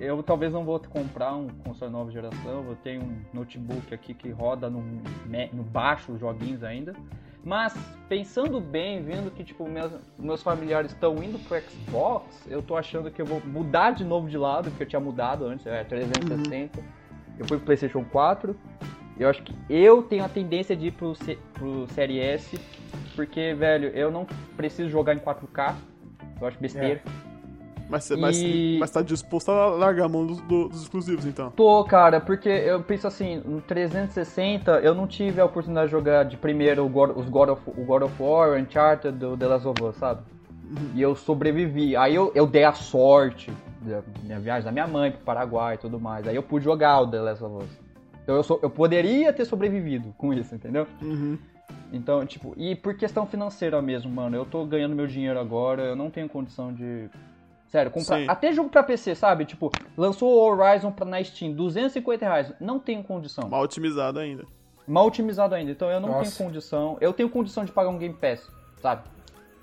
eu 0.00 0.22
talvez 0.22 0.50
não 0.50 0.64
vou 0.64 0.80
comprar 0.80 1.34
um 1.34 1.48
console 1.48 1.92
nova 1.92 2.10
geração, 2.10 2.64
eu 2.66 2.76
tenho 2.82 3.02
um 3.02 3.22
notebook 3.34 3.92
aqui 3.92 4.14
que 4.14 4.30
roda 4.30 4.70
no, 4.70 4.82
no 5.52 5.62
baixo 5.62 6.12
os 6.12 6.18
joguinhos 6.18 6.64
ainda. 6.64 6.94
Mas, 7.44 7.74
pensando 8.08 8.58
bem, 8.58 9.02
vendo 9.02 9.30
que, 9.30 9.44
tipo, 9.44 9.68
meus, 9.68 9.92
meus 10.18 10.42
familiares 10.42 10.92
estão 10.92 11.22
indo 11.22 11.38
pro 11.40 11.60
Xbox, 11.60 12.46
eu 12.48 12.62
tô 12.62 12.74
achando 12.74 13.10
que 13.10 13.20
eu 13.20 13.26
vou 13.26 13.42
mudar 13.44 13.90
de 13.90 14.02
novo 14.04 14.26
de 14.26 14.38
lado, 14.38 14.70
porque 14.70 14.84
eu 14.84 14.88
tinha 14.88 15.00
mudado 15.00 15.44
antes, 15.44 15.66
é 15.66 15.84
360. 15.84 17.03
Eu 17.38 17.46
fui 17.46 17.56
pro 17.56 17.66
PlayStation 17.66 18.04
4. 18.04 18.54
Eu 19.18 19.28
acho 19.28 19.42
que 19.42 19.54
eu 19.70 20.02
tenho 20.02 20.24
a 20.24 20.28
tendência 20.28 20.74
de 20.76 20.88
ir 20.88 20.90
pro, 20.92 21.14
C, 21.14 21.38
pro 21.52 21.86
Série 21.94 22.18
S, 22.20 22.58
porque, 23.14 23.54
velho, 23.54 23.88
eu 23.88 24.10
não 24.10 24.26
preciso 24.56 24.88
jogar 24.90 25.14
em 25.14 25.18
4K. 25.18 25.74
Eu 26.40 26.46
acho 26.48 26.58
besteira. 26.58 27.00
Mas, 27.88 28.04
você- 28.04 28.16
mas, 28.16 28.36
E- 28.40 28.76
mas 28.80 28.90
tá 28.90 29.02
disposto 29.02 29.50
a 29.50 29.66
largar 29.68 30.06
a 30.06 30.08
mão 30.08 30.26
dos, 30.26 30.40
do- 30.40 30.68
dos 30.68 30.82
exclusivos, 30.82 31.26
então. 31.26 31.50
Tô, 31.50 31.84
cara, 31.84 32.18
porque 32.18 32.48
eu 32.48 32.82
penso 32.82 33.06
assim, 33.06 33.42
no 33.44 33.60
360 33.60 34.80
eu 34.80 34.94
não 34.94 35.06
tive 35.06 35.40
a 35.40 35.44
oportunidade 35.44 35.88
de 35.88 35.92
jogar 35.92 36.24
de 36.24 36.36
primeiro 36.36 36.84
o 36.84 36.88
God, 36.88 37.10
os 37.16 37.28
God 37.28 37.50
of, 37.50 37.62
o 37.66 37.84
God 37.84 38.02
of 38.04 38.14
War, 38.22 38.50
o 38.50 38.56
Uncharted, 38.56 39.16
do 39.18 39.36
The 39.36 39.46
Last 39.46 39.68
of 39.68 39.82
Us, 39.84 39.96
sabe? 39.96 40.22
E 40.94 41.00
eu 41.00 41.14
sobrevivi. 41.14 41.96
Aí 41.96 42.14
eu, 42.14 42.32
eu 42.34 42.46
dei 42.46 42.64
a 42.64 42.72
sorte 42.72 43.52
da 43.80 44.02
minha 44.22 44.40
viagem 44.40 44.64
da 44.64 44.72
minha 44.72 44.86
mãe 44.86 45.10
pro 45.10 45.20
Paraguai 45.20 45.74
e 45.74 45.78
tudo 45.78 46.00
mais. 46.00 46.26
Aí 46.26 46.34
eu 46.34 46.42
pude 46.42 46.64
jogar 46.64 47.00
o 47.00 47.10
The 47.10 47.20
Last 47.20 47.44
of 47.44 47.64
Us. 47.64 47.70
Então 48.22 48.36
eu, 48.36 48.42
sou, 48.42 48.58
eu 48.62 48.70
poderia 48.70 49.32
ter 49.32 49.44
sobrevivido 49.44 50.14
com 50.16 50.32
isso, 50.32 50.54
entendeu? 50.54 50.86
Uhum. 51.02 51.38
Então, 51.92 52.24
tipo, 52.26 52.54
e 52.56 52.74
por 52.74 52.96
questão 52.96 53.26
financeira 53.26 53.80
mesmo, 53.80 54.10
mano, 54.10 54.36
eu 54.36 54.44
tô 54.44 54.64
ganhando 54.64 54.96
meu 54.96 55.06
dinheiro 55.06 55.38
agora, 55.38 55.82
eu 55.82 55.96
não 55.96 56.10
tenho 56.10 56.28
condição 56.28 56.72
de. 56.72 57.08
Sério, 57.68 57.90
comprar. 57.90 58.18
Sim. 58.18 58.26
Até 58.28 58.52
jogo 58.52 58.70
pra 58.70 58.82
PC, 58.82 59.14
sabe? 59.14 59.44
Tipo, 59.44 59.70
lançou 59.96 60.32
o 60.32 60.40
Horizon 60.40 60.90
pra, 60.90 61.04
na 61.04 61.22
Steam, 61.22 61.52
250 61.52 62.24
reais. 62.24 62.52
Não 62.60 62.78
tenho 62.78 63.02
condição. 63.02 63.48
Mal 63.48 63.62
otimizado 63.62 64.18
ainda. 64.18 64.44
Mal 64.86 65.06
otimizado 65.06 65.54
ainda. 65.54 65.70
Então 65.70 65.90
eu 65.90 66.00
não 66.00 66.10
Nossa. 66.10 66.22
tenho 66.22 66.48
condição. 66.48 66.96
Eu 67.00 67.12
tenho 67.12 67.28
condição 67.28 67.64
de 67.64 67.72
pagar 67.72 67.90
um 67.90 67.98
Game 67.98 68.14
Pass, 68.14 68.48
sabe? 68.80 69.02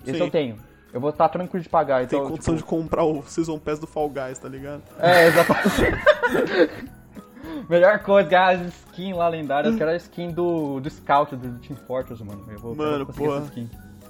Sim. 0.04 0.16
eu 0.16 0.30
tenho. 0.30 0.56
Eu 0.92 1.00
vou 1.00 1.10
estar 1.10 1.28
tranquilo 1.28 1.62
de 1.62 1.68
pagar. 1.68 2.06
Tem 2.06 2.18
Então, 2.18 2.30
condição 2.30 2.54
tipo, 2.54 2.66
de 2.66 2.70
comprar 2.70 3.04
o 3.04 3.22
Season 3.22 3.58
Pass 3.58 3.78
do 3.78 3.86
Fall 3.86 4.10
Guys, 4.10 4.38
tá 4.38 4.48
ligado? 4.48 4.82
É, 4.98 5.26
exatamente. 5.28 6.92
Melhor 7.68 7.98
coisa, 8.00 8.28
ganhar 8.28 8.50
as 8.56 8.66
skins 8.66 9.16
lá 9.16 9.28
lendárias, 9.28 9.74
que 9.74 9.82
era 9.82 9.92
a 9.92 9.96
skin 9.96 10.30
do, 10.30 10.80
do 10.80 10.90
Scout, 10.90 11.34
do 11.34 11.58
Team 11.58 11.76
Fortress, 11.86 12.22
mano. 12.22 12.44
Eu 12.48 12.58
vou, 12.58 12.72
eu 12.72 12.76
Mano, 12.76 13.06
conseguir 13.06 13.26
porra. 13.26 13.50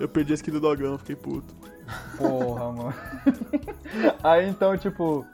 Eu 0.00 0.08
perdi 0.08 0.32
a 0.32 0.34
skin 0.34 0.50
do 0.50 0.60
Dogão, 0.60 0.98
fiquei 0.98 1.16
puto. 1.16 1.54
Porra, 2.16 2.72
mano. 2.72 2.94
Aí 4.22 4.48
então, 4.48 4.76
tipo, 4.76 5.24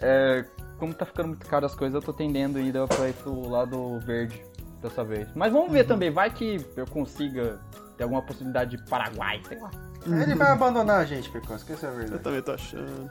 é, 0.00 0.44
como 0.78 0.92
tá 0.92 1.06
ficando 1.06 1.28
muito 1.28 1.46
caro 1.46 1.64
as 1.64 1.74
coisas, 1.74 1.94
eu 1.94 2.02
tô 2.02 2.12
tendendo 2.12 2.58
ainda 2.58 2.86
pra 2.86 3.08
ir 3.08 3.14
pro 3.14 3.48
lado 3.48 3.98
verde 4.00 4.44
dessa 4.82 5.04
vez. 5.04 5.28
Mas 5.34 5.52
vamos 5.52 5.72
ver 5.72 5.84
também, 5.84 6.10
vai 6.10 6.28
que 6.30 6.64
eu 6.76 6.86
consiga 6.86 7.60
Tem 7.96 8.04
alguma 8.04 8.22
possibilidade 8.22 8.76
de 8.76 8.84
Paraguai, 8.90 9.40
sei 9.46 9.58
lá. 9.60 9.70
Ele 10.06 10.34
vai 10.34 10.50
abandonar 10.50 11.00
a 11.00 11.04
gente, 11.04 11.30
Pecos, 11.30 11.62
que 11.62 11.72
essa 11.72 11.86
é 11.86 11.88
a 11.88 11.92
Eu 11.92 11.96
verdade. 11.98 12.22
também 12.22 12.42
tô 12.42 12.52
achando. 12.52 13.10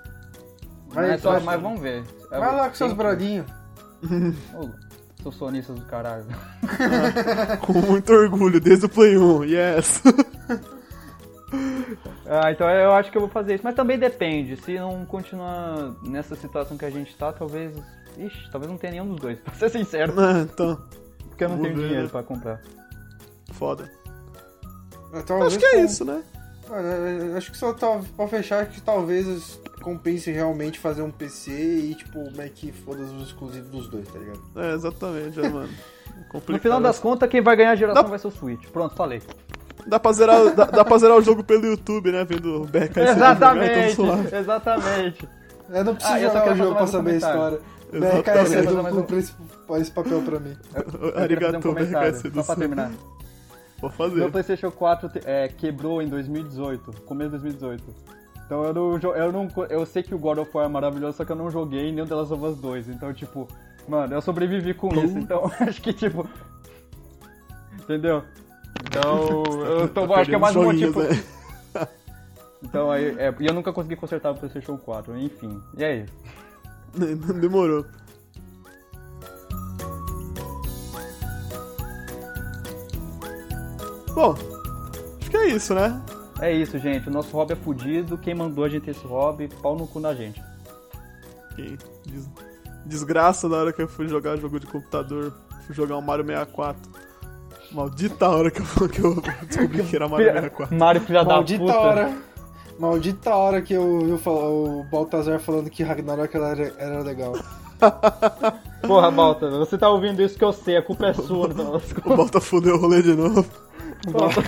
Vai, 0.89 1.07
mas, 1.11 1.21
só, 1.21 1.31
vai, 1.33 1.39
mas 1.41 1.61
vamos 1.61 1.79
ver. 1.79 2.03
vai 2.29 2.55
lá 2.55 2.67
com 2.69 2.75
seus 2.75 2.93
brodinhos. 2.93 3.45
Ô, 4.53 4.69
Seus 5.21 5.35
sonistas 5.35 5.75
do 5.79 5.85
caralho. 5.85 6.25
Com 7.61 7.73
muito 7.73 8.11
orgulho, 8.11 8.59
desde 8.59 8.87
o 8.87 8.89
Play 8.89 9.15
1, 9.17 9.43
yes. 9.45 10.01
Ah, 12.25 12.49
então 12.51 12.67
eu 12.69 12.93
acho 12.93 13.11
que 13.11 13.17
eu 13.17 13.21
vou 13.21 13.29
fazer 13.29 13.55
isso. 13.55 13.63
Mas 13.63 13.75
também 13.75 13.99
depende. 13.99 14.55
Se 14.57 14.73
não 14.79 15.05
continuar 15.05 15.93
nessa 16.03 16.35
situação 16.35 16.77
que 16.77 16.85
a 16.85 16.89
gente 16.89 17.15
tá, 17.15 17.31
talvez. 17.33 17.75
Ixi, 18.17 18.49
talvez 18.51 18.71
não 18.71 18.77
tenha 18.77 18.91
nenhum 18.93 19.07
dos 19.09 19.19
dois, 19.19 19.37
pra 19.39 19.53
ser 19.53 19.69
sincero. 19.69 20.13
Ah, 20.17 20.39
então, 20.41 20.81
Porque 21.29 21.43
eu 21.43 21.49
não 21.49 21.59
tenho 21.61 21.75
ver, 21.75 21.81
dinheiro 21.83 22.03
né? 22.03 22.09
pra 22.09 22.23
comprar. 22.23 22.61
foda. 23.51 23.91
Talvez 25.25 25.47
Acho 25.53 25.59
que 25.59 25.65
é 25.65 25.71
com- 25.79 25.85
isso, 25.85 26.05
né? 26.05 26.23
Acho 27.35 27.51
que 27.51 27.57
só 27.57 27.73
tá, 27.73 27.99
pra 28.15 28.27
fechar, 28.27 28.63
acho 28.63 28.71
que 28.71 28.81
talvez 28.81 29.59
compense 29.81 30.31
realmente 30.31 30.79
fazer 30.79 31.01
um 31.01 31.11
PC 31.11 31.51
e, 31.51 31.95
tipo, 31.95 32.19
meio 32.35 32.51
que 32.51 32.71
foda 32.71 33.01
os 33.01 33.27
exclusivos 33.27 33.69
dos 33.69 33.87
dois, 33.89 34.07
tá 34.07 34.19
ligado? 34.19 34.39
É, 34.55 34.73
exatamente, 34.73 35.39
é, 35.39 35.49
mano. 35.49 35.69
Complicado. 36.29 36.53
No 36.55 36.59
final 36.59 36.81
das 36.81 36.99
contas, 36.99 37.29
quem 37.29 37.41
vai 37.41 37.55
ganhar 37.55 37.71
a 37.71 37.75
geração 37.75 38.03
Dá- 38.03 38.09
vai 38.09 38.19
ser 38.19 38.27
o 38.27 38.31
Switch. 38.31 38.67
Pronto, 38.69 38.95
falei. 38.95 39.21
Dá 39.87 39.99
pra, 39.99 40.11
zerar, 40.13 40.53
dá, 40.55 40.65
dá 40.65 40.85
pra 40.85 40.97
zerar 40.99 41.17
o 41.17 41.21
jogo 41.21 41.43
pelo 41.43 41.65
YouTube, 41.65 42.11
né? 42.11 42.23
Vendo 42.23 42.61
o 42.61 42.65
BRK 42.67 42.97
Exatamente, 42.99 44.01
exatamente. 44.35 45.27
Eu 45.73 45.83
não 45.85 45.95
preciso 45.95 46.15
Ah, 46.15 46.19
jogar 46.19 46.51
o 46.51 46.55
jogo 46.55 46.75
pra 46.75 46.83
um 46.83 46.87
saber 46.87 47.11
a 47.11 47.15
história. 47.15 47.59
Exatamente. 47.91 48.23
BRKS 48.23 48.73
mais 48.83 48.95
cumpre 48.95 49.17
esse, 49.17 49.33
esse 49.79 49.91
papel 49.91 50.21
pra 50.21 50.39
mim. 50.39 50.55
Um 51.17 51.19
Arigato, 51.21 51.71
BRKS 51.73 52.21
só 52.33 52.43
pra 52.43 52.55
terminar. 52.55 52.91
Vou 53.81 53.89
Meu 53.89 53.97
fazer. 53.97 54.31
PlayStation 54.31 54.71
4 54.71 55.09
te- 55.09 55.21
é, 55.25 55.47
quebrou 55.47 56.01
em 56.01 56.07
2018, 56.07 56.91
começo 57.05 57.31
de 57.31 57.37
2018. 57.39 57.83
Então 58.45 58.63
eu 58.63 58.73
não, 58.73 58.97
eu 59.15 59.31
não. 59.31 59.47
Eu 59.69 59.85
sei 59.85 60.03
que 60.03 60.13
o 60.13 60.19
God 60.19 60.37
of 60.39 60.51
War 60.53 60.65
é 60.65 60.69
maravilhoso, 60.69 61.17
só 61.17 61.25
que 61.25 61.31
eu 61.31 61.35
não 61.35 61.49
joguei 61.49 61.91
nem 61.91 62.03
o 62.03 62.07
The 62.07 62.15
Last 62.15 62.33
of 62.33 62.43
Us 62.45 62.57
2. 62.57 62.89
Então, 62.89 63.13
tipo, 63.13 63.47
mano, 63.87 64.13
eu 64.13 64.21
sobrevivi 64.21 64.73
com 64.73 64.93
isso. 64.93 65.17
Então, 65.17 65.49
acho 65.59 65.81
que, 65.81 65.93
tipo. 65.93 66.27
Entendeu? 67.81 68.23
Então, 68.87 69.43
eu 69.65 69.87
tô, 69.87 70.07
Tá 70.07 70.15
acho 70.15 70.29
que 70.29 70.35
é 70.35 70.39
mais 70.39 70.55
um 70.55 70.63
motivo. 70.63 71.01
né? 71.03 71.23
Então, 72.63 72.91
aí, 72.91 73.15
é, 73.17 73.33
e 73.39 73.47
eu 73.47 73.53
nunca 73.55 73.73
consegui 73.73 73.95
consertar 73.95 74.29
o 74.31 74.35
PlayStation 74.35 74.77
4, 74.77 75.17
enfim. 75.17 75.59
E 75.75 75.83
aí? 75.83 76.05
Demorou. 77.41 77.83
Bom, 84.13 84.35
acho 85.19 85.29
que 85.29 85.37
é 85.37 85.45
isso, 85.47 85.73
né? 85.73 86.01
É 86.39 86.51
isso, 86.51 86.77
gente. 86.79 87.07
O 87.07 87.11
nosso 87.11 87.35
hobby 87.35 87.53
é 87.53 87.55
fudido. 87.55 88.17
Quem 88.17 88.33
mandou 88.35 88.63
a 88.63 88.69
gente 88.69 88.83
ter 88.83 88.91
esse 88.91 89.05
hobby, 89.05 89.47
pau 89.61 89.75
no 89.77 89.87
cu 89.87 89.99
na 89.99 90.13
gente. 90.13 90.41
Que 91.55 91.77
des- 92.05 92.29
desgraça 92.85 93.47
da 93.47 93.57
hora 93.57 93.73
que 93.73 93.81
eu 93.81 93.87
fui 93.87 94.07
jogar 94.07 94.37
jogo 94.37 94.59
de 94.59 94.65
computador. 94.67 95.33
Fui 95.65 95.75
jogar 95.75 95.97
um 95.97 96.01
Mario 96.01 96.25
64. 96.25 96.81
Maldita 97.71 98.27
hora 98.29 98.51
que 98.51 98.59
eu, 98.59 98.89
que 98.89 98.99
eu 98.99 99.21
descobri 99.47 99.83
que 99.83 99.95
era 99.95 100.07
Mario 100.09 100.27
64. 100.27 100.75
Mario, 100.77 101.01
filha 101.01 101.23
da 101.23 101.33
Maldita 101.35 101.63
puta. 101.63 101.77
hora. 101.79 102.17
Maldita 102.79 103.35
hora 103.35 103.61
que 103.61 103.73
eu 103.75 103.99
vi 104.17 104.29
o 104.29 104.83
Baltazar 104.91 105.39
falando 105.39 105.69
que 105.69 105.83
Ragnarok 105.83 106.35
era, 106.35 106.73
era 106.79 107.03
legal. 107.03 107.33
Porra, 108.85 109.11
Balta, 109.11 109.49
você 109.51 109.77
tá 109.77 109.89
ouvindo 109.89 110.21
isso 110.21 110.37
que 110.37 110.43
eu 110.43 110.51
sei, 110.51 110.77
a 110.77 110.81
culpa 110.81 111.07
é 111.07 111.13
sua. 111.15 111.47
das 111.47 111.93
O. 112.03 112.15
Balta 112.15 112.41
fudeu 112.41 112.75
o 112.75 112.79
rolê 112.79 113.01
de 113.03 113.13
novo. 113.15 113.45
Balta. 114.09 114.41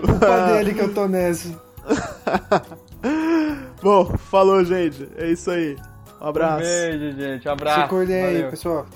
Culpa 0.00 0.46
dele 0.46 0.74
que 0.74 0.80
eu 0.80 0.94
tô 0.94 1.08
nessa. 1.08 1.48
Bom, 3.82 4.16
falou, 4.16 4.64
gente. 4.64 5.08
É 5.16 5.28
isso 5.30 5.50
aí. 5.50 5.76
Um 6.20 6.24
Um 6.24 6.28
abraço. 6.28 6.64
beijo, 6.64 7.16
gente. 7.18 7.48
Abraço. 7.48 7.80
Se 7.82 7.88
cuidem 7.88 8.22
aí, 8.24 8.42
pessoal. 8.50 8.86